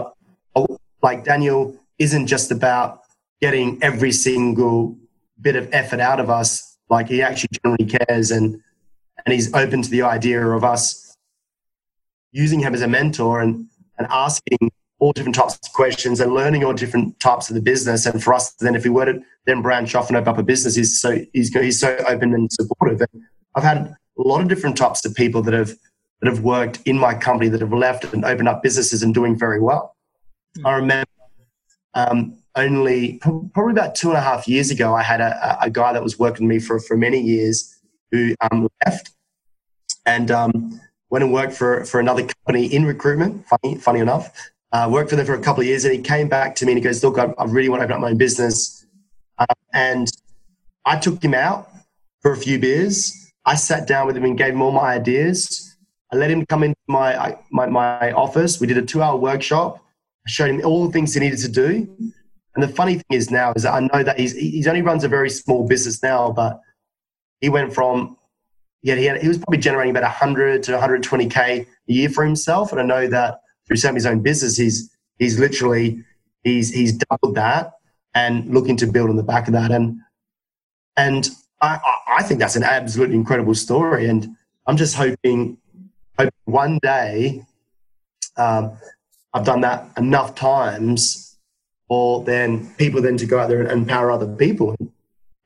like 1.07 1.23
Daniel 1.23 1.61
isn't 2.01 2.27
just 2.27 2.51
about 2.51 3.03
getting 3.41 3.79
every 3.81 4.11
single 4.11 4.99
bit 5.41 5.55
of 5.55 5.69
effort 5.73 6.01
out 6.01 6.19
of 6.19 6.29
us. 6.29 6.79
Like 6.91 7.07
he 7.07 7.23
actually 7.23 7.51
generally 7.63 7.87
cares 7.87 8.33
and 8.33 8.61
and 9.25 9.33
he's 9.33 9.49
open 9.55 9.83
to 9.83 9.91
the 9.97 10.03
idea 10.03 10.41
of 10.59 10.65
us 10.65 11.17
using 12.33 12.61
him 12.61 12.75
as 12.75 12.83
a 12.83 12.89
mentor 12.89 13.41
and, 13.41 13.69
and 13.99 14.07
asking 14.11 14.59
all 14.99 15.13
different 15.13 15.37
types 15.37 15.55
of 15.55 15.73
questions 15.73 16.21
and 16.21 16.33
learning 16.33 16.65
all 16.65 16.73
different 16.73 17.19
types 17.21 17.49
of 17.51 17.55
the 17.55 17.63
business. 17.63 18.05
And 18.07 18.23
for 18.23 18.35
us, 18.35 18.53
then 18.55 18.75
if 18.75 18.83
we 18.83 18.91
were 18.91 19.07
to 19.07 19.23
then 19.47 19.63
branch 19.63 19.95
off 19.95 20.09
and 20.09 20.17
open 20.17 20.29
up 20.33 20.39
a 20.39 20.43
business, 20.43 20.75
he's 20.75 21.01
so 21.01 21.11
he's 21.33 21.51
he's 21.55 21.79
so 21.79 21.97
open 22.09 22.35
and 22.35 22.53
supportive. 22.53 23.01
And 23.01 23.23
I've 23.55 23.69
had 23.73 23.79
a 24.19 24.23
lot 24.33 24.41
of 24.41 24.49
different 24.49 24.77
types 24.77 25.05
of 25.05 25.15
people 25.15 25.41
that 25.43 25.55
have 25.55 25.73
that 26.21 26.29
have 26.33 26.41
worked 26.43 26.81
in 26.85 26.99
my 26.99 27.15
company 27.15 27.49
that 27.51 27.61
have 27.61 27.73
left 27.73 28.03
and 28.13 28.25
opened 28.25 28.49
up 28.49 28.61
businesses 28.61 29.05
and 29.05 29.15
doing 29.15 29.39
very 29.39 29.61
well. 29.61 29.96
I 30.65 30.73
remember 30.75 31.07
um, 31.95 32.39
only 32.55 33.19
probably 33.19 33.73
about 33.73 33.95
two 33.95 34.09
and 34.09 34.17
a 34.17 34.21
half 34.21 34.49
years 34.49 34.71
ago, 34.71 34.95
I 34.95 35.03
had 35.03 35.21
a, 35.21 35.59
a 35.61 35.71
guy 35.71 35.93
that 35.93 36.03
was 36.03 36.19
working 36.19 36.47
with 36.47 36.57
me 36.57 36.61
for, 36.61 36.79
for 36.81 36.97
many 36.97 37.21
years 37.21 37.75
who 38.11 38.35
um, 38.41 38.69
left 38.85 39.11
and 40.05 40.31
um, 40.31 40.81
went 41.11 41.25
and 41.25 41.33
worked 41.33 41.53
for, 41.53 41.85
for 41.85 42.01
another 42.01 42.27
company 42.27 42.67
in 42.67 42.85
recruitment, 42.85 43.47
funny, 43.47 43.77
funny 43.77 44.01
enough. 44.01 44.33
Uh, 44.73 44.89
worked 44.91 45.11
for 45.11 45.17
them 45.17 45.25
for 45.25 45.35
a 45.35 45.41
couple 45.41 45.61
of 45.61 45.67
years 45.67 45.85
and 45.85 45.95
he 45.95 46.01
came 46.01 46.29
back 46.29 46.55
to 46.57 46.67
me 46.67 46.73
and 46.73 46.79
he 46.79 46.83
goes, 46.83 47.03
Look, 47.03 47.19
I, 47.19 47.33
I 47.39 47.45
really 47.45 47.69
want 47.69 47.81
to 47.81 47.85
open 47.85 47.95
up 47.95 48.01
my 48.01 48.11
own 48.11 48.19
business. 48.19 48.87
Uh, 49.39 49.47
and 49.73 50.09
I 50.85 50.99
took 50.99 51.23
him 51.23 51.35
out 51.35 51.71
for 52.21 52.33
a 52.33 52.37
few 52.37 52.59
beers. 52.59 53.33
I 53.45 53.55
sat 53.55 53.87
down 53.87 54.07
with 54.07 54.17
him 54.17 54.25
and 54.25 54.37
gave 54.37 54.55
him 54.55 54.63
all 54.63 54.73
my 54.73 54.95
ideas. 54.95 55.77
I 56.13 56.17
let 56.17 56.31
him 56.31 56.45
come 56.47 56.63
into 56.63 56.77
my, 56.89 57.37
my, 57.51 57.67
my 57.67 58.13
office. 58.13 58.61
We 58.61 58.67
did 58.67 58.79
a 58.79 58.83
two 58.83 59.03
hour 59.03 59.17
workshop 59.17 59.83
I 60.27 60.31
showed 60.31 60.51
him 60.51 60.61
all 60.65 60.87
the 60.87 60.93
things 60.93 61.15
he 61.15 61.21
needed 61.21 61.39
to 61.39 61.49
do. 61.49 61.89
And 62.55 62.63
the 62.63 62.69
funny 62.69 62.95
thing 62.95 63.05
is 63.11 63.31
now 63.31 63.53
is 63.55 63.63
that 63.63 63.75
I 63.75 63.81
know 63.81 64.03
that 64.03 64.19
he's 64.19 64.35
he's 64.35 64.67
only 64.67 64.83
runs 64.83 65.05
a 65.05 65.09
very 65.09 65.31
small 65.31 65.67
business 65.67 66.03
now, 66.03 66.33
but 66.33 66.61
he 67.41 67.49
went 67.49 67.73
from 67.75 68.17
yeah 68.83 68.95
he 68.95 69.05
had, 69.05 69.21
he 69.21 69.29
was 69.29 69.39
probably 69.39 69.59
generating 69.59 69.91
about 69.91 70.05
100 70.05 70.63
to 70.65 70.73
120k 70.73 71.37
a 71.39 71.67
year 71.87 72.09
for 72.09 72.25
himself, 72.25 72.73
and 72.73 72.81
I 72.81 72.85
know 72.85 73.07
that 73.09 73.41
through 73.67 73.77
some 73.77 73.91
of 73.91 73.97
his 73.97 74.07
own 74.07 74.21
business, 74.21 74.57
he's 74.57 74.91
he's 75.19 75.39
literally 75.39 76.03
he's 76.45 76.73
he's 76.73 76.95
doubled 76.95 77.37
that 77.37 77.73
and 78.15 78.53
looking 78.53 78.77
to 78.79 78.87
build 78.87 79.11
on 79.11 79.17
the 79.17 79.23
back 79.23 79.49
of 79.49 79.53
that, 79.53 79.71
and 79.71 80.01
and 80.97 81.29
I 81.61 81.79
I 82.09 82.23
think 82.23 82.41
that's 82.41 82.57
an 82.57 82.65
absolutely 82.65 83.17
incredible 83.17 83.55
story, 83.55 84.09
and 84.09 84.35
I'm 84.67 84.79
just 84.79 84.97
hoping, 84.97 85.59
hoping 86.19 86.33
one 86.47 86.79
day. 86.83 87.45
Um, 88.39 88.77
I've 89.35 89.45
done 89.45 89.61
that 89.63 89.91
enough 89.97 90.35
times 90.35 91.37
for 91.89 92.25
then 92.25 92.69
people 92.75 93.01
then 93.01 93.17
to 93.19 93.27
go 93.27 93.39
out 93.39 93.49
there 93.49 93.61
and 93.61 93.71
empower 93.71 94.11
other 94.11 94.27
people. 94.27 94.75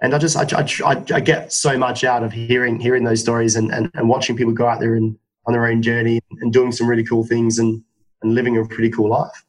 And 0.03 0.15
I 0.15 0.19
just, 0.19 0.37
I, 0.37 0.47
I, 0.89 1.05
I 1.13 1.21
get 1.21 1.53
so 1.53 1.77
much 1.77 2.05
out 2.05 2.23
of 2.23 2.33
hearing, 2.33 2.81
hearing 2.81 3.05
those 3.05 3.21
stories 3.21 3.57
and, 3.57 3.71
and, 3.73 3.91
and 3.95 4.09
watching 4.09 4.37
people 4.37 4.55
go 4.55 4.67
out 4.67 4.81
there 4.81 4.95
and 4.95 5.19
on 5.47 5.53
their 5.53 5.67
own 5.67 5.83
journey 5.83 6.21
and 6.41 6.53
doing 6.53 6.73
some 6.73 6.87
really 6.87 7.05
cool 7.05 7.25
things 7.25 7.59
and, 7.59 7.83
and 8.23 8.35
living 8.35 8.57
a 8.57 8.65
pretty 8.65 8.91
cool 8.91 9.11
life. 9.11 9.45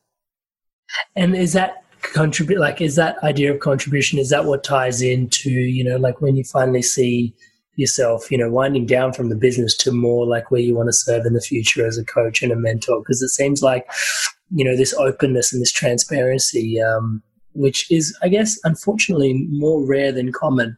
And 1.15 1.35
is 1.35 1.53
that 1.53 1.83
contribute 2.01 2.59
like 2.59 2.81
is 2.81 2.95
that 2.95 3.23
idea 3.23 3.53
of 3.53 3.59
contribution 3.59 4.17
is 4.17 4.29
that 4.29 4.43
what 4.43 4.63
ties 4.63 5.03
into 5.03 5.51
you 5.51 5.83
know 5.83 5.97
like 5.97 6.19
when 6.19 6.35
you 6.35 6.43
finally 6.43 6.81
see 6.81 7.31
yourself, 7.75 8.29
you 8.29 8.37
know, 8.37 8.49
winding 8.49 8.85
down 8.85 9.13
from 9.13 9.29
the 9.29 9.35
business 9.35 9.75
to 9.77 9.91
more 9.91 10.25
like 10.25 10.51
where 10.51 10.61
you 10.61 10.75
want 10.75 10.87
to 10.87 10.93
serve 10.93 11.25
in 11.25 11.33
the 11.33 11.41
future 11.41 11.85
as 11.85 11.97
a 11.97 12.05
coach 12.05 12.41
and 12.41 12.51
a 12.51 12.55
mentor? 12.55 12.99
Because 12.99 13.21
it 13.21 13.29
seems 13.29 13.61
like, 13.63 13.89
you 14.53 14.65
know, 14.65 14.75
this 14.75 14.93
openness 14.93 15.53
and 15.53 15.61
this 15.61 15.71
transparency, 15.71 16.81
um, 16.81 17.23
which 17.53 17.89
is, 17.91 18.15
I 18.21 18.27
guess, 18.27 18.59
unfortunately 18.63 19.45
more 19.49 19.85
rare 19.85 20.11
than 20.11 20.31
common. 20.31 20.77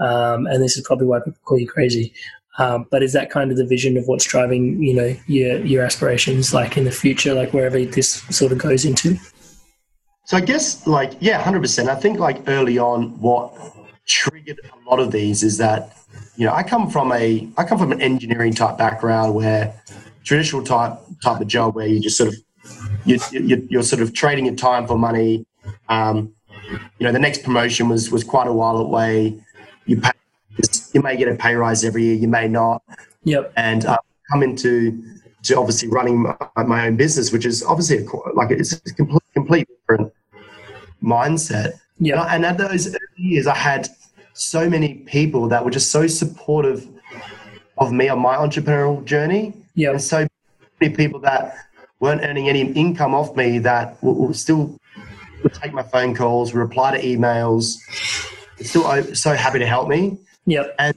Um, 0.00 0.46
and 0.46 0.62
this 0.62 0.76
is 0.76 0.84
probably 0.86 1.06
why 1.06 1.20
people 1.20 1.40
call 1.44 1.58
you 1.58 1.68
crazy. 1.68 2.12
Um, 2.58 2.86
but 2.90 3.02
is 3.02 3.12
that 3.14 3.30
kind 3.30 3.50
of 3.50 3.56
the 3.56 3.66
vision 3.66 3.96
of 3.96 4.06
what's 4.06 4.24
driving, 4.24 4.80
you 4.80 4.94
know, 4.94 5.16
your 5.26 5.58
your 5.64 5.84
aspirations, 5.84 6.54
like 6.54 6.76
in 6.76 6.84
the 6.84 6.92
future, 6.92 7.34
like 7.34 7.52
wherever 7.52 7.84
this 7.84 8.22
sort 8.30 8.52
of 8.52 8.58
goes 8.58 8.84
into? 8.84 9.16
So 10.26 10.36
I 10.36 10.40
guess, 10.40 10.86
like, 10.86 11.12
yeah, 11.20 11.42
hundred 11.42 11.62
percent. 11.62 11.88
I 11.88 11.96
think, 11.96 12.18
like, 12.18 12.48
early 12.48 12.78
on, 12.78 13.20
what 13.20 13.52
triggered 14.06 14.60
a 14.64 14.88
lot 14.88 15.00
of 15.00 15.10
these 15.10 15.42
is 15.42 15.58
that 15.58 15.96
you 16.36 16.46
know, 16.46 16.52
I 16.52 16.62
come 16.62 16.90
from 16.90 17.12
a 17.12 17.48
I 17.56 17.64
come 17.64 17.78
from 17.78 17.92
an 17.92 18.00
engineering 18.00 18.52
type 18.54 18.76
background 18.76 19.34
where 19.34 19.74
traditional 20.24 20.64
type 20.64 20.98
type 21.22 21.40
of 21.40 21.46
job 21.46 21.74
where 21.74 21.86
you 21.86 22.00
just 22.00 22.16
sort 22.16 22.30
of 22.30 22.34
you, 23.04 23.18
you, 23.30 23.66
you're 23.70 23.82
sort 23.82 24.02
of 24.02 24.14
trading 24.14 24.46
your 24.46 24.54
time 24.54 24.86
for 24.86 24.98
money. 24.98 25.46
Um, 25.88 26.34
you 26.98 27.06
know, 27.06 27.12
the 27.12 27.18
next 27.18 27.42
promotion 27.42 27.88
was 27.88 28.10
was 28.10 28.24
quite 28.24 28.48
a 28.48 28.52
while 28.52 28.78
away. 28.78 29.38
You 29.86 30.00
pay, 30.00 30.12
you 30.92 31.02
may 31.02 31.16
get 31.16 31.28
a 31.28 31.34
pay 31.34 31.54
rise 31.54 31.84
every 31.84 32.04
year, 32.04 32.14
you 32.14 32.28
may 32.28 32.48
not. 32.48 32.82
Yep. 33.24 33.52
And 33.56 33.84
uh, 33.84 33.98
come 34.30 34.42
into 34.42 35.02
to 35.44 35.58
obviously 35.58 35.88
running 35.88 36.22
my, 36.22 36.36
my, 36.64 36.86
own 36.86 36.96
business, 36.96 37.30
which 37.30 37.44
is 37.44 37.62
obviously 37.62 37.98
a, 37.98 38.32
like 38.34 38.50
it's 38.50 38.72
a 38.72 38.94
complete, 38.94 39.22
complete 39.34 39.68
different 39.68 40.12
mindset. 41.02 41.72
Yeah. 41.98 42.22
And, 42.22 42.44
and 42.44 42.60
at 42.60 42.68
those 42.68 42.96
years, 43.16 43.46
I 43.46 43.54
had 43.54 43.88
so 44.34 44.68
many 44.68 44.94
people 44.94 45.48
that 45.48 45.64
were 45.64 45.70
just 45.70 45.90
so 45.90 46.06
supportive 46.06 46.86
of 47.78 47.92
me 47.92 48.08
on 48.08 48.18
my 48.18 48.36
entrepreneurial 48.36 49.04
journey. 49.04 49.54
Yeah. 49.74 49.90
And 49.90 50.02
so 50.02 50.26
many 50.80 50.94
people 50.94 51.20
that 51.20 51.56
weren't 52.00 52.22
earning 52.22 52.48
any 52.48 52.60
income 52.72 53.14
off 53.14 53.34
me 53.36 53.58
that 53.60 54.00
will, 54.02 54.34
still 54.34 54.76
would 55.42 55.54
take 55.54 55.72
my 55.72 55.82
phone 55.82 56.14
calls, 56.14 56.52
reply 56.52 56.96
to 56.96 57.02
emails, 57.02 57.76
still 58.60 59.14
so 59.14 59.34
happy 59.34 59.58
to 59.58 59.66
help 59.66 59.88
me. 59.88 60.18
Yep. 60.46 60.74
And 60.78 60.96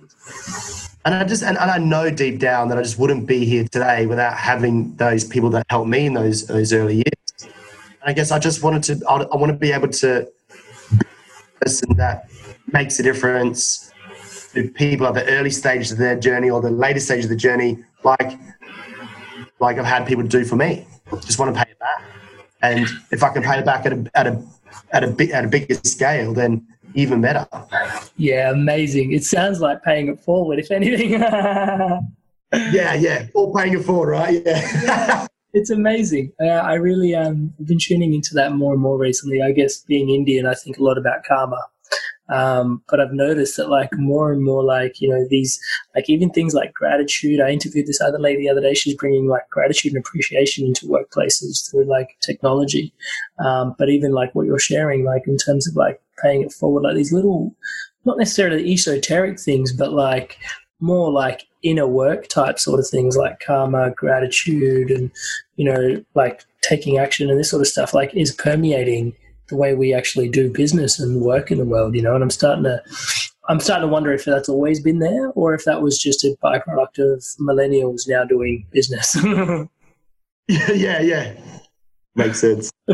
and 1.05 1.15
I 1.15 1.23
just 1.23 1.43
and, 1.43 1.57
and 1.57 1.71
I 1.71 1.77
know 1.77 2.09
deep 2.09 2.39
down 2.39 2.67
that 2.69 2.77
I 2.77 2.81
just 2.81 2.99
wouldn't 2.99 3.27
be 3.27 3.45
here 3.45 3.63
today 3.71 4.05
without 4.05 4.35
having 4.35 4.93
those 4.95 5.23
people 5.23 5.49
that 5.51 5.65
helped 5.69 5.89
me 5.89 6.07
in 6.07 6.13
those 6.13 6.47
those 6.47 6.73
early 6.73 6.95
years. 6.95 7.03
And 7.41 8.09
I 8.09 8.13
guess 8.13 8.31
I 8.31 8.39
just 8.39 8.61
wanted 8.61 8.83
to 8.83 9.07
I, 9.07 9.21
I 9.21 9.37
want 9.37 9.51
to 9.51 9.57
be 9.57 9.71
able 9.71 9.87
to 9.87 10.27
person 11.61 11.95
that 11.95 12.29
makes 12.73 12.99
a 12.99 13.03
difference 13.03 13.91
to 14.53 14.69
people 14.69 15.07
at 15.07 15.13
the 15.13 15.25
early 15.29 15.49
stages 15.49 15.91
of 15.91 15.97
their 15.97 16.17
journey 16.19 16.49
or 16.49 16.61
the 16.61 16.71
later 16.71 16.99
stage 16.99 17.23
of 17.23 17.29
the 17.29 17.35
journey, 17.35 17.83
like 18.03 18.33
like 19.59 19.77
I've 19.77 19.85
had 19.85 20.05
people 20.05 20.23
do 20.23 20.45
for 20.45 20.55
me. 20.55 20.85
Just 21.21 21.39
want 21.39 21.55
to 21.55 21.63
pay 21.63 21.71
it 21.71 21.79
back, 21.79 22.03
and 22.61 22.87
if 23.11 23.23
I 23.23 23.29
can 23.29 23.43
pay 23.43 23.59
it 23.59 23.65
back 23.65 23.85
at 23.85 23.93
a 23.93 24.11
at 24.15 24.27
a 24.27 24.43
at 24.91 25.03
a 25.03 25.07
big 25.07 25.31
at 25.31 25.45
a 25.45 25.47
bigger 25.47 25.75
scale, 25.83 26.33
then 26.33 26.65
even 26.93 27.21
better. 27.21 27.47
Yeah, 28.17 28.51
amazing. 28.51 29.13
It 29.13 29.23
sounds 29.23 29.61
like 29.61 29.83
paying 29.83 30.07
it 30.07 30.19
forward, 30.19 30.59
if 30.59 30.71
anything. 30.71 31.21
Yeah, 32.53 32.93
yeah, 32.93 33.27
all 33.33 33.53
paying 33.53 33.73
it 33.73 33.83
forward, 33.83 34.11
right? 34.11 34.41
Yeah. 34.45 35.27
it's 35.53 35.69
amazing. 35.69 36.31
Uh, 36.41 36.45
I 36.45 36.75
really 36.75 37.13
um, 37.13 37.53
have 37.57 37.67
been 37.67 37.77
tuning 37.77 38.13
into 38.13 38.33
that 38.35 38.53
more 38.53 38.73
and 38.73 38.81
more 38.81 38.97
recently. 38.97 39.41
I 39.41 39.51
guess 39.51 39.79
being 39.79 40.09
Indian, 40.09 40.45
I 40.45 40.53
think 40.53 40.77
a 40.77 40.83
lot 40.83 40.97
about 40.97 41.25
karma. 41.27 41.61
Um, 42.29 42.83
but 42.89 42.99
I've 42.99 43.13
noticed 43.13 43.57
that 43.57 43.69
like 43.69 43.89
more 43.93 44.31
and 44.31 44.43
more 44.43 44.63
like, 44.63 44.99
you 44.99 45.09
know, 45.09 45.25
these, 45.29 45.59
like 45.95 46.09
even 46.09 46.29
things 46.29 46.53
like 46.53 46.73
gratitude. 46.73 47.39
I 47.39 47.49
interviewed 47.49 47.87
this 47.87 48.01
other 48.01 48.19
lady 48.19 48.43
the 48.43 48.49
other 48.49 48.61
day. 48.61 48.73
She's 48.73 48.95
bringing 48.95 49.27
like 49.27 49.49
gratitude 49.49 49.93
and 49.93 49.99
appreciation 49.99 50.65
into 50.65 50.87
workplaces 50.87 51.69
through 51.69 51.85
like 51.85 52.17
technology. 52.21 52.93
Um, 53.39 53.75
but 53.77 53.89
even 53.89 54.11
like 54.11 54.33
what 54.35 54.45
you're 54.45 54.59
sharing, 54.59 55.05
like 55.05 55.27
in 55.27 55.37
terms 55.37 55.67
of 55.67 55.75
like 55.75 56.01
paying 56.21 56.41
it 56.41 56.51
forward, 56.51 56.83
like 56.83 56.95
these 56.95 57.13
little, 57.13 57.55
not 58.05 58.17
necessarily 58.17 58.71
esoteric 58.71 59.39
things, 59.39 59.71
but 59.71 59.93
like 59.93 60.37
more 60.79 61.11
like 61.11 61.47
inner 61.63 61.87
work 61.87 62.27
type 62.27 62.59
sort 62.59 62.79
of 62.79 62.87
things 62.87 63.17
like 63.17 63.39
karma, 63.39 63.91
gratitude, 63.91 64.91
and, 64.91 65.11
you 65.55 65.65
know, 65.65 66.03
like 66.13 66.43
taking 66.61 66.97
action 66.97 67.29
and 67.29 67.39
this 67.39 67.49
sort 67.49 67.61
of 67.61 67.67
stuff, 67.67 67.93
like 67.93 68.13
is 68.13 68.31
permeating 68.31 69.15
the 69.49 69.55
way 69.55 69.75
we 69.75 69.93
actually 69.93 70.29
do 70.29 70.51
business 70.51 70.99
and 70.99 71.21
work 71.21 71.51
in 71.51 71.57
the 71.57 71.65
world, 71.65 71.95
you 71.95 72.01
know. 72.01 72.15
And 72.15 72.23
I'm 72.23 72.29
starting 72.29 72.63
to, 72.65 72.81
I'm 73.49 73.59
starting 73.59 73.87
to 73.87 73.91
wonder 73.91 74.11
if 74.11 74.25
that's 74.25 74.49
always 74.49 74.79
been 74.79 74.99
there 74.99 75.29
or 75.31 75.53
if 75.53 75.65
that 75.65 75.81
was 75.81 75.97
just 75.97 76.23
a 76.23 76.35
byproduct 76.43 76.99
of 76.99 77.23
millennials 77.39 78.07
now 78.07 78.23
doing 78.23 78.65
business. 78.71 79.15
yeah, 80.47 80.71
yeah, 80.71 81.01
yeah. 81.01 81.33
Makes 82.15 82.41
sense. 82.41 82.71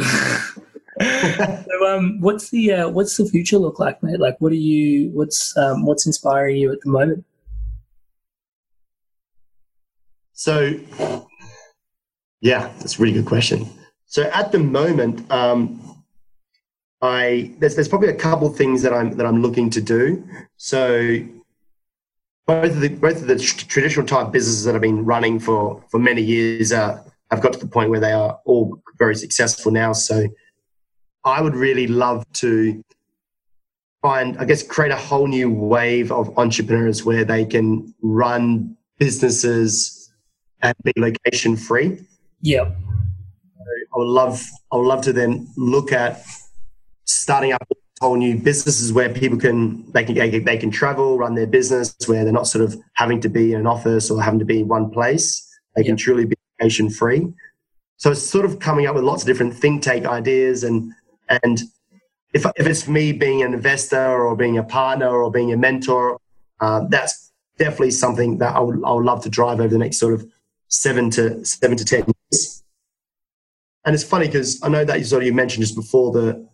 so, 1.01 1.87
um, 1.87 2.19
what's 2.19 2.49
the 2.49 2.73
uh, 2.73 2.89
what's 2.89 3.17
the 3.17 3.25
future 3.25 3.57
look 3.57 3.79
like, 3.79 4.01
mate? 4.03 4.19
Like, 4.19 4.39
what 4.39 4.51
are 4.51 4.55
you? 4.55 5.09
What's 5.11 5.55
um, 5.57 5.85
what's 5.85 6.05
inspiring 6.05 6.57
you 6.57 6.71
at 6.71 6.81
the 6.81 6.89
moment? 6.89 7.25
So, 10.33 10.77
yeah, 12.41 12.67
that's 12.79 12.99
a 12.99 13.01
really 13.01 13.13
good 13.13 13.25
question. 13.25 13.65
So 14.13 14.23
at 14.33 14.51
the 14.51 14.59
moment, 14.59 15.29
um, 15.31 15.79
I 17.03 17.53
there's 17.59 17.75
there's 17.75 17.89
probably 17.89 18.07
a 18.07 18.15
couple 18.15 18.47
of 18.47 18.55
things 18.55 18.81
that 18.81 18.93
I'm 18.93 19.17
that 19.17 19.25
I'm 19.25 19.41
looking 19.41 19.69
to 19.71 19.81
do. 19.81 20.25
So 20.55 21.19
both 22.47 22.71
of 22.71 22.79
the 22.79 22.87
both 22.87 23.21
of 23.21 23.27
the 23.27 23.37
tr- 23.37 23.67
traditional 23.67 24.05
type 24.05 24.31
businesses 24.31 24.63
that 24.63 24.73
I've 24.73 24.81
been 24.81 25.03
running 25.03 25.37
for 25.37 25.83
for 25.91 25.99
many 25.99 26.21
years 26.21 26.71
uh, 26.71 27.03
have 27.29 27.41
got 27.41 27.51
to 27.53 27.59
the 27.59 27.67
point 27.67 27.89
where 27.89 27.99
they 27.99 28.13
are 28.13 28.39
all 28.45 28.81
very 28.97 29.15
successful 29.15 29.69
now. 29.69 29.91
So 29.91 30.27
I 31.25 31.41
would 31.41 31.55
really 31.55 31.87
love 31.87 32.25
to 32.33 32.81
find, 34.01 34.37
I 34.37 34.45
guess, 34.45 34.63
create 34.63 34.93
a 34.93 34.97
whole 34.97 35.27
new 35.27 35.51
wave 35.51 36.09
of 36.09 36.37
entrepreneurs 36.37 37.03
where 37.03 37.25
they 37.25 37.43
can 37.43 37.93
run 38.01 38.77
businesses 38.97 40.09
and 40.61 40.73
be 40.85 40.93
location 40.95 41.57
free. 41.57 41.99
Yeah. 42.41 42.71
I 43.93 43.97
would 43.97 44.07
love 44.07 44.41
I 44.71 44.77
would 44.77 44.87
love 44.87 45.01
to 45.01 45.11
then 45.11 45.49
look 45.57 45.91
at 45.91 46.23
starting 47.05 47.53
up 47.53 47.67
whole 48.03 48.15
new 48.15 48.37
businesses 48.37 48.91
where 48.91 49.09
people 49.09 49.37
can 49.37 49.89
they 49.93 50.03
can 50.03 50.43
they 50.43 50.57
can 50.57 50.69
travel, 50.69 51.17
run 51.17 51.35
their 51.35 51.47
business 51.47 51.95
where 52.05 52.23
they're 52.23 52.33
not 52.33 52.47
sort 52.47 52.63
of 52.63 52.75
having 52.95 53.21
to 53.21 53.29
be 53.29 53.53
in 53.53 53.61
an 53.61 53.67
office 53.67 54.11
or 54.11 54.21
having 54.21 54.39
to 54.39 54.45
be 54.45 54.59
in 54.59 54.67
one 54.67 54.89
place. 54.89 55.25
They 55.75 55.83
can 55.83 55.95
truly 55.95 56.25
be 56.25 56.35
location 56.59 56.89
free. 56.89 57.31
So 57.97 58.11
it's 58.11 58.21
sort 58.21 58.45
of 58.45 58.59
coming 58.59 58.87
up 58.87 58.95
with 58.95 59.05
lots 59.05 59.23
of 59.23 59.27
different 59.27 59.53
think 59.53 59.83
tank 59.83 60.05
ideas 60.05 60.63
and 60.63 60.91
and 61.29 61.61
if 62.33 62.45
if 62.57 62.67
it's 62.67 62.87
me 62.87 63.13
being 63.13 63.41
an 63.41 63.53
investor 63.53 64.23
or 64.25 64.35
being 64.35 64.57
a 64.57 64.63
partner 64.63 65.09
or 65.09 65.31
being 65.31 65.53
a 65.53 65.57
mentor, 65.57 66.19
uh, 66.59 66.81
that's 66.89 67.31
definitely 67.57 67.91
something 67.91 68.39
that 68.39 68.55
I 68.55 68.59
would 68.59 68.83
I 68.83 68.91
would 68.91 69.05
love 69.05 69.23
to 69.23 69.29
drive 69.29 69.59
over 69.59 69.69
the 69.69 69.77
next 69.77 69.97
sort 69.97 70.13
of 70.13 70.25
seven 70.67 71.09
to 71.11 71.45
seven 71.45 71.77
to 71.77 71.85
ten 71.85 72.03
years. 72.31 72.63
And 73.85 73.93
it's 73.93 74.03
funny 74.03 74.25
because 74.27 74.61
I 74.63 74.69
know 74.69 74.83
that 74.83 74.99
you 74.99 75.05
sort 75.05 75.23
of 75.23 75.27
you 75.27 75.33
mentioned 75.33 75.63
just 75.63 75.75
before 75.75 76.11
the 76.11 76.47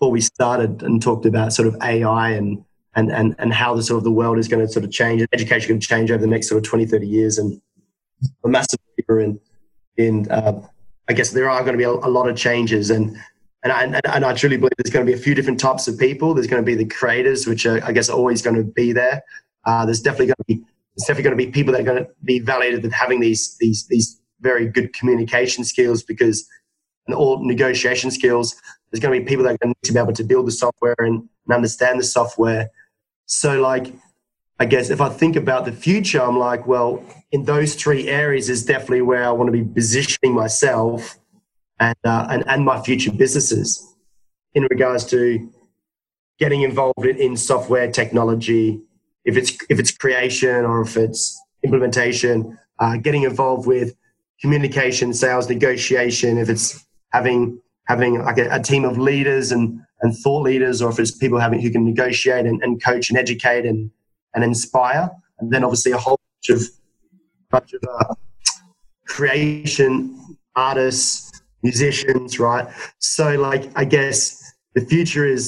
before 0.00 0.10
we 0.10 0.20
started 0.22 0.82
and 0.82 1.02
talked 1.02 1.26
about 1.26 1.52
sort 1.52 1.68
of 1.68 1.76
AI 1.82 2.30
and 2.30 2.64
and 2.96 3.12
and, 3.12 3.36
and 3.38 3.52
how 3.52 3.74
the 3.74 3.82
sort 3.82 3.98
of 3.98 4.04
the 4.04 4.10
world 4.10 4.38
is 4.38 4.48
going 4.48 4.66
to 4.66 4.72
sort 4.72 4.84
of 4.84 4.90
change, 4.90 5.24
education 5.32 5.78
to 5.78 5.86
change 5.86 6.10
over 6.10 6.22
the 6.22 6.26
next 6.26 6.48
sort 6.48 6.56
of 6.56 6.68
20, 6.68 6.86
30 6.86 7.06
years. 7.06 7.36
And 7.36 7.60
a 8.42 8.48
massive 8.48 8.80
believer 8.96 9.20
in 9.20 9.40
in 9.98 10.30
uh, 10.30 10.58
I 11.08 11.12
guess 11.12 11.30
there 11.32 11.50
are 11.50 11.60
going 11.60 11.74
to 11.74 11.78
be 11.78 11.84
a, 11.84 11.90
a 11.90 12.10
lot 12.10 12.28
of 12.28 12.36
changes 12.36 12.90
and. 12.90 13.16
And 13.62 13.74
I, 13.74 13.82
and, 13.82 14.00
and 14.06 14.24
I 14.24 14.32
truly 14.32 14.56
believe 14.56 14.72
there's 14.78 14.90
going 14.90 15.04
to 15.04 15.12
be 15.12 15.14
a 15.14 15.20
few 15.20 15.34
different 15.34 15.60
types 15.60 15.86
of 15.86 15.98
people. 15.98 16.32
There's 16.32 16.46
going 16.46 16.62
to 16.62 16.66
be 16.66 16.74
the 16.74 16.86
creators, 16.86 17.46
which 17.46 17.66
are, 17.66 17.78
I 17.84 17.92
guess, 17.92 18.08
are 18.08 18.16
always 18.16 18.40
going 18.40 18.56
to 18.56 18.64
be 18.64 18.94
there. 18.94 19.22
Uh, 19.66 19.84
there's 19.84 20.00
definitely 20.00 20.28
going 20.28 20.36
to 20.38 20.44
be 20.46 20.54
there's 20.96 21.06
definitely 21.06 21.24
going 21.24 21.36
to 21.36 21.44
be 21.44 21.52
people 21.52 21.74
that 21.74 21.82
are 21.82 21.84
going 21.84 22.02
to 22.02 22.10
be 22.24 22.38
validated 22.38 22.82
with 22.82 22.92
having 22.94 23.20
these 23.20 23.58
these 23.60 23.86
these 23.88 24.18
very 24.40 24.66
good 24.66 24.94
communication 24.94 25.62
skills 25.62 26.02
because 26.02 26.48
and 27.06 27.14
all 27.14 27.44
negotiation 27.44 28.10
skills. 28.10 28.56
There's 28.90 29.00
going 29.00 29.14
to 29.14 29.20
be 29.20 29.28
people 29.28 29.44
that 29.44 29.54
are 29.54 29.58
going 29.58 29.74
to 29.74 29.78
need 29.78 29.88
to 29.88 29.92
be 29.92 29.98
able 29.98 30.12
to 30.12 30.24
build 30.24 30.46
the 30.46 30.52
software 30.52 30.96
and, 30.98 31.28
and 31.46 31.54
understand 31.54 31.98
the 32.00 32.04
software. 32.04 32.70
So, 33.26 33.60
like, 33.60 33.92
I 34.58 34.66
guess 34.66 34.90
if 34.90 35.00
I 35.00 35.08
think 35.08 35.36
about 35.36 35.64
the 35.64 35.72
future, 35.72 36.20
I'm 36.20 36.38
like, 36.38 36.66
well, 36.66 37.02
in 37.32 37.44
those 37.44 37.74
three 37.74 38.08
areas 38.08 38.50
is 38.50 38.64
definitely 38.64 39.02
where 39.02 39.24
I 39.24 39.30
want 39.30 39.48
to 39.48 39.52
be 39.52 39.64
positioning 39.64 40.34
myself 40.34 41.18
and 41.78 41.96
uh, 42.04 42.26
and, 42.28 42.44
and 42.46 42.64
my 42.64 42.80
future 42.82 43.12
businesses 43.12 43.94
in 44.54 44.64
regards 44.70 45.04
to 45.06 45.50
getting 46.38 46.62
involved 46.62 47.06
in, 47.06 47.16
in 47.16 47.36
software 47.36 47.90
technology, 47.90 48.80
if 49.24 49.36
it's 49.36 49.52
if 49.70 49.78
it's 49.78 49.92
creation 49.92 50.64
or 50.64 50.82
if 50.82 50.96
it's 50.96 51.40
implementation, 51.62 52.58
uh, 52.80 52.96
getting 52.96 53.22
involved 53.22 53.66
with 53.66 53.94
communication, 54.40 55.12
sales, 55.12 55.48
negotiation, 55.48 56.38
if 56.38 56.48
it's 56.48 56.84
having 57.12 57.60
having 57.90 58.22
like 58.22 58.38
a, 58.38 58.48
a, 58.54 58.60
team 58.62 58.84
of 58.84 58.98
leaders 58.98 59.50
and, 59.50 59.80
and 60.02 60.16
thought 60.16 60.42
leaders, 60.42 60.80
or 60.80 60.90
if 60.90 60.98
it's 61.00 61.10
people 61.10 61.40
having 61.40 61.60
who 61.60 61.70
can 61.70 61.84
negotiate 61.84 62.46
and, 62.46 62.62
and 62.62 62.82
coach 62.82 63.10
and 63.10 63.18
educate 63.18 63.66
and, 63.66 63.90
and 64.32 64.44
inspire, 64.44 65.10
and 65.40 65.52
then 65.52 65.64
obviously 65.64 65.90
a 65.90 65.98
whole 65.98 66.20
bunch 66.28 66.56
of 66.56 66.68
bunch 67.50 67.72
of 67.72 67.82
uh, 67.92 68.14
creation 69.08 70.16
artists, 70.54 71.42
musicians, 71.64 72.38
right? 72.38 72.68
So 73.00 73.34
like 73.34 73.68
I 73.74 73.84
guess 73.84 74.20
the 74.76 74.82
future 74.82 75.26
is 75.26 75.44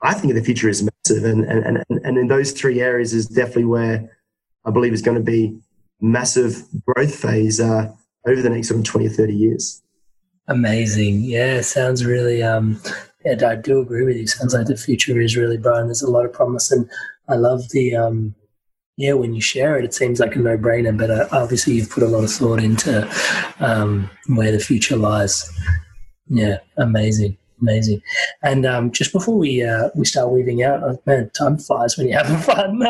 I 0.00 0.14
think 0.14 0.34
the 0.34 0.44
future 0.44 0.68
is 0.68 0.88
massive, 0.88 1.24
and 1.24 1.44
and 1.44 1.60
and, 1.66 2.00
and 2.04 2.18
in 2.18 2.28
those 2.28 2.52
three 2.52 2.80
areas 2.80 3.12
is 3.12 3.26
definitely 3.26 3.64
where 3.64 4.16
I 4.64 4.70
believe 4.70 4.92
is 4.92 5.02
going 5.02 5.16
to 5.16 5.28
be 5.36 5.58
massive 6.00 6.62
growth 6.86 7.16
phase 7.16 7.58
uh, 7.58 7.90
over 8.28 8.40
the 8.40 8.50
next 8.50 8.68
sort 8.68 8.78
of 8.78 8.86
20 8.86 9.06
or 9.08 9.10
30 9.10 9.34
years. 9.34 9.82
Amazing. 10.50 11.20
Yeah, 11.20 11.60
sounds 11.60 12.04
really, 12.04 12.42
um, 12.42 12.82
yeah, 13.24 13.36
I 13.48 13.54
do 13.54 13.80
agree 13.80 14.04
with 14.04 14.16
you. 14.16 14.26
Sounds 14.26 14.52
like 14.52 14.66
the 14.66 14.76
future 14.76 15.20
is 15.20 15.36
really 15.36 15.56
bright 15.56 15.78
and 15.80 15.88
there's 15.88 16.02
a 16.02 16.10
lot 16.10 16.24
of 16.24 16.32
promise. 16.32 16.72
And 16.72 16.90
I 17.28 17.36
love 17.36 17.68
the, 17.70 17.94
um, 17.94 18.34
yeah, 18.96 19.12
when 19.12 19.32
you 19.32 19.40
share 19.40 19.78
it, 19.78 19.84
it 19.84 19.94
seems 19.94 20.18
like 20.18 20.34
a 20.34 20.40
no 20.40 20.58
brainer, 20.58 20.96
but 20.98 21.08
uh, 21.08 21.28
obviously 21.30 21.74
you've 21.74 21.88
put 21.88 22.02
a 22.02 22.08
lot 22.08 22.24
of 22.24 22.32
thought 22.32 22.62
into 22.62 23.08
um, 23.60 24.10
where 24.26 24.50
the 24.50 24.58
future 24.58 24.96
lies. 24.96 25.48
Yeah, 26.26 26.58
amazing 26.76 27.38
amazing. 27.60 28.02
And 28.42 28.66
um, 28.66 28.90
just 28.90 29.12
before 29.12 29.36
we 29.36 29.62
uh, 29.62 29.90
we 29.94 30.04
start 30.04 30.30
weaving 30.30 30.62
out, 30.62 30.82
oh, 30.82 31.00
man, 31.06 31.30
time 31.30 31.58
flies 31.58 31.96
when 31.96 32.08
you're 32.08 32.22
having 32.22 32.38
fun. 32.42 32.82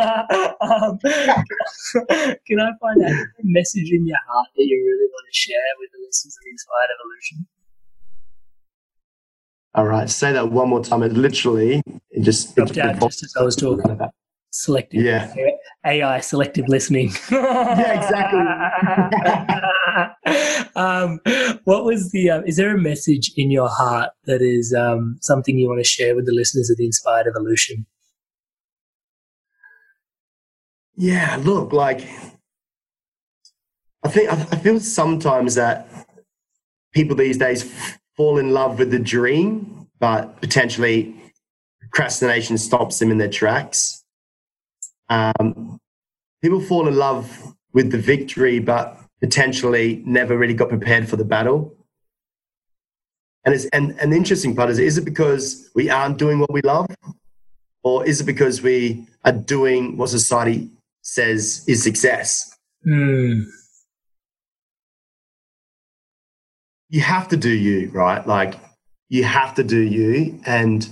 um, 0.61 0.99
can 2.47 2.61
I 2.61 2.71
find 2.81 3.05
out 3.05 3.13
a 3.13 3.43
message 3.43 3.91
in 3.91 4.07
your 4.07 4.19
heart 4.29 4.49
that 4.57 4.65
you 4.65 4.77
really 4.77 5.11
want 5.11 5.27
to 5.31 5.37
share 5.37 5.57
with 5.79 5.91
the 5.93 5.99
listeners 6.07 6.37
of 6.37 6.51
Inspired 6.51 6.91
Evolution? 6.99 7.47
All 9.75 9.87
right, 9.87 10.11
say 10.11 10.33
that 10.33 10.51
one 10.51 10.69
more 10.69 10.83
time. 10.83 11.03
It 11.03 11.13
literally 11.13 11.83
it 12.11 12.23
just 12.23 12.57
dropped 12.57 12.77
out 12.77 13.01
just 13.01 13.23
as 13.23 13.35
I 13.39 13.43
was 13.43 13.55
talking 13.55 13.91
about 13.91 14.11
selective 14.65 15.03
yeah. 15.03 15.33
AI 15.85 16.21
selective 16.21 16.69
listening. 16.69 17.13
yeah, 17.31 18.03
exactly. 18.03 18.41
um, 20.77 21.21
what 21.65 21.85
was 21.85 22.11
the? 22.11 22.31
Uh, 22.31 22.43
is 22.43 22.57
there 22.57 22.75
a 22.75 22.79
message 22.79 23.33
in 23.37 23.51
your 23.51 23.69
heart 23.69 24.11
that 24.25 24.43
is 24.43 24.75
um, 24.75 25.17
something 25.21 25.59
you 25.59 25.69
want 25.69 25.81
to 25.81 25.85
share 25.89 26.15
with 26.15 26.27
the 26.27 26.33
listeners 26.33 26.71
of 26.71 26.77
the 26.77 26.87
Inspired 26.87 27.27
Evolution? 27.27 27.87
Yeah, 30.97 31.41
look, 31.43 31.73
like 31.73 32.07
I 34.03 34.09
think 34.09 34.31
I 34.31 34.57
feel 34.57 34.81
sometimes 34.81 35.55
that 35.55 35.89
people 36.93 37.17
these 37.17 37.39
days 37.39 37.73
fall 38.17 38.39
in 38.39 38.51
love 38.51 38.79
with 38.79 38.91
the 38.91 38.99
dream, 38.99 39.89
but 39.99 40.41
potentially 40.41 41.15
procrastination 41.81 42.59
stops 42.59 42.99
them 42.99 43.11
in 43.11 43.19
their 43.19 43.31
tracks. 43.31 44.00
Um, 45.11 45.79
people 46.41 46.61
fall 46.61 46.89
in 46.89 46.97
love 46.97 47.55
with 47.73 47.91
the 47.91 47.99
victory, 47.99 48.59
but 48.59 48.99
potentially 49.21 50.03
never 50.07 50.39
really 50.39 50.55
got 50.55 50.69
prepared 50.69 51.09
for 51.09 51.17
the 51.17 51.25
battle. 51.25 51.77
And, 53.45 53.55
it's, 53.55 53.67
and, 53.67 53.99
and 54.01 54.13
the 54.13 54.17
interesting 54.17 54.55
part 54.55 54.71
is, 54.71 54.79
is 54.79 54.99
it 54.99 55.05
because 55.05 55.71
we 55.75 55.91
aren't 55.91 56.19
doing 56.19 56.39
what 56.39 56.53
we 56.53 56.63
love? 56.63 56.87
Or 57.83 58.07
is 58.07 58.21
it 58.21 58.25
because 58.25 58.63
we 58.63 59.07
are 59.25 59.33
doing 59.33 59.97
what 59.97 60.11
society 60.11 60.71
says 61.03 61.65
is 61.67 61.83
success? 61.83 62.57
Mm. 62.87 63.45
You 66.91 67.01
have 67.01 67.29
to 67.29 67.37
do 67.37 67.51
you, 67.51 67.91
right? 67.91 68.27
Like, 68.27 68.55
you 69.09 69.25
have 69.25 69.55
to 69.55 69.65
do 69.65 69.79
you. 69.79 70.41
And 70.45 70.89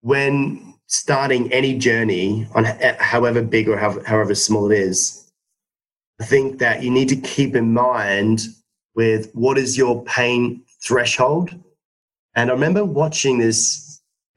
when 0.00 0.69
starting 0.90 1.52
any 1.52 1.78
journey 1.78 2.48
on 2.52 2.64
however 2.98 3.40
big 3.40 3.68
or 3.68 3.78
however 3.78 4.34
small 4.34 4.70
it 4.70 4.76
is, 4.76 5.30
I 6.20 6.24
think 6.24 6.58
that 6.58 6.82
you 6.82 6.90
need 6.90 7.08
to 7.10 7.16
keep 7.16 7.54
in 7.54 7.72
mind 7.72 8.42
with 8.96 9.30
what 9.32 9.56
is 9.56 9.78
your 9.78 10.04
pain 10.04 10.62
threshold. 10.82 11.50
And 12.34 12.50
I 12.50 12.52
remember 12.52 12.84
watching 12.84 13.38
this 13.38 13.86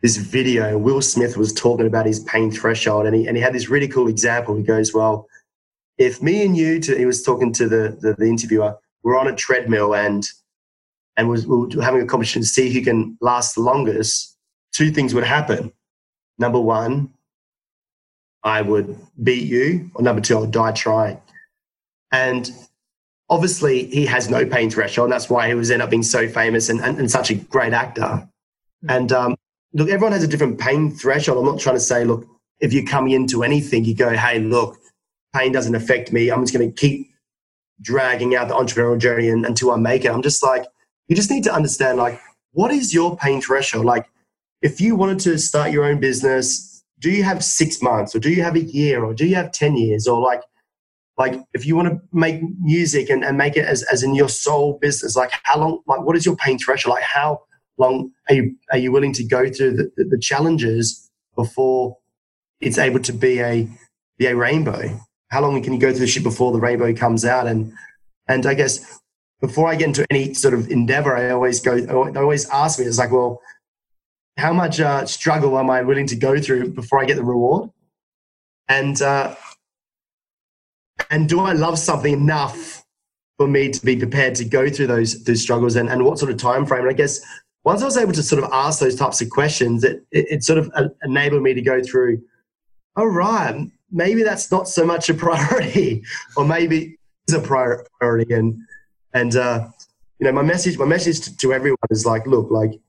this 0.02 0.18
video, 0.18 0.78
Will 0.78 1.02
Smith 1.02 1.38
was 1.38 1.54
talking 1.54 1.88
about 1.88 2.06
his 2.06 2.20
pain 2.20 2.52
threshold, 2.52 3.08
and 3.08 3.16
he 3.16 3.28
and 3.28 3.36
he 3.36 3.42
had 3.42 3.54
this 3.54 3.70
really 3.70 3.88
cool 3.88 4.08
example. 4.08 4.56
He 4.56 4.64
goes, 4.64 4.94
"Well, 4.94 5.28
if 5.98 6.22
me 6.22 6.46
and 6.46 6.56
you," 6.56 6.80
to, 6.82 6.96
he 6.96 7.06
was 7.06 7.24
talking 7.24 7.52
to 7.54 7.68
the, 7.68 7.98
the, 8.00 8.14
the 8.14 8.26
interviewer, 8.26 8.78
we're 9.02 9.18
on 9.18 9.28
a 9.28 9.36
treadmill 9.36 9.96
and 9.96 10.24
and 11.18 11.30
were 11.30 11.68
having 11.82 12.02
a 12.02 12.06
competition 12.06 12.44
to 12.44 12.48
see 12.48 12.72
who 12.72 12.82
can 12.82 13.18
last 13.22 13.56
the 13.56 13.62
longest. 13.62 14.38
Two 14.72 14.92
things 14.92 15.14
would 15.14 15.24
happen 15.24 15.72
number 16.44 16.60
one, 16.60 17.10
I 18.44 18.62
would 18.62 18.98
beat 19.24 19.48
you, 19.48 19.90
or 19.96 20.02
number 20.04 20.22
two, 20.22 20.36
I 20.38 20.42
would 20.42 20.52
die 20.52 20.74
trying. 20.74 21.20
And 22.12 22.52
obviously, 23.30 23.86
he 23.86 24.06
has 24.06 24.30
no 24.30 24.46
pain 24.46 24.70
threshold, 24.70 25.06
and 25.06 25.14
that's 25.14 25.30
why 25.30 25.48
he 25.48 25.56
was 25.56 25.72
end 25.72 25.82
up 25.82 25.90
being 25.90 26.04
so 26.04 26.28
famous 26.28 26.68
and, 26.68 26.82
and, 26.82 27.00
and 27.00 27.10
such 27.10 27.32
a 27.32 27.36
great 27.36 27.72
actor. 27.72 28.28
And 28.90 29.14
um, 29.14 29.38
look, 29.74 29.90
everyone 29.90 30.12
has 30.12 30.24
a 30.24 30.28
different 30.28 30.60
pain 30.60 30.92
threshold. 30.92 31.38
I'm 31.38 31.46
not 31.46 31.62
trying 31.62 31.78
to 31.78 31.88
say, 31.94 32.04
look, 32.04 32.28
if 32.60 32.74
you're 32.74 32.86
coming 32.86 33.14
into 33.14 33.44
anything, 33.44 33.86
you 33.86 33.96
go, 33.96 34.10
hey, 34.10 34.40
look, 34.40 34.78
pain 35.34 35.54
doesn't 35.54 35.76
affect 35.76 36.12
me. 36.12 36.30
I'm 36.30 36.42
just 36.44 36.54
going 36.54 36.70
to 36.70 36.76
keep 36.76 37.10
dragging 37.82 38.36
out 38.36 38.50
the 38.50 38.56
entrepreneurial 38.56 39.00
journey 39.00 39.30
and, 39.30 39.46
until 39.46 39.72
I 39.72 39.78
make 39.78 40.04
it. 40.04 40.12
I'm 40.12 40.22
just 40.22 40.44
like, 40.44 40.66
you 41.08 41.16
just 41.16 41.32
need 41.32 41.46
to 41.46 41.54
understand, 41.54 41.98
like, 41.98 42.20
what 42.52 42.72
is 42.72 42.94
your 42.94 43.16
pain 43.16 43.42
threshold? 43.42 43.86
Like, 43.86 44.10
if 44.64 44.80
you 44.80 44.96
wanted 44.96 45.20
to 45.20 45.38
start 45.38 45.72
your 45.72 45.84
own 45.84 46.00
business, 46.00 46.84
do 47.00 47.12
you 47.12 47.22
have 47.24 47.44
six 47.44 47.82
months 47.82 48.16
or 48.16 48.20
do 48.20 48.32
you 48.32 48.42
have 48.42 48.56
a 48.56 48.64
year 48.64 49.04
or 49.04 49.14
do 49.14 49.28
you 49.28 49.36
have 49.36 49.52
10 49.52 49.76
years 49.76 50.08
or 50.08 50.22
like, 50.22 50.42
like 51.18 51.40
if 51.54 51.66
you 51.66 51.76
want 51.76 51.90
to 51.90 52.00
make 52.14 52.42
music 52.62 53.10
and, 53.10 53.26
and 53.26 53.38
make 53.38 53.58
it 53.58 53.66
as, 53.66 53.84
as 53.84 54.02
in 54.04 54.16
your 54.16 54.30
sole 54.30 54.80
business, 54.82 55.18
like 55.18 55.32
how 55.44 55.60
long, 55.60 55.82
like 55.86 56.02
what 56.02 56.16
is 56.16 56.26
your 56.26 56.38
pain 56.38 56.58
threshold? 56.58 56.96
Like 56.96 57.04
how 57.04 57.42
long 57.78 58.12
are 58.30 58.36
you, 58.36 58.56
are 58.72 58.78
you 58.78 58.92
willing 58.94 59.12
to 59.14 59.24
go 59.26 59.50
through 59.50 59.76
the, 59.76 59.92
the, 59.98 60.06
the 60.06 60.20
challenges 60.20 61.12
before 61.36 61.98
it's 62.62 62.78
able 62.78 63.02
to 63.02 63.12
be 63.12 63.42
a, 63.42 63.68
be 64.18 64.28
a 64.28 64.36
rainbow? 64.36 64.98
How 65.30 65.42
long 65.42 65.62
can 65.62 65.74
you 65.74 65.80
go 65.80 65.92
through 65.92 66.00
the 66.00 66.08
shit 66.08 66.24
before 66.24 66.54
the 66.54 66.62
rainbow 66.62 66.94
comes 66.94 67.26
out? 67.26 67.48
And, 67.48 67.74
and 68.30 68.46
I 68.46 68.54
guess 68.54 69.00
before 69.42 69.68
I 69.68 69.76
get 69.76 69.90
into 69.90 70.06
any 70.10 70.34
sort 70.34 70.54
of 70.54 70.70
endeavor, 70.72 71.18
I 71.18 71.32
always 71.32 71.60
go, 71.60 71.76
I 71.76 72.22
always 72.22 72.50
ask 72.50 72.80
me, 72.80 72.86
it's 72.86 72.98
like, 72.98 73.12
well, 73.12 73.42
how 74.38 74.54
much 74.54 74.80
uh, 74.80 75.06
struggle 75.06 75.58
am 75.58 75.70
I 75.70 75.82
willing 75.82 76.08
to 76.08 76.16
go 76.16 76.40
through 76.40 76.72
before 76.72 77.02
I 77.02 77.06
get 77.06 77.16
the 77.16 77.24
reward? 77.24 77.70
And 78.68 79.02
uh, 79.02 79.36
and 81.10 81.30
do 81.30 81.40
I 81.42 81.54
love 81.54 81.78
something 81.78 82.14
enough 82.14 82.84
for 83.38 83.48
me 83.48 83.70
to 83.70 83.86
be 83.86 83.96
prepared 83.96 84.36
to 84.36 84.46
go 84.46 84.70
through 84.70 84.88
those 84.88 85.24
those 85.24 85.42
struggles? 85.42 85.76
And, 85.76 85.90
and 85.90 86.04
what 86.04 86.18
sort 86.18 86.32
of 86.32 86.38
time 86.38 86.66
frame? 86.66 86.82
And 86.82 86.90
I 86.90 86.94
guess 86.94 87.22
once 87.64 87.82
I 87.82 87.86
was 87.86 87.98
able 87.98 88.14
to 88.14 88.24
sort 88.24 88.44
of 88.44 88.50
ask 88.52 88.80
those 88.80 88.96
types 88.96 89.22
of 89.22 89.30
questions, 89.30 89.84
it, 89.84 90.04
it, 90.12 90.26
it 90.30 90.44
sort 90.44 90.60
of 90.60 90.72
uh, 90.76 90.90
enabled 91.04 91.44
me 91.44 91.54
to 91.54 91.62
go 91.62 91.82
through. 91.82 92.22
All 92.96 93.08
right, 93.08 93.68
maybe 93.92 94.24
that's 94.24 94.52
not 94.52 94.68
so 94.68 94.86
much 94.86 95.10
a 95.10 95.14
priority, 95.26 96.04
or 96.36 96.46
maybe 96.46 96.98
it's 97.28 97.38
a 97.38 97.42
priority. 97.42 98.34
And 98.34 98.58
and 99.14 99.36
uh, 99.36 99.68
you 100.20 100.26
know, 100.26 100.32
my 100.32 100.42
message 100.42 100.78
my 100.78 100.86
message 100.86 101.22
to, 101.22 101.38
to 101.38 101.54
everyone 101.54 101.78
is 101.92 102.06
like, 102.06 102.26
look, 102.26 102.50
like 102.50 102.80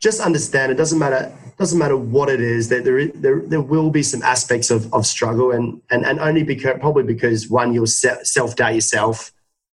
just 0.00 0.20
understand 0.20 0.72
it 0.72 0.76
doesn't 0.76 0.98
matter 0.98 1.32
doesn't 1.58 1.78
matter 1.78 1.96
what 1.96 2.30
it 2.30 2.40
is 2.40 2.70
that 2.70 2.84
there 2.84 3.06
there 3.08 3.40
there 3.42 3.60
will 3.60 3.90
be 3.90 4.02
some 4.02 4.22
aspects 4.22 4.70
of, 4.70 4.92
of 4.94 5.06
struggle 5.06 5.52
and 5.52 5.80
and 5.90 6.06
and 6.06 6.18
only 6.18 6.42
because 6.42 6.76
probably 6.80 7.02
because 7.02 7.48
one 7.50 7.74
you'll 7.74 7.86
self 7.86 8.56
doubt 8.56 8.74
yourself 8.74 9.32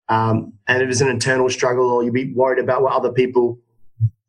um, 0.09 0.53
and 0.69 0.83
it 0.83 0.91
is 0.91 1.01
an 1.01 1.09
internal 1.09 1.49
struggle 1.49 1.91
or 1.91 2.03
you'll 2.03 2.13
be 2.13 2.33
worried 2.33 2.63
about 2.63 2.83
what 2.83 2.93
other 2.93 3.13
people 3.13 3.59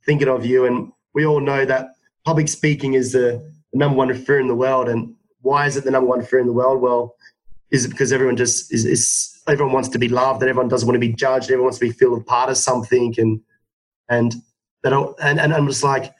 thinking 0.05 0.27
of 0.27 0.45
you 0.45 0.65
and 0.65 0.91
we 1.13 1.25
all 1.25 1.39
know 1.39 1.65
that 1.65 1.89
public 2.25 2.47
speaking 2.47 2.93
is 2.93 3.11
the, 3.11 3.43
the 3.73 3.79
number 3.79 3.97
one 3.97 4.13
fear 4.13 4.39
in 4.39 4.47
the 4.47 4.55
world 4.55 4.87
and 4.87 5.13
why 5.41 5.65
is 5.65 5.77
it 5.77 5.83
the 5.83 5.91
number 5.91 6.09
one 6.09 6.23
fear 6.23 6.39
in 6.39 6.47
the 6.47 6.53
world? 6.53 6.81
Well 6.81 7.15
is 7.71 7.85
it 7.85 7.89
because 7.89 8.13
everyone 8.13 8.37
just 8.37 8.73
is, 8.73 8.85
is 8.85 9.41
everyone 9.47 9.73
wants 9.73 9.89
to 9.89 9.97
be 9.97 10.07
loved 10.07 10.41
and 10.41 10.49
everyone 10.49 10.69
doesn't 10.69 10.87
want 10.87 10.95
to 10.95 10.99
be 10.99 11.13
judged 11.13 11.45
everyone 11.45 11.65
wants 11.65 11.79
to 11.79 11.85
be 11.85 11.91
feel 11.91 12.15
a 12.15 12.23
part 12.23 12.49
of 12.49 12.57
something 12.57 13.13
and 13.17 13.41
and 14.09 14.35
that 14.83 15.15
and, 15.21 15.39
and 15.39 15.53
I'm 15.53 15.67
just 15.67 15.83
like, 15.83 16.13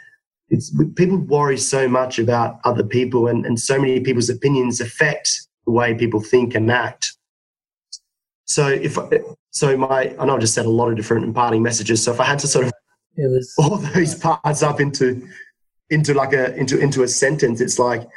it's 0.49 0.73
people 0.95 1.17
worry 1.17 1.57
so 1.57 1.87
much 1.87 2.19
about 2.19 2.59
other 2.63 2.83
people 2.83 3.27
and, 3.27 3.45
and 3.45 3.59
so 3.59 3.79
many 3.79 3.99
people's 3.99 4.29
opinions 4.29 4.79
affect 4.79 5.29
the 5.65 5.71
way 5.71 5.93
people 5.93 6.21
think 6.21 6.55
and 6.55 6.71
act. 6.71 7.13
So 8.45 8.67
if 8.67 8.97
so 9.51 9.75
my 9.75 10.15
I 10.17 10.25
know 10.25 10.37
I 10.37 10.39
just 10.39 10.53
said 10.53 10.65
a 10.65 10.69
lot 10.69 10.89
of 10.89 10.95
different 10.95 11.25
imparting 11.25 11.61
messages. 11.61 12.01
So 12.03 12.13
if 12.13 12.19
I 12.19 12.23
had 12.23 12.39
to 12.39 12.47
sort 12.47 12.67
of 12.67 12.73
was, 13.17 13.53
all 13.59 13.77
those 13.77 14.15
parts 14.15 14.63
up 14.63 14.79
into 14.79 15.27
into 15.89 16.13
like 16.13 16.33
a 16.33 16.55
into 16.55 16.79
into 16.79 17.03
a 17.03 17.07
sentence, 17.07 17.59
it's 17.59 17.77
like 17.77 18.07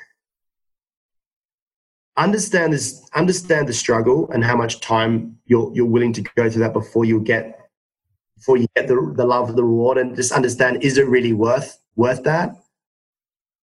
understand 2.16 2.72
this 2.72 3.08
understand 3.14 3.66
the 3.66 3.72
struggle 3.72 4.30
and 4.30 4.44
how 4.44 4.56
much 4.56 4.80
time 4.80 5.36
you're 5.46 5.72
you're 5.74 5.86
willing 5.86 6.12
to 6.12 6.22
go 6.36 6.48
through 6.48 6.62
that 6.62 6.72
before 6.72 7.04
you 7.04 7.20
get 7.20 7.59
before 8.40 8.56
you 8.56 8.66
get 8.74 8.88
the, 8.88 9.12
the 9.16 9.24
love 9.24 9.50
of 9.50 9.56
the 9.56 9.62
reward 9.62 9.98
and 9.98 10.16
just 10.16 10.32
understand 10.32 10.82
is 10.82 10.96
it 10.96 11.06
really 11.06 11.34
worth 11.34 11.78
worth 11.94 12.22
that? 12.24 12.56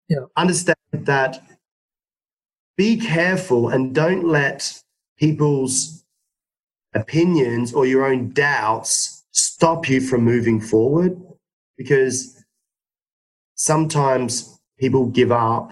Yeah. 0.09 0.25
Understand 0.35 0.77
that 0.91 1.41
be 2.77 2.97
careful 2.97 3.69
and 3.69 3.95
don't 3.95 4.27
let 4.27 4.81
people's 5.17 6.03
opinions 6.93 7.73
or 7.73 7.85
your 7.85 8.05
own 8.05 8.31
doubts 8.33 9.23
stop 9.31 9.87
you 9.87 10.01
from 10.01 10.23
moving 10.23 10.59
forward 10.59 11.17
because 11.77 12.43
sometimes 13.55 14.59
people 14.77 15.05
give 15.05 15.31
up 15.31 15.71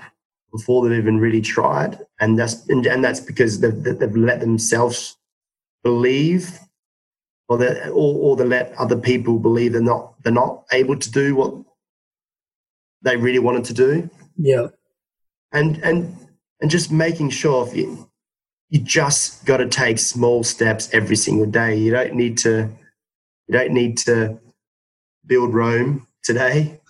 before 0.53 0.87
they've 0.87 0.97
even 0.97 1.19
really 1.19 1.41
tried 1.41 1.99
and 2.21 2.39
that's 2.39 2.65
and, 2.69 2.85
and 2.85 3.03
that's 3.03 3.19
because 3.19 3.59
they've, 3.59 3.83
they've 3.83 4.15
let 4.15 4.39
themselves 4.39 5.17
believe 5.83 6.57
or 7.53 7.57
that 7.59 7.89
or, 7.89 8.15
or 8.17 8.35
they 8.35 8.45
let 8.45 8.73
other 8.77 8.97
people 8.97 9.39
believe 9.39 9.73
they're 9.73 9.81
not 9.81 10.13
they're 10.23 10.33
not 10.33 10.65
able 10.71 10.97
to 10.97 11.11
do 11.11 11.35
what 11.35 11.53
they 13.01 13.17
really 13.17 13.39
wanted 13.39 13.65
to 13.65 13.73
do. 13.73 14.09
Yeah. 14.37 14.67
And 15.51 15.77
and 15.83 16.15
and 16.61 16.71
just 16.71 16.91
making 16.91 17.29
sure 17.29 17.67
if 17.67 17.75
you 17.75 18.09
you 18.69 18.79
just 18.79 19.45
got 19.45 19.57
to 19.57 19.67
take 19.67 19.99
small 19.99 20.43
steps 20.43 20.89
every 20.93 21.15
single 21.15 21.45
day. 21.45 21.77
You 21.77 21.91
don't 21.91 22.15
need 22.15 22.37
to 22.39 22.69
you 23.47 23.53
don't 23.53 23.71
need 23.71 23.97
to 23.99 24.39
build 25.25 25.53
Rome 25.53 26.07
today. 26.23 26.81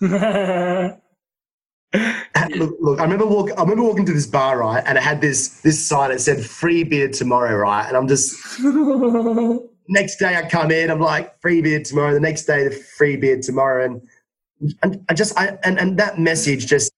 look, 2.56 2.76
look, 2.80 3.00
I 3.00 3.04
remember 3.04 3.26
walk, 3.26 3.50
I 3.56 3.62
remember 3.62 3.84
walking 3.84 4.06
to 4.06 4.12
this 4.12 4.26
bar, 4.26 4.58
right, 4.58 4.82
and 4.86 4.98
it 4.98 5.04
had 5.04 5.20
this 5.20 5.60
this 5.60 5.84
sign 5.84 6.10
that 6.10 6.20
said 6.20 6.44
"free 6.44 6.82
beer 6.84 7.08
tomorrow," 7.08 7.54
right, 7.54 7.86
and 7.86 7.96
I'm 7.96 8.08
just 8.08 8.34
next 9.88 10.16
day 10.16 10.36
I 10.36 10.48
come 10.48 10.70
in, 10.70 10.90
I'm 10.90 11.00
like, 11.00 11.40
free 11.40 11.60
beer 11.60 11.82
tomorrow. 11.82 12.14
The 12.14 12.20
next 12.20 12.44
day, 12.44 12.64
the 12.64 12.74
free 12.74 13.16
beer 13.16 13.40
tomorrow. 13.40 13.84
And, 13.84 14.74
and 14.82 15.04
I 15.08 15.14
just, 15.14 15.38
I, 15.38 15.58
and, 15.64 15.78
and 15.78 15.98
that 15.98 16.18
message 16.18 16.66
just 16.66 16.92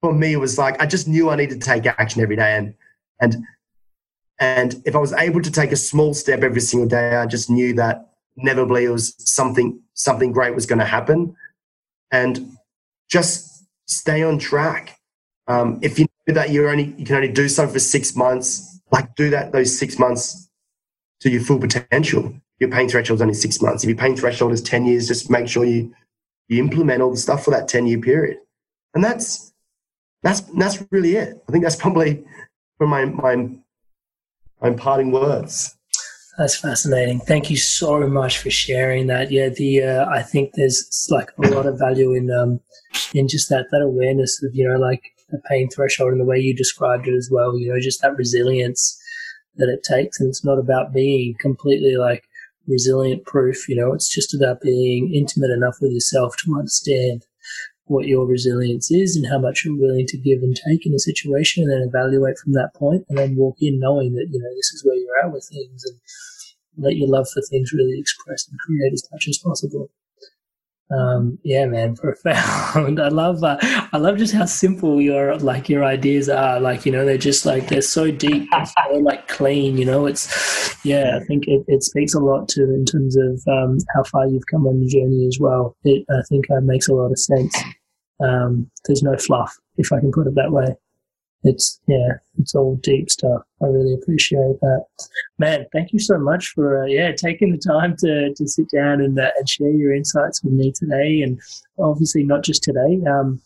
for 0.00 0.12
me 0.12 0.36
was 0.36 0.58
like, 0.58 0.80
I 0.80 0.86
just 0.86 1.08
knew 1.08 1.30
I 1.30 1.36
needed 1.36 1.60
to 1.60 1.66
take 1.66 1.86
action 1.86 2.22
every 2.22 2.36
day. 2.36 2.56
And, 2.56 2.74
and, 3.20 3.36
and 4.38 4.82
if 4.84 4.94
I 4.94 4.98
was 4.98 5.12
able 5.12 5.40
to 5.42 5.50
take 5.50 5.72
a 5.72 5.76
small 5.76 6.12
step 6.14 6.42
every 6.42 6.60
single 6.60 6.88
day, 6.88 7.16
I 7.16 7.26
just 7.26 7.48
knew 7.48 7.72
that 7.74 8.10
inevitably 8.36 8.84
it 8.84 8.90
was 8.90 9.14
something, 9.18 9.80
something 9.94 10.32
great 10.32 10.54
was 10.54 10.66
going 10.66 10.78
to 10.78 10.84
happen. 10.84 11.34
And 12.10 12.56
just 13.08 13.64
stay 13.86 14.22
on 14.22 14.38
track. 14.38 14.98
Um, 15.48 15.78
if 15.82 15.98
you 15.98 16.06
know 16.26 16.34
that 16.34 16.50
you're 16.50 16.68
only 16.68 16.94
you 16.98 17.06
can 17.06 17.16
only 17.16 17.32
do 17.32 17.48
something 17.48 17.72
for 17.72 17.80
six 17.80 18.16
months, 18.16 18.80
like 18.90 19.14
do 19.14 19.30
that 19.30 19.52
those 19.52 19.76
six 19.78 19.98
months 19.98 20.45
to 21.20 21.30
your 21.30 21.40
full 21.40 21.58
potential. 21.58 22.34
Your 22.58 22.70
pain 22.70 22.88
threshold 22.88 23.18
is 23.18 23.22
only 23.22 23.34
six 23.34 23.60
months. 23.60 23.84
If 23.84 23.88
your 23.88 23.98
pain 23.98 24.16
threshold 24.16 24.52
is 24.52 24.62
ten 24.62 24.86
years, 24.86 25.06
just 25.06 25.30
make 25.30 25.48
sure 25.48 25.64
you 25.64 25.92
you 26.48 26.62
implement 26.62 27.02
all 27.02 27.10
the 27.10 27.16
stuff 27.16 27.44
for 27.44 27.50
that 27.50 27.68
ten 27.68 27.86
year 27.86 28.00
period, 28.00 28.38
and 28.94 29.04
that's 29.04 29.52
that's 30.22 30.40
that's 30.40 30.82
really 30.90 31.16
it. 31.16 31.42
I 31.48 31.52
think 31.52 31.64
that's 31.64 31.76
probably 31.76 32.24
for 32.78 32.86
my 32.86 33.04
my 33.04 33.50
my 34.60 34.70
parting 34.70 35.12
words. 35.12 35.76
That's 36.38 36.56
fascinating. 36.56 37.20
Thank 37.20 37.50
you 37.50 37.56
so 37.56 38.06
much 38.06 38.38
for 38.38 38.50
sharing 38.50 39.06
that. 39.06 39.30
Yeah, 39.30 39.48
the 39.48 39.82
uh, 39.82 40.06
I 40.08 40.22
think 40.22 40.52
there's 40.54 41.06
like 41.10 41.30
a 41.42 41.48
lot 41.48 41.66
of 41.66 41.78
value 41.78 42.12
in 42.14 42.30
um 42.30 42.60
in 43.14 43.28
just 43.28 43.48
that 43.48 43.66
that 43.70 43.82
awareness 43.82 44.42
of 44.42 44.54
you 44.54 44.68
know 44.68 44.78
like 44.78 45.02
the 45.30 45.40
pain 45.48 45.68
threshold 45.68 46.12
and 46.12 46.20
the 46.20 46.24
way 46.24 46.38
you 46.38 46.54
described 46.54 47.08
it 47.08 47.14
as 47.14 47.28
well. 47.30 47.58
You 47.58 47.72
know, 47.72 47.80
just 47.80 48.02
that 48.02 48.16
resilience 48.16 49.00
that 49.56 49.68
it 49.68 49.82
takes, 49.82 50.20
and 50.20 50.28
it's 50.28 50.44
not 50.44 50.58
about 50.58 50.92
being 50.92 51.34
completely 51.40 51.96
like 51.96 52.24
resilient 52.66 53.24
proof. 53.24 53.68
You 53.68 53.76
know, 53.76 53.92
it's 53.92 54.12
just 54.12 54.34
about 54.34 54.60
being 54.60 55.14
intimate 55.14 55.50
enough 55.50 55.76
with 55.80 55.92
yourself 55.92 56.36
to 56.44 56.56
understand 56.58 57.24
what 57.86 58.06
your 58.06 58.26
resilience 58.26 58.90
is 58.90 59.16
and 59.16 59.26
how 59.30 59.38
much 59.38 59.64
you're 59.64 59.78
willing 59.78 60.06
to 60.06 60.18
give 60.18 60.42
and 60.42 60.56
take 60.56 60.84
in 60.84 60.94
a 60.94 60.98
situation 60.98 61.62
and 61.62 61.72
then 61.72 61.88
evaluate 61.88 62.36
from 62.38 62.52
that 62.52 62.74
point 62.74 63.04
and 63.08 63.16
then 63.16 63.36
walk 63.36 63.56
in 63.60 63.78
knowing 63.78 64.14
that, 64.14 64.26
you 64.30 64.40
know, 64.40 64.54
this 64.56 64.72
is 64.72 64.84
where 64.84 64.96
you're 64.96 65.24
at 65.24 65.32
with 65.32 65.48
things 65.48 65.84
and 65.84 65.96
let 66.76 66.96
your 66.96 67.08
love 67.08 67.28
for 67.32 67.40
things 67.42 67.72
really 67.72 67.98
express 67.98 68.48
and 68.48 68.58
create 68.58 68.92
as 68.92 69.08
much 69.12 69.26
as 69.28 69.38
possible. 69.38 69.88
Um, 70.90 71.38
yeah, 71.42 71.66
man, 71.66 71.96
profound. 72.02 73.00
I 73.00 73.08
love, 73.08 73.42
uh, 73.42 73.58
I 73.60 73.98
love 73.98 74.18
just 74.18 74.34
how 74.34 74.44
simple 74.44 75.00
your 75.00 75.36
like 75.38 75.68
your 75.68 75.84
ideas 75.84 76.28
are. 76.28 76.60
Like, 76.60 76.86
you 76.86 76.92
know, 76.92 77.04
they're 77.04 77.18
just 77.18 77.44
like 77.46 77.68
they're 77.68 77.82
so 77.82 78.10
deep, 78.10 78.48
so 78.52 78.94
like 78.98 79.28
clean. 79.28 79.78
You 79.78 79.84
know, 79.84 80.06
it's 80.06 80.84
yeah. 80.84 81.18
I 81.20 81.24
think 81.24 81.48
it, 81.48 81.64
it 81.68 81.82
speaks 81.82 82.14
a 82.14 82.20
lot 82.20 82.48
to 82.50 82.62
in 82.62 82.84
terms 82.84 83.16
of 83.16 83.42
um, 83.48 83.78
how 83.94 84.04
far 84.04 84.26
you've 84.26 84.46
come 84.46 84.66
on 84.66 84.80
the 84.80 84.86
journey 84.86 85.26
as 85.26 85.38
well. 85.40 85.76
It 85.84 86.04
I 86.10 86.22
think 86.28 86.44
uh, 86.50 86.60
makes 86.60 86.88
a 86.88 86.94
lot 86.94 87.10
of 87.10 87.18
sense. 87.18 87.56
Um, 88.20 88.70
there's 88.86 89.02
no 89.02 89.16
fluff, 89.18 89.54
if 89.76 89.92
I 89.92 90.00
can 90.00 90.10
put 90.10 90.26
it 90.26 90.34
that 90.36 90.50
way 90.50 90.74
it's 91.46 91.80
yeah, 91.86 92.14
it's 92.38 92.54
all 92.54 92.76
deep 92.76 93.10
stuff. 93.10 93.42
I 93.62 93.66
really 93.66 93.94
appreciate 93.94 94.60
that, 94.60 94.84
man. 95.38 95.66
Thank 95.72 95.92
you 95.92 95.98
so 95.98 96.18
much 96.18 96.52
for 96.54 96.82
uh, 96.82 96.86
yeah 96.86 97.12
taking 97.12 97.52
the 97.52 97.58
time 97.58 97.96
to 97.98 98.34
to 98.34 98.48
sit 98.48 98.66
down 98.74 99.00
and 99.00 99.18
uh, 99.18 99.30
and 99.36 99.48
share 99.48 99.70
your 99.70 99.94
insights 99.94 100.42
with 100.42 100.52
me 100.52 100.72
today, 100.72 101.22
and 101.22 101.40
obviously 101.78 102.24
not 102.24 102.44
just 102.44 102.62
today. 102.62 103.00
Um, 103.08 103.40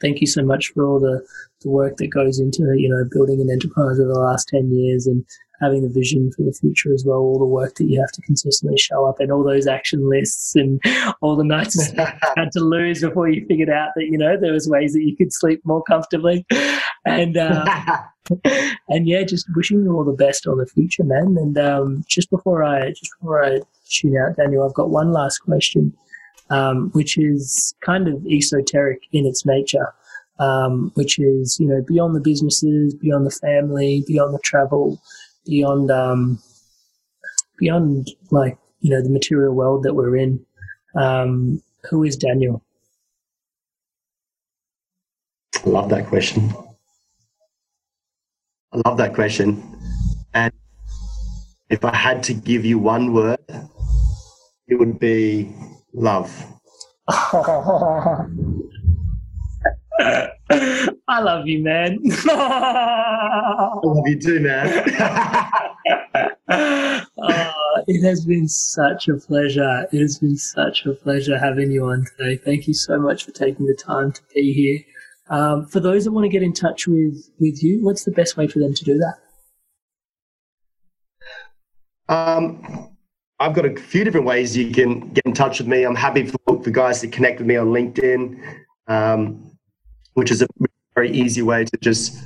thank 0.00 0.20
you 0.20 0.26
so 0.26 0.42
much 0.42 0.68
for 0.68 0.86
all 0.86 1.00
the 1.00 1.24
the 1.62 1.70
work 1.70 1.96
that 1.96 2.08
goes 2.08 2.38
into 2.38 2.62
you 2.76 2.88
know 2.88 3.04
building 3.10 3.40
an 3.40 3.50
enterprise 3.50 3.98
over 3.98 4.12
the 4.12 4.18
last 4.18 4.48
ten 4.48 4.70
years 4.70 5.06
and 5.06 5.24
having 5.60 5.82
the 5.82 5.88
vision 5.88 6.32
for 6.32 6.42
the 6.42 6.52
future 6.52 6.92
as 6.92 7.04
well, 7.04 7.18
all 7.18 7.38
the 7.38 7.44
work 7.44 7.74
that 7.76 7.84
you 7.84 8.00
have 8.00 8.10
to 8.12 8.22
consistently 8.22 8.78
show 8.78 9.06
up 9.06 9.20
and 9.20 9.30
all 9.30 9.44
those 9.44 9.66
action 9.66 10.08
lists 10.08 10.56
and 10.56 10.80
all 11.20 11.36
the 11.36 11.44
nights 11.44 11.92
you 11.92 12.04
had 12.36 12.50
to 12.52 12.60
lose 12.60 13.02
before 13.02 13.28
you 13.28 13.44
figured 13.46 13.68
out 13.68 13.90
that, 13.94 14.04
you 14.04 14.16
know, 14.16 14.36
there 14.40 14.52
was 14.52 14.68
ways 14.68 14.94
that 14.94 15.02
you 15.02 15.16
could 15.16 15.32
sleep 15.32 15.60
more 15.64 15.82
comfortably. 15.82 16.46
And, 17.04 17.36
uh, 17.36 17.64
and 18.88 19.06
yeah, 19.06 19.22
just 19.22 19.46
wishing 19.54 19.82
you 19.82 19.92
all 19.92 20.04
the 20.04 20.12
best 20.12 20.46
on 20.46 20.58
the 20.58 20.66
future, 20.66 21.04
man. 21.04 21.36
And, 21.38 21.58
um, 21.58 22.04
just 22.08 22.30
before 22.30 22.64
I, 22.64 22.90
just 22.90 23.10
before 23.20 23.44
I 23.44 23.60
tune 23.88 24.16
out, 24.16 24.36
Daniel, 24.36 24.66
I've 24.66 24.74
got 24.74 24.90
one 24.90 25.12
last 25.12 25.38
question, 25.38 25.94
um, 26.48 26.90
which 26.92 27.18
is 27.18 27.74
kind 27.80 28.08
of 28.08 28.24
esoteric 28.26 29.02
in 29.12 29.26
its 29.26 29.44
nature. 29.44 29.92
Um, 30.38 30.90
which 30.94 31.18
is, 31.18 31.60
you 31.60 31.66
know, 31.68 31.82
beyond 31.86 32.16
the 32.16 32.20
businesses, 32.20 32.94
beyond 32.94 33.26
the 33.26 33.30
family, 33.30 34.04
beyond 34.06 34.32
the 34.32 34.38
travel, 34.42 34.98
beyond 35.50 35.90
um, 35.90 36.38
beyond 37.58 38.08
like 38.30 38.56
you 38.80 38.90
know 38.90 39.02
the 39.02 39.10
material 39.10 39.52
world 39.52 39.82
that 39.82 39.94
we're 39.94 40.16
in. 40.16 40.46
Um, 40.94 41.62
who 41.90 42.04
is 42.04 42.16
Daniel? 42.16 42.62
I 45.64 45.68
love 45.68 45.90
that 45.90 46.06
question. 46.06 46.52
I 48.72 48.80
love 48.86 48.96
that 48.98 49.14
question. 49.14 49.62
And 50.32 50.52
if 51.68 51.84
I 51.84 51.94
had 51.94 52.22
to 52.24 52.34
give 52.34 52.64
you 52.64 52.78
one 52.78 53.12
word, 53.12 53.40
it 54.68 54.76
would 54.76 54.98
be 54.98 55.52
love. 55.92 56.32
I 61.10 61.20
love 61.22 61.48
you, 61.48 61.60
man. 61.60 61.98
I 62.28 63.80
love 63.82 64.06
you 64.06 64.16
too, 64.16 64.38
man. 64.38 64.68
uh, 66.48 67.02
it 67.88 68.04
has 68.04 68.24
been 68.24 68.46
such 68.46 69.08
a 69.08 69.16
pleasure. 69.16 69.88
It 69.92 70.00
has 70.00 70.20
been 70.20 70.36
such 70.36 70.86
a 70.86 70.92
pleasure 70.92 71.36
having 71.36 71.72
you 71.72 71.86
on 71.86 72.06
today. 72.16 72.36
Thank 72.36 72.68
you 72.68 72.74
so 72.74 72.96
much 72.96 73.24
for 73.24 73.32
taking 73.32 73.66
the 73.66 73.74
time 73.74 74.12
to 74.12 74.20
be 74.32 74.52
here. 74.52 75.36
Um, 75.36 75.66
for 75.66 75.80
those 75.80 76.04
that 76.04 76.12
want 76.12 76.26
to 76.26 76.28
get 76.28 76.44
in 76.44 76.52
touch 76.52 76.86
with, 76.86 77.28
with 77.40 77.60
you, 77.60 77.82
what's 77.84 78.04
the 78.04 78.12
best 78.12 78.36
way 78.36 78.46
for 78.46 78.60
them 78.60 78.72
to 78.72 78.84
do 78.84 78.96
that? 78.96 79.16
Um, 82.14 82.94
I've 83.40 83.54
got 83.54 83.66
a 83.66 83.74
few 83.74 84.04
different 84.04 84.26
ways 84.26 84.56
you 84.56 84.70
can 84.70 85.12
get 85.12 85.26
in 85.26 85.34
touch 85.34 85.58
with 85.58 85.66
me. 85.66 85.82
I'm 85.82 85.96
happy 85.96 86.26
for, 86.26 86.38
the 86.62 86.70
guys 86.70 87.00
to 87.00 87.08
connect 87.08 87.40
with 87.40 87.48
me 87.48 87.56
on 87.56 87.70
LinkedIn. 87.70 88.40
Um, 88.86 89.50
which 90.14 90.30
is 90.30 90.42
a 90.42 90.46
very 90.94 91.10
easy 91.10 91.42
way 91.42 91.64
to 91.64 91.76
just 91.80 92.16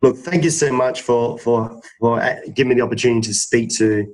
look, 0.03 0.17
thank 0.17 0.43
you 0.45 0.51
so 0.51 0.73
much 0.73 1.03
for, 1.03 1.39
for, 1.39 1.81
for 2.01 2.21
giving 2.53 2.71
me 2.71 2.75
the 2.75 2.81
opportunity 2.83 3.29
to 3.29 3.35
speak 3.35 3.71
to 3.77 4.13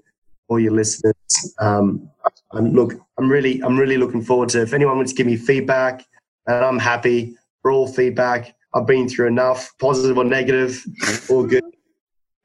all 0.49 0.61
your 0.61 0.73
listeners. 0.73 1.15
Um, 1.59 2.11
and 2.53 2.75
look, 2.75 2.93
I'm 3.19 3.31
really, 3.31 3.63
I'm 3.63 3.79
really 3.79 3.97
looking 3.97 4.23
forward 4.23 4.51
to 4.51 4.61
if 4.63 4.75
anyone 4.75 4.97
wants 4.97 5.13
to 5.13 5.17
give 5.17 5.27
me 5.27 5.37
feedback, 5.37 6.05
and 6.47 6.65
I'm 6.65 6.79
happy 6.79 7.37
for 7.63 7.71
all 7.71 7.89
feedback. 7.89 8.55
I've 8.75 8.87
been 8.87 9.09
through 9.09 9.29
enough, 9.29 9.73
positive 9.79 10.17
or 10.19 10.25
negative, 10.25 10.85
all 11.29 11.47
good. 11.47 11.65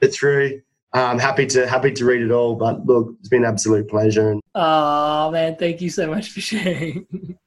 It's 0.01 0.17
through. 0.17 0.61
I'm 0.93 1.19
happy 1.19 1.45
to 1.47 1.67
happy 1.67 1.91
to 1.91 2.05
read 2.05 2.21
it 2.21 2.31
all. 2.31 2.55
But 2.55 2.85
look, 2.85 3.15
it's 3.19 3.29
been 3.29 3.43
an 3.43 3.49
absolute 3.49 3.89
pleasure. 3.89 4.31
And 4.31 4.41
Oh 4.55 5.31
man, 5.31 5.55
thank 5.57 5.81
you 5.81 5.89
so 5.89 6.07
much 6.07 6.29
for 6.29 6.41
sharing. 6.41 7.05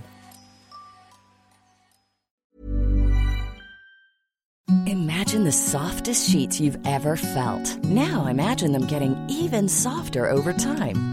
Imagine 4.85 5.43
the 5.43 5.51
softest 5.51 6.29
sheets 6.29 6.59
you've 6.59 6.77
ever 6.85 7.15
felt. 7.15 7.77
Now 7.83 8.27
imagine 8.27 8.71
them 8.71 8.87
getting 8.87 9.15
even 9.29 9.67
softer 9.67 10.29
over 10.29 10.53
time. 10.53 11.12